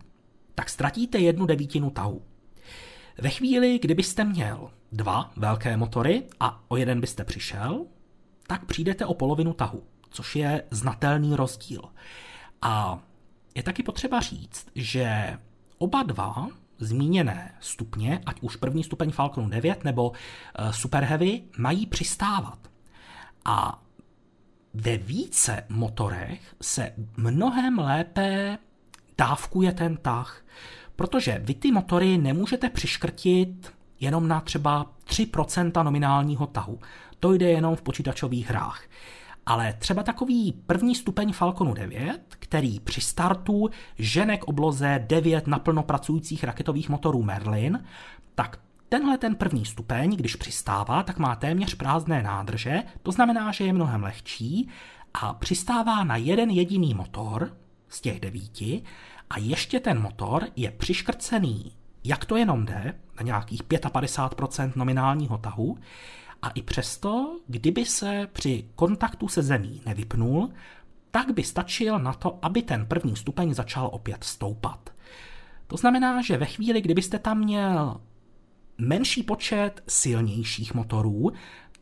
[0.55, 2.21] tak ztratíte jednu devítinu tahu.
[3.17, 7.85] Ve chvíli, kdybyste měl dva velké motory a o jeden byste přišel,
[8.47, 11.81] tak přijdete o polovinu tahu, což je znatelný rozdíl.
[12.61, 12.99] A
[13.55, 15.37] je taky potřeba říct, že
[15.77, 16.47] oba dva
[16.79, 22.72] zmíněné stupně, ať už první stupeň Falconu 9 nebo eh, Super Heavy, mají přistávat.
[23.45, 23.83] A
[24.73, 28.57] ve více motorech se mnohem lépe
[29.17, 30.45] dávkuje ten tah.
[30.95, 36.79] Protože vy ty motory nemůžete přiškrtit jenom na třeba 3% nominálního tahu.
[37.19, 38.83] To jde jenom v počítačových hrách.
[39.45, 45.83] Ale třeba takový první stupeň Falconu 9, který při startu žene k obloze 9 naplno
[45.83, 47.83] pracujících raketových motorů Merlin,
[48.35, 48.59] tak
[48.93, 53.73] tenhle ten první stupeň, když přistává, tak má téměř prázdné nádrže, to znamená, že je
[53.73, 54.69] mnohem lehčí
[55.13, 57.57] a přistává na jeden jediný motor
[57.89, 58.83] z těch devíti
[59.29, 61.71] a ještě ten motor je přiškrcený,
[62.03, 65.77] jak to jenom jde, na nějakých 55% nominálního tahu,
[66.41, 70.49] a i přesto, kdyby se při kontaktu se zemí nevypnul,
[71.11, 74.89] tak by stačil na to, aby ten první stupeň začal opět stoupat.
[75.67, 78.01] To znamená, že ve chvíli, kdybyste tam měl
[78.87, 81.31] menší počet silnějších motorů,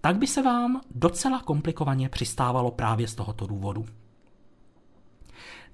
[0.02, 3.86] tak by se vám docela komplikovaně přistávalo právě z tohoto důvodu.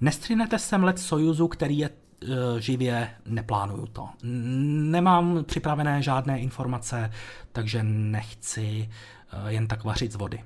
[0.02, 4.10] Nestřinete sem let Sojuzu, který je e, živě, neplánuju to.
[4.24, 7.12] Nemám připravené žádné informace,
[7.52, 8.90] takže nechci
[9.48, 10.44] e, jen tak vařit z vody.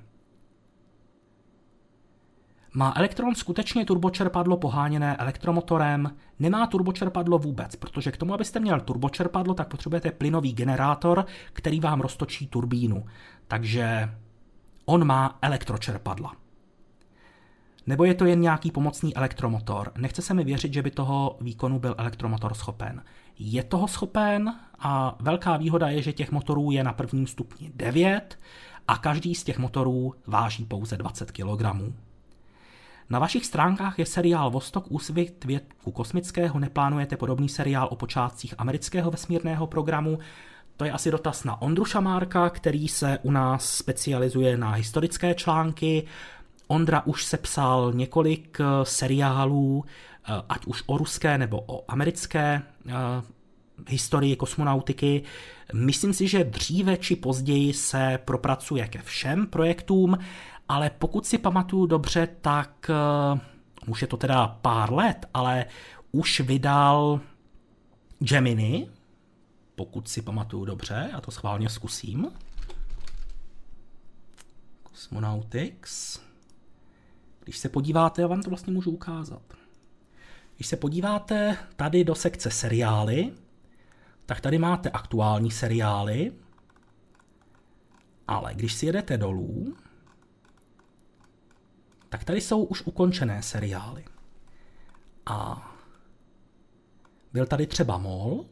[2.73, 6.15] Má Elektron skutečně turbočerpadlo poháněné elektromotorem?
[6.39, 12.01] Nemá turbočerpadlo vůbec, protože k tomu, abyste měl turbočerpadlo, tak potřebujete plynový generátor, který vám
[12.01, 13.05] roztočí turbínu.
[13.47, 14.15] Takže
[14.85, 16.33] on má elektročerpadla.
[17.87, 19.91] Nebo je to jen nějaký pomocný elektromotor?
[19.97, 23.03] Nechce se mi věřit, že by toho výkonu byl elektromotor schopen.
[23.39, 28.39] Je toho schopen a velká výhoda je, že těch motorů je na prvním stupni 9
[28.87, 31.63] a každý z těch motorů váží pouze 20 kg.
[33.11, 39.11] Na vašich stránkách je seriál Vostok úsvit vědku kosmického, neplánujete podobný seriál o počátcích amerického
[39.11, 40.19] vesmírného programu,
[40.77, 46.03] to je asi dotaz na Ondru Šamárka, který se u nás specializuje na historické články.
[46.67, 52.93] Ondra už sepsal několik eh, seriálů, eh, ať už o ruské nebo o americké eh,
[53.87, 55.23] historii kosmonautiky.
[55.73, 60.17] Myslím si, že dříve či později se propracuje ke všem projektům,
[60.71, 62.91] ale pokud si pamatuju dobře, tak
[63.87, 65.65] už je to teda pár let, ale
[66.11, 67.19] už vydal
[68.19, 68.89] Gemini,
[69.75, 72.31] pokud si pamatuju dobře, já to schválně zkusím.
[74.83, 76.19] Cosmonautics.
[77.43, 79.53] Když se podíváte, já vám to vlastně můžu ukázat.
[80.55, 83.33] Když se podíváte tady do sekce seriály,
[84.25, 86.31] tak tady máte aktuální seriály,
[88.27, 89.75] ale když si jedete dolů,
[92.11, 94.05] tak tady jsou už ukončené seriály.
[95.25, 95.67] A
[97.33, 98.45] byl tady třeba MOL,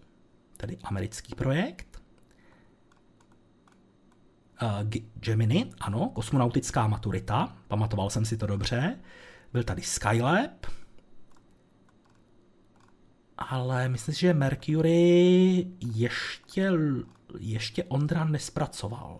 [0.57, 2.01] tedy americký projekt.
[4.61, 8.99] Uh, Gemini, ano, kosmonautická maturita, pamatoval jsem si to dobře.
[9.53, 10.65] Byl tady Skylab,
[13.37, 16.71] ale myslím si, že Mercury ještě,
[17.39, 19.19] ještě Ondra nespracoval.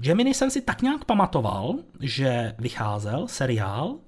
[0.00, 3.98] Gemini jsem si tak nějak pamatoval, že vycházel seriál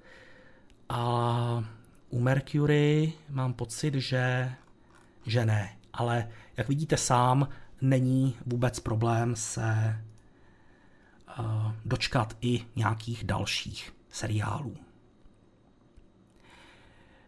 [0.89, 1.65] a
[2.11, 4.53] u Mercury mám pocit, že,
[5.27, 7.49] že ne ale jak vidíte sám,
[7.81, 9.99] není vůbec problém se
[11.39, 14.77] uh, dočkat i nějakých dalších seriálů.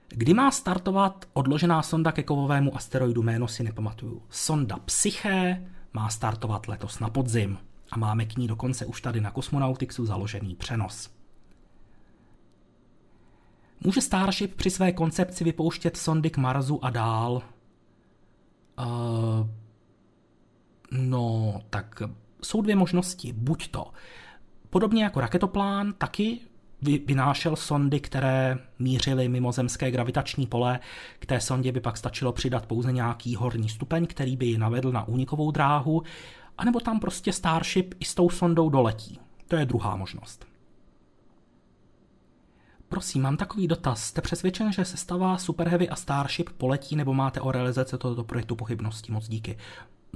[0.09, 4.23] Kdy má startovat odložená sonda ke kovovému asteroidu, jméno si nepamatuju.
[4.31, 7.59] Sonda Psyche má startovat letos na podzim
[7.95, 11.11] a máme k ní dokonce už tady na Kosmonautixu založený přenos.
[13.81, 17.43] Může Starship při své koncepci vypouštět sondy k Marsu a dál
[18.79, 19.49] Uh,
[20.91, 22.03] no, tak
[22.43, 23.33] jsou dvě možnosti.
[23.33, 23.91] Buď to,
[24.71, 26.41] podobně jako raketoplán, taky
[26.83, 30.81] vynášel sondy, které mířily mimozemské gravitační pole.
[31.19, 34.93] K té sondě by pak stačilo přidat pouze nějaký horní stupeň, který by ji navedl
[34.93, 36.03] na únikovou dráhu,
[36.59, 39.21] anebo tam prostě Starship i s tou sondou doletí.
[39.49, 40.47] To je druhá možnost.
[42.89, 44.03] Prosím, mám takový dotaz.
[44.03, 48.57] Jste přesvědčen, že sestava Super Heavy a Starship poletí nebo máte o realizaci tohoto projektu
[48.57, 49.13] pochybnosti?
[49.13, 49.59] Moc díky.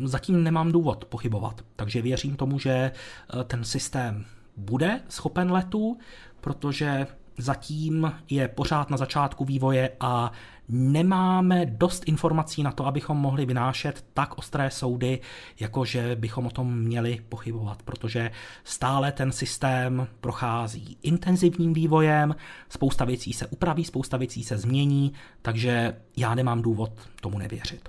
[0.04, 4.24] Zatím nemám důvod pochybovat, takže věřím tomu, že eh, ten systém
[4.56, 5.98] bude schopen letu,
[6.40, 7.06] protože
[7.38, 10.32] zatím je pořád na začátku vývoje a
[10.68, 15.20] nemáme dost informací na to, abychom mohli vynášet tak ostré soudy,
[15.60, 18.30] jakože bychom o tom měli pochybovat, protože
[18.64, 22.34] stále ten systém prochází intenzivním vývojem,
[22.68, 25.12] spousta věcí se upraví, spousta věcí se změní,
[25.42, 27.88] takže já nemám důvod tomu nevěřit.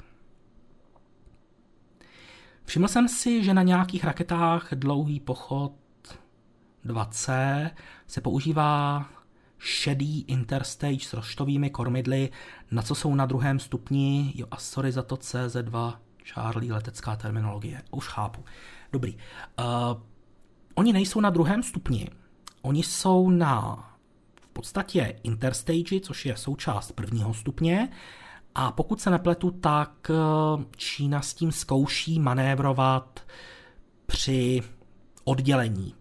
[2.65, 5.73] Všiml jsem si, že na nějakých raketách dlouhý pochod
[6.85, 7.33] 2C
[8.07, 9.05] se používá
[9.59, 12.29] šedý interstage s roštovými kormidly,
[12.71, 15.93] na co jsou na druhém stupni, jo a sorry za to CZ2,
[16.33, 18.43] Charlie, letecká terminologie, už chápu.
[18.91, 19.17] Dobrý.
[19.59, 19.65] Uh,
[20.75, 22.09] oni nejsou na druhém stupni,
[22.61, 23.85] oni jsou na
[24.41, 27.89] v podstatě interstage, což je součást prvního stupně,
[28.55, 33.19] a pokud se nepletu, tak eh, Čína s tím zkouší manévrovat
[34.05, 34.61] při
[35.23, 35.95] oddělení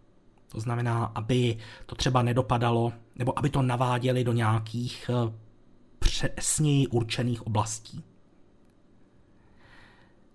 [0.49, 1.57] to znamená, aby
[1.87, 5.33] to třeba nedopadalo, nebo aby to naváděli do nějakých eh,
[5.99, 8.05] přesněji určených oblastí.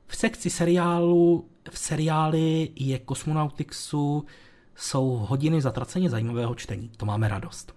[0.07, 4.25] V sekci seriálu, v seriály je Kosmonautixu
[4.75, 6.91] jsou hodiny zatraceně zajímavého čtení.
[6.97, 7.75] To máme radost.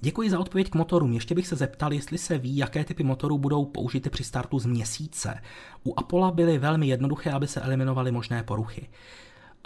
[0.00, 1.12] Děkuji za odpověď k motorům.
[1.12, 4.66] Ještě bych se zeptal, jestli se ví, jaké typy motorů budou použity při startu z
[4.66, 5.42] měsíce.
[5.84, 8.88] U Apollo byly velmi jednoduché, aby se eliminovaly možné poruchy.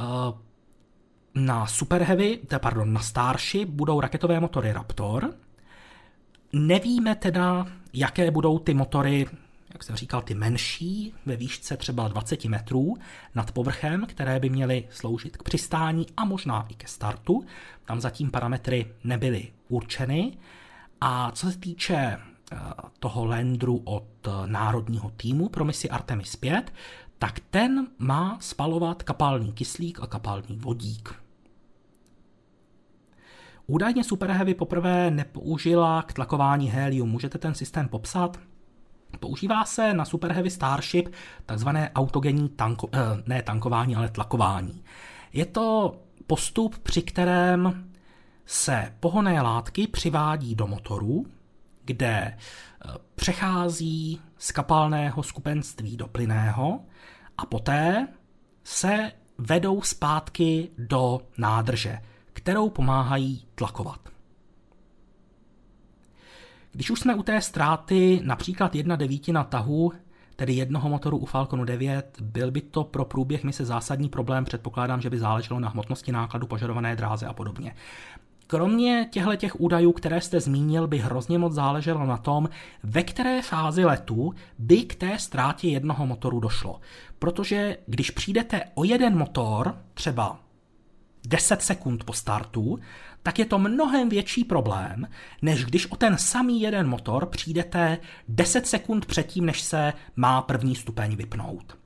[0.01, 0.07] Uh,
[1.35, 5.35] na Super Heavy, pardon, na Starship budou raketové motory Raptor.
[6.53, 9.27] Nevíme teda, jaké budou ty motory,
[9.73, 12.97] jak jsem říkal, ty menší, ve výšce třeba 20 metrů
[13.35, 17.45] nad povrchem, které by měly sloužit k přistání a možná i ke startu.
[17.85, 20.33] Tam zatím parametry nebyly určeny.
[21.01, 22.57] A co se týče eh,
[22.99, 26.73] toho landru od eh, národního týmu pro misi Artemis 5,
[27.21, 31.15] tak ten má spalovat kapalný kyslík a kapalný vodík.
[33.67, 37.11] Údajně Super Heavy poprvé nepoužila k tlakování helium.
[37.11, 38.41] Můžete ten systém popsat?
[39.21, 41.09] Používá se na Super Heavy Starship
[41.47, 44.85] takzvané autogenní tanko, eh, ne tankování, ale tlakování.
[45.33, 47.91] Je to postup, při kterém
[48.47, 51.27] se pohonné látky přivádí do motoru,
[51.85, 52.37] kde eh,
[53.15, 56.81] přechází z kapalného skupenství do plyného
[57.39, 58.09] a poté
[58.65, 61.99] se vedou zpátky do nádrže,
[62.33, 64.01] kterou pomáhají tlakovat.
[66.73, 69.93] Když už jsme u té ztráty například jedna devítina tahu,
[70.37, 75.01] tedy jednoho motoru u Falconu 9, byl by to pro průběh mise zásadní problém, předpokládám,
[75.01, 77.75] že by záleželo na hmotnosti nákladu požadované dráze a podobně.
[78.51, 82.49] Kromě těchto těch údajů, které jste zmínil, by hrozně moc záleželo na tom,
[82.83, 86.81] ve které fázi letu by k té ztrátě jednoho motoru došlo.
[87.19, 90.41] Protože když přijdete o jeden motor, třeba
[91.27, 92.79] 10 sekund po startu,
[93.23, 95.09] tak je to mnohem větší problém,
[95.43, 97.99] než když o ten samý jeden motor přijdete
[98.29, 101.79] 10 sekund předtím, než se má první stupeň vypnout.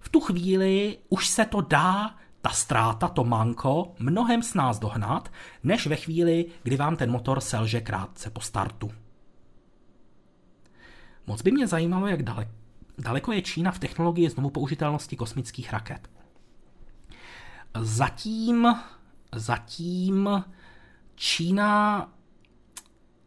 [0.00, 5.32] V tu chvíli už se to dá ta ztráta, to manko, mnohem s nás dohnat,
[5.62, 8.90] než ve chvíli, kdy vám ten motor selže krátce po startu.
[11.26, 12.22] Moc by mě zajímalo, jak
[12.98, 16.10] daleko, je Čína v technologii znovu použitelnosti kosmických raket.
[17.80, 18.74] Zatím,
[19.34, 20.44] zatím
[21.14, 22.08] Čína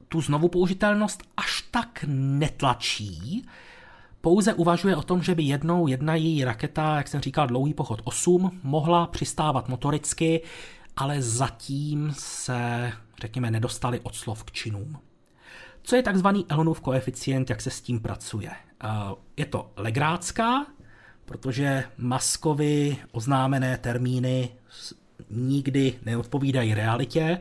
[0.07, 3.47] tu znovu použitelnost až tak netlačí,
[4.21, 8.01] pouze uvažuje o tom, že by jednou jedna její raketa, jak jsem říkal, dlouhý pochod
[8.03, 10.41] 8, mohla přistávat motoricky,
[10.97, 12.91] ale zatím se,
[13.21, 14.97] řekněme, nedostali od slov k činům.
[15.83, 18.49] Co je takzvaný Elonův koeficient, jak se s tím pracuje?
[18.83, 18.87] Eh,
[19.37, 20.65] je to legrácká,
[21.25, 24.49] protože Maskovi oznámené termíny
[25.29, 27.39] nikdy neodpovídají realitě,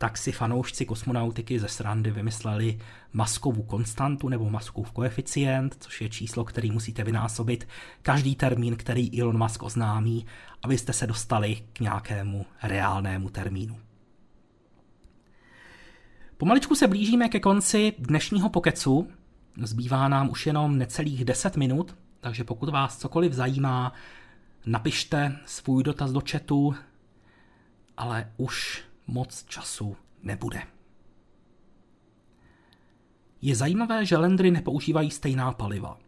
[0.00, 2.78] tak si fanoušci kosmonautiky ze srandy vymysleli
[3.12, 7.68] maskovou konstantu nebo maskův koeficient, což je číslo, který musíte vynásobit
[8.02, 10.26] každý termín, který Elon Musk oznámí,
[10.62, 13.78] abyste se dostali k nějakému reálnému termínu.
[16.36, 19.08] Pomaličku se blížíme ke konci dnešního pokecu.
[19.62, 23.92] Zbývá nám už jenom necelých 10 minut, takže pokud vás cokoliv zajímá,
[24.66, 26.74] napište svůj dotaz do chatu,
[27.96, 30.62] ale už moc času nebude.
[33.42, 35.98] Je zajímavé, že Landry nepoužívají stejná paliva.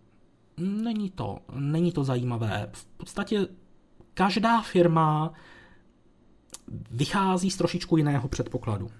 [0.56, 2.70] Není to, není to zajímavé.
[2.72, 3.48] V podstatě
[4.14, 5.32] každá firma
[6.90, 8.90] vychází z trošičku jiného předpokladu.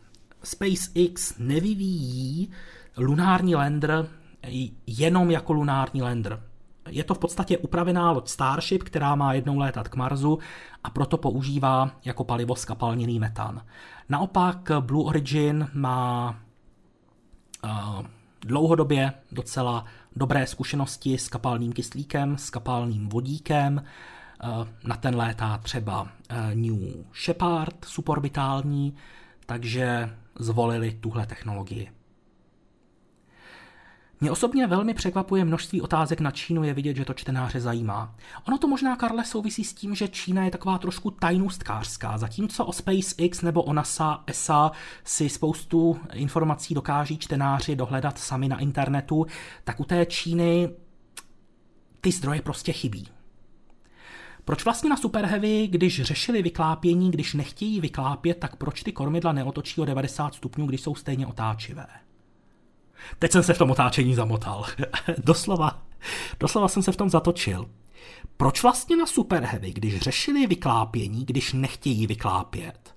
[0.43, 2.51] SpaceX nevyvíjí
[2.97, 4.09] lunární lander
[4.87, 6.43] jenom jako lunární lander.
[6.89, 10.39] Je to v podstatě upravená loď Starship, která má jednou létat k Marsu
[10.85, 13.63] a proto používá jako palivo skapalněný metan.
[14.09, 16.37] Naopak Blue Origin má
[17.65, 17.71] uh,
[18.41, 19.85] dlouhodobě docela
[20.17, 23.85] dobré zkušenosti s kapalným kyslíkem, s kapalným vodíkem.
[24.45, 26.09] Uh, na ten létá třeba uh,
[26.55, 28.95] New Shepard suborbitální,
[29.47, 31.91] takže zvolili tuhle technologii.
[34.23, 38.15] Mě osobně velmi překvapuje množství otázek na Čínu, je vidět, že to čtenáře zajímá.
[38.49, 42.73] Ono to možná, Karle, souvisí s tím, že Čína je taková trošku tajnůstkářská, zatímco o
[42.73, 44.70] SpaceX nebo o NASA, ESA
[45.05, 49.27] si spoustu informací dokáží čtenáři dohledat sami na internetu,
[49.65, 50.69] tak u té Číny
[52.01, 53.09] ty zdroje prostě chybí.
[54.44, 59.32] Proč vlastně na Super Heavy, když řešili vyklápění, když nechtějí vyklápět, tak proč ty kormidla
[59.32, 61.86] neotočí o 90 stupňů, když jsou stejně otáčivé?
[63.19, 64.65] Teď jsem se v tom otáčení zamotal.
[65.19, 65.83] doslova,
[66.41, 67.70] doslova jsem se v tom zatočil.
[68.37, 72.95] Proč vlastně na Super Heavy, když řešili vyklápění, když nechtějí vyklápět,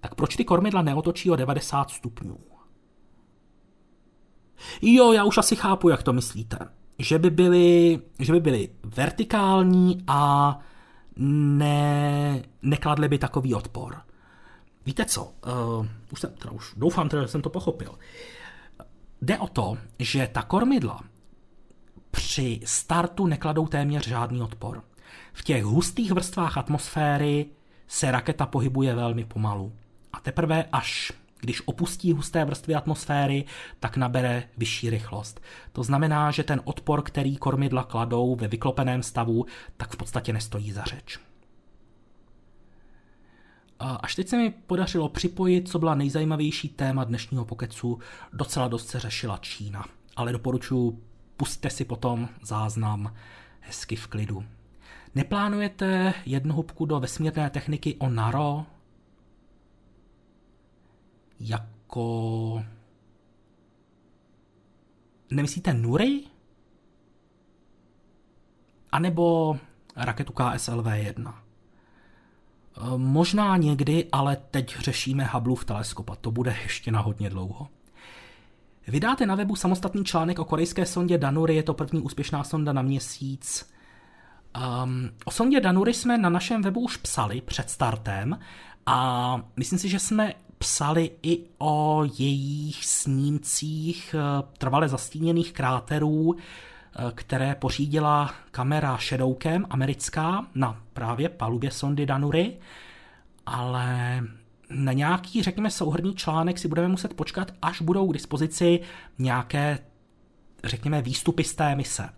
[0.00, 2.38] tak proč ty kormidla neotočí o 90 stupňů?
[4.82, 6.58] Jo, já už asi chápu, jak to myslíte.
[6.98, 10.58] Že by byly, že by byly vertikální a
[11.16, 13.96] ne, nekladly by takový odpor.
[14.86, 17.94] Víte co, uh, už, jsem, teda už doufám, že jsem to pochopil.
[19.22, 21.00] Jde o to, že ta kormidla
[22.10, 24.82] při startu nekladou téměř žádný odpor.
[25.32, 27.46] V těch hustých vrstvách atmosféry
[27.86, 29.72] se raketa pohybuje velmi pomalu.
[30.12, 33.44] A teprve až když opustí husté vrstvy atmosféry,
[33.80, 35.40] tak nabere vyšší rychlost.
[35.72, 40.72] To znamená, že ten odpor, který kormidla kladou ve vyklopeném stavu, tak v podstatě nestojí
[40.72, 41.18] za řeč.
[43.80, 47.98] Až teď se mi podařilo připojit, co byla nejzajímavější téma dnešního pokecu,
[48.32, 49.84] docela dost se řešila Čína.
[50.16, 51.02] Ale doporučuji,
[51.36, 53.14] pustte si potom záznam
[53.60, 54.44] hezky v klidu.
[55.14, 58.66] Neplánujete jednohubku do vesmírné techniky o Naro?
[61.40, 62.64] jako...
[65.30, 66.24] Nemyslíte Nury?
[68.92, 69.56] A nebo
[69.96, 71.34] raketu KSLV-1?
[72.96, 77.68] Možná někdy, ale teď řešíme Hubbleův teleskop a to bude ještě na hodně dlouho.
[78.88, 82.82] Vydáte na webu samostatný článek o korejské sondě Danury, je to první úspěšná sonda na
[82.82, 83.70] měsíc.
[84.84, 88.38] Um, o sondě Danury jsme na našem webu už psali před startem
[88.86, 96.42] a myslím si, že jsme psali i o jejich snímcích eh, trvale zastíněných kráterů, eh,
[97.14, 102.56] které pořídila kamera Shadowcam americká na právě palubě sondy Danury,
[103.46, 104.20] ale
[104.70, 108.80] na nějaký, řekněme, souhrný článek si budeme muset počkat, až budou k dispozici
[109.18, 109.78] nějaké,
[110.64, 112.08] řekněme, výstupy z té mise.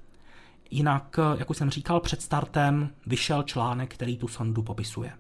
[0.71, 5.13] Jinak, jak už jsem říkal, před startem vyšel článek, který tu sondu popisuje.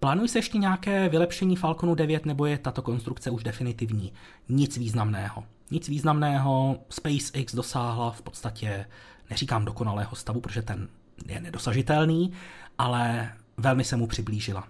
[0.00, 4.12] Plánují se ještě nějaké vylepšení Falconu 9 nebo je tato konstrukce už definitivní?
[4.48, 5.44] Nic významného.
[5.72, 8.86] Nic významného, SpaceX dosáhla v podstatě,
[9.30, 10.88] neříkám dokonalého stavu, protože ten
[11.26, 12.32] je nedosažitelný,
[12.78, 14.68] ale velmi se mu přiblížila.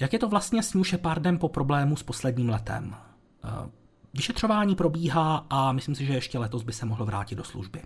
[0.00, 2.96] Jak je to vlastně s New Shepardem po problému s posledním letem?
[3.44, 3.48] Eh,
[4.14, 7.82] vyšetřování probíhá a myslím si, že ještě letos by se mohlo vrátit do služby.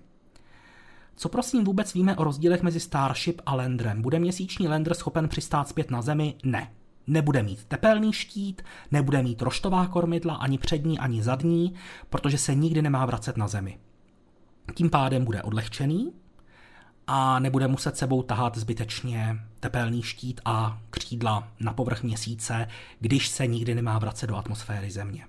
[1.16, 4.02] Co prosím vůbec víme o rozdílech mezi Starship a Landrem?
[4.02, 6.34] Bude měsíční Lander schopen přistát zpět na Zemi?
[6.44, 6.70] Ne.
[7.08, 11.74] Nebude mít tepelný štít, nebude mít roštová kormidla ani přední, ani zadní,
[12.10, 13.78] protože se nikdy nemá vracet na Zemi.
[14.74, 16.12] Tím pádem bude odlehčený,
[17.10, 22.68] a nebude muset sebou tahat zbytečně tepelný štít a křídla na povrch měsíce,
[23.00, 25.26] když se nikdy nemá vracet do atmosféry Země.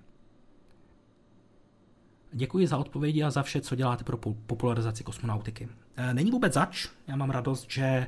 [2.32, 5.70] Děkuji za odpovědi a za vše, co děláte pro popularizaci kosmonautiky.
[5.96, 8.08] E, není vůbec zač, já mám radost, že e,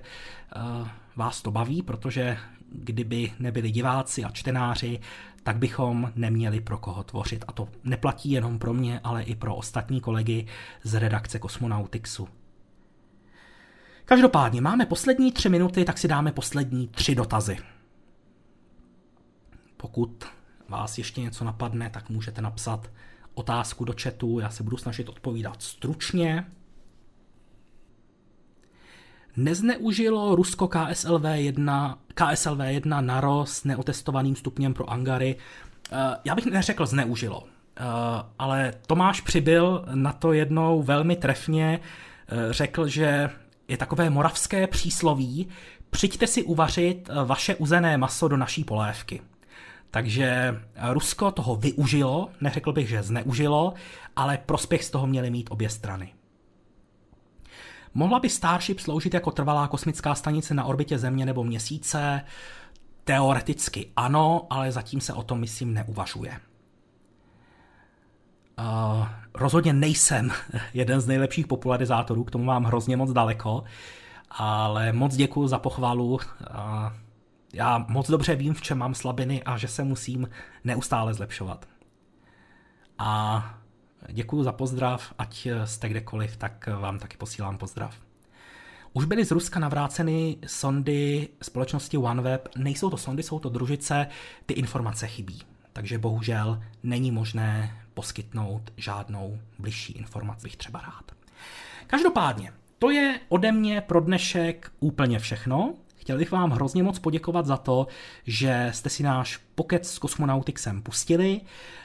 [1.15, 2.37] vás to baví, protože
[2.71, 4.99] kdyby nebyli diváci a čtenáři,
[5.43, 7.45] tak bychom neměli pro koho tvořit.
[7.47, 10.45] A to neplatí jenom pro mě, ale i pro ostatní kolegy
[10.83, 12.27] z redakce Kosmonautixu.
[14.05, 17.57] Každopádně máme poslední tři minuty, tak si dáme poslední tři dotazy.
[19.77, 20.25] Pokud
[20.69, 22.91] vás ještě něco napadne, tak můžete napsat
[23.33, 26.45] otázku do chatu, já se budu snažit odpovídat stručně.
[29.37, 35.35] Nezneužilo Rusko KSLV-1, KSLV-1 NARO s neotestovaným stupněm pro Angary?
[35.91, 37.83] Eh, já bych neřekl zneužilo, eh,
[38.39, 43.29] ale Tomáš Přibyl na to jednou velmi trefně eh, řekl, že
[43.67, 45.47] je takové moravské přísloví,
[45.89, 49.21] přijďte si uvařit vaše uzené maso do naší polévky.
[49.91, 50.59] Takže
[50.89, 53.73] Rusko toho využilo, neřekl bych, že zneužilo,
[54.15, 56.13] ale prospěch z toho měly mít obě strany.
[57.93, 62.21] Mohla by Starship sloužit jako trvalá kosmická stanice na orbitě Země nebo Měsíce?
[63.03, 66.39] Teoreticky ano, ale zatím se o tom, myslím, neuvažuje.
[68.59, 70.31] Uh, rozhodně nejsem
[70.73, 73.63] jeden z nejlepších popularizátorů, k tomu mám hrozně moc daleko,
[74.29, 76.13] ale moc děkuji za pochvalu.
[76.13, 76.19] Uh,
[77.53, 80.29] já moc dobře vím, v čem mám slabiny a že se musím
[80.63, 81.65] neustále zlepšovat.
[82.97, 83.60] A
[84.09, 87.95] děkuji za pozdrav, ať jste kdekoliv, tak vám taky posílám pozdrav.
[88.93, 92.49] Už byly z Ruska navráceny sondy společnosti OneWeb.
[92.57, 94.07] Nejsou to sondy, jsou to družice,
[94.45, 95.41] ty informace chybí.
[95.73, 101.11] Takže bohužel není možné poskytnout žádnou bližší informaci, bych třeba rád.
[101.87, 105.73] Každopádně, to je ode mě pro dnešek úplně všechno.
[106.01, 107.87] Chtěl bych vám hrozně moc poděkovat za to,
[108.23, 111.41] že jste si náš pokec s Kosmonautixem pustili.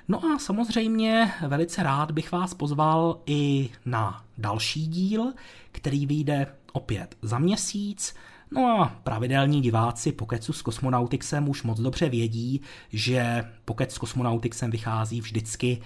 [0.08, 5.32] No a samozřejmě velice rád bych vás pozval i na další díl,
[5.72, 8.14] který vyjde opět za měsíc.
[8.50, 12.60] No a pravidelní diváci Pokecu s Kosmonautixem už moc dobře vědí,
[12.92, 15.82] že Pokec s Kosmonautixem vychází vždycky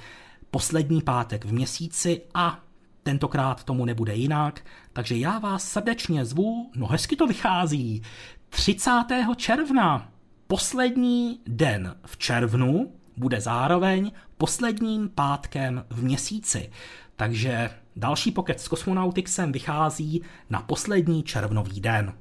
[0.50, 2.60] poslední pátek v měsíci a
[3.02, 8.02] tentokrát tomu nebude jinak, takže já vás srdečně zvu, no hezky to vychází,
[8.48, 8.90] 30.
[9.36, 10.08] června,
[10.46, 16.70] poslední den v červnu, bude zároveň posledním pátkem v měsíci.
[17.16, 22.14] Takže další pokec s Kosmonautixem vychází na poslední červnový den.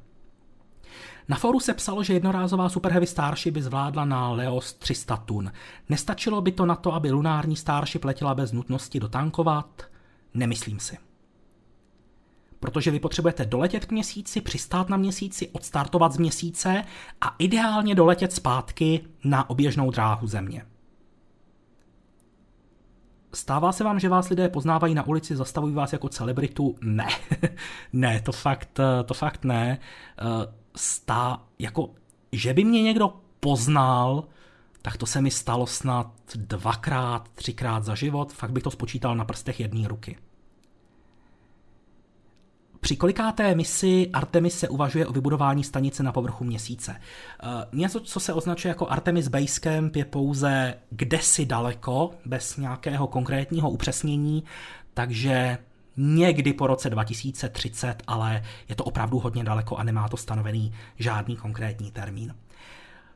[1.27, 5.51] Na foru se psalo, že jednorázová Super Heavy Starship by zvládla na Leos 300 tun.
[5.89, 9.83] Nestačilo by to na to, aby lunární Starship letěla bez nutnosti dotankovat?
[10.33, 10.97] Nemyslím si.
[12.59, 16.83] Protože vy potřebujete doletět k měsíci, přistát na měsíci, odstartovat z měsíce
[17.21, 20.65] a ideálně doletět zpátky na oběžnou dráhu Země.
[23.33, 26.75] Stává se vám, že vás lidé poznávají na ulici, zastavují vás jako celebritu?
[26.81, 27.07] Ne,
[27.93, 29.79] ne, to fakt, to fakt ne
[30.75, 31.89] stá, jako,
[32.31, 34.23] že by mě někdo poznal,
[34.81, 39.25] tak to se mi stalo snad dvakrát, třikrát za život, fakt bych to spočítal na
[39.25, 40.17] prstech jedné ruky.
[42.79, 46.95] Při kolikáté misi Artemis se uvažuje o vybudování stanice na povrchu měsíce.
[47.43, 53.69] Eh, něco, co se označuje jako Artemis Basecamp, je pouze kdesi daleko, bez nějakého konkrétního
[53.69, 54.43] upřesnění,
[54.93, 55.57] takže
[55.97, 61.35] někdy po roce 2030, ale je to opravdu hodně daleko a nemá to stanovený žádný
[61.35, 62.35] konkrétní termín.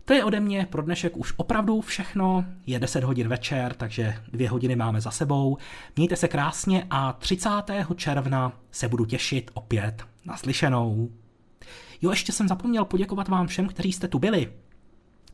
[0.05, 2.45] To je ode mě pro dnešek už opravdu všechno.
[2.65, 5.57] Je 10 hodin večer, takže dvě hodiny máme za sebou.
[5.95, 7.49] Mějte se krásně a 30.
[7.95, 11.09] června se budu těšit opět na slyšenou.
[12.01, 14.53] Jo, ještě jsem zapomněl poděkovat vám všem, kteří jste tu byli.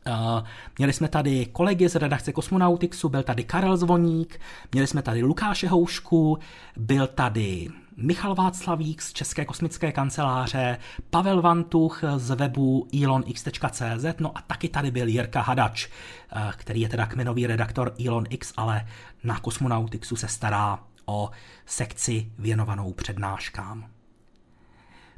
[0.06, 0.42] Uh,
[0.78, 4.40] měli jsme tady kolegy z redakce Kosmonautixu, byl tady Karel Zvoník,
[4.72, 6.38] měli jsme tady Lukáše Houšku,
[6.76, 10.78] byl tady Michal Václavík z České kosmické kanceláře,
[11.10, 16.88] Pavel Vantuch z webu elonx.cz, no a taky tady byl Jirka Hadač, uh, který je
[16.88, 18.86] teda kmenový redaktor ElonX, ale
[19.24, 21.30] na Kosmonautixu se stará o
[21.66, 23.90] sekci věnovanou přednáškám.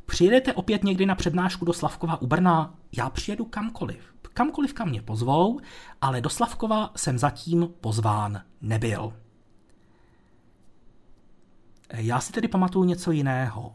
[0.07, 2.75] Přijedete opět někdy na přednášku do Slavkova u Brna?
[2.93, 5.61] Já přijedu kamkoliv kamkoliv kam mě pozvou,
[6.01, 9.13] ale do Slavkova jsem zatím pozván nebyl.
[11.95, 13.73] Já si tedy pamatuju něco jiného.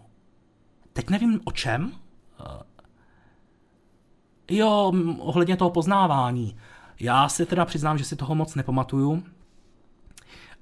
[0.94, 1.92] Teď nevím o čem.
[4.52, 6.58] Jo, ohledně toho poznávání.
[7.00, 9.24] Já si teda přiznám, že si toho moc nepamatuju.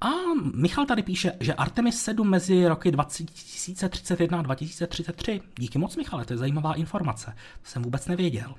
[0.01, 0.07] A
[0.55, 5.41] Michal tady píše, že Artemis 7 mezi roky 2031 a 2033.
[5.59, 7.35] Díky moc, Michale, to je zajímavá informace.
[7.61, 8.55] To jsem vůbec nevěděl.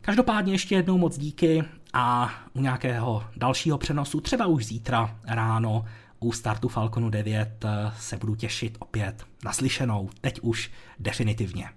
[0.00, 5.84] Každopádně ještě jednou moc díky a u nějakého dalšího přenosu, třeba už zítra ráno
[6.20, 7.64] u startu Falconu 9
[7.98, 11.68] se budu těšit opět naslyšenou, teď už definitivně.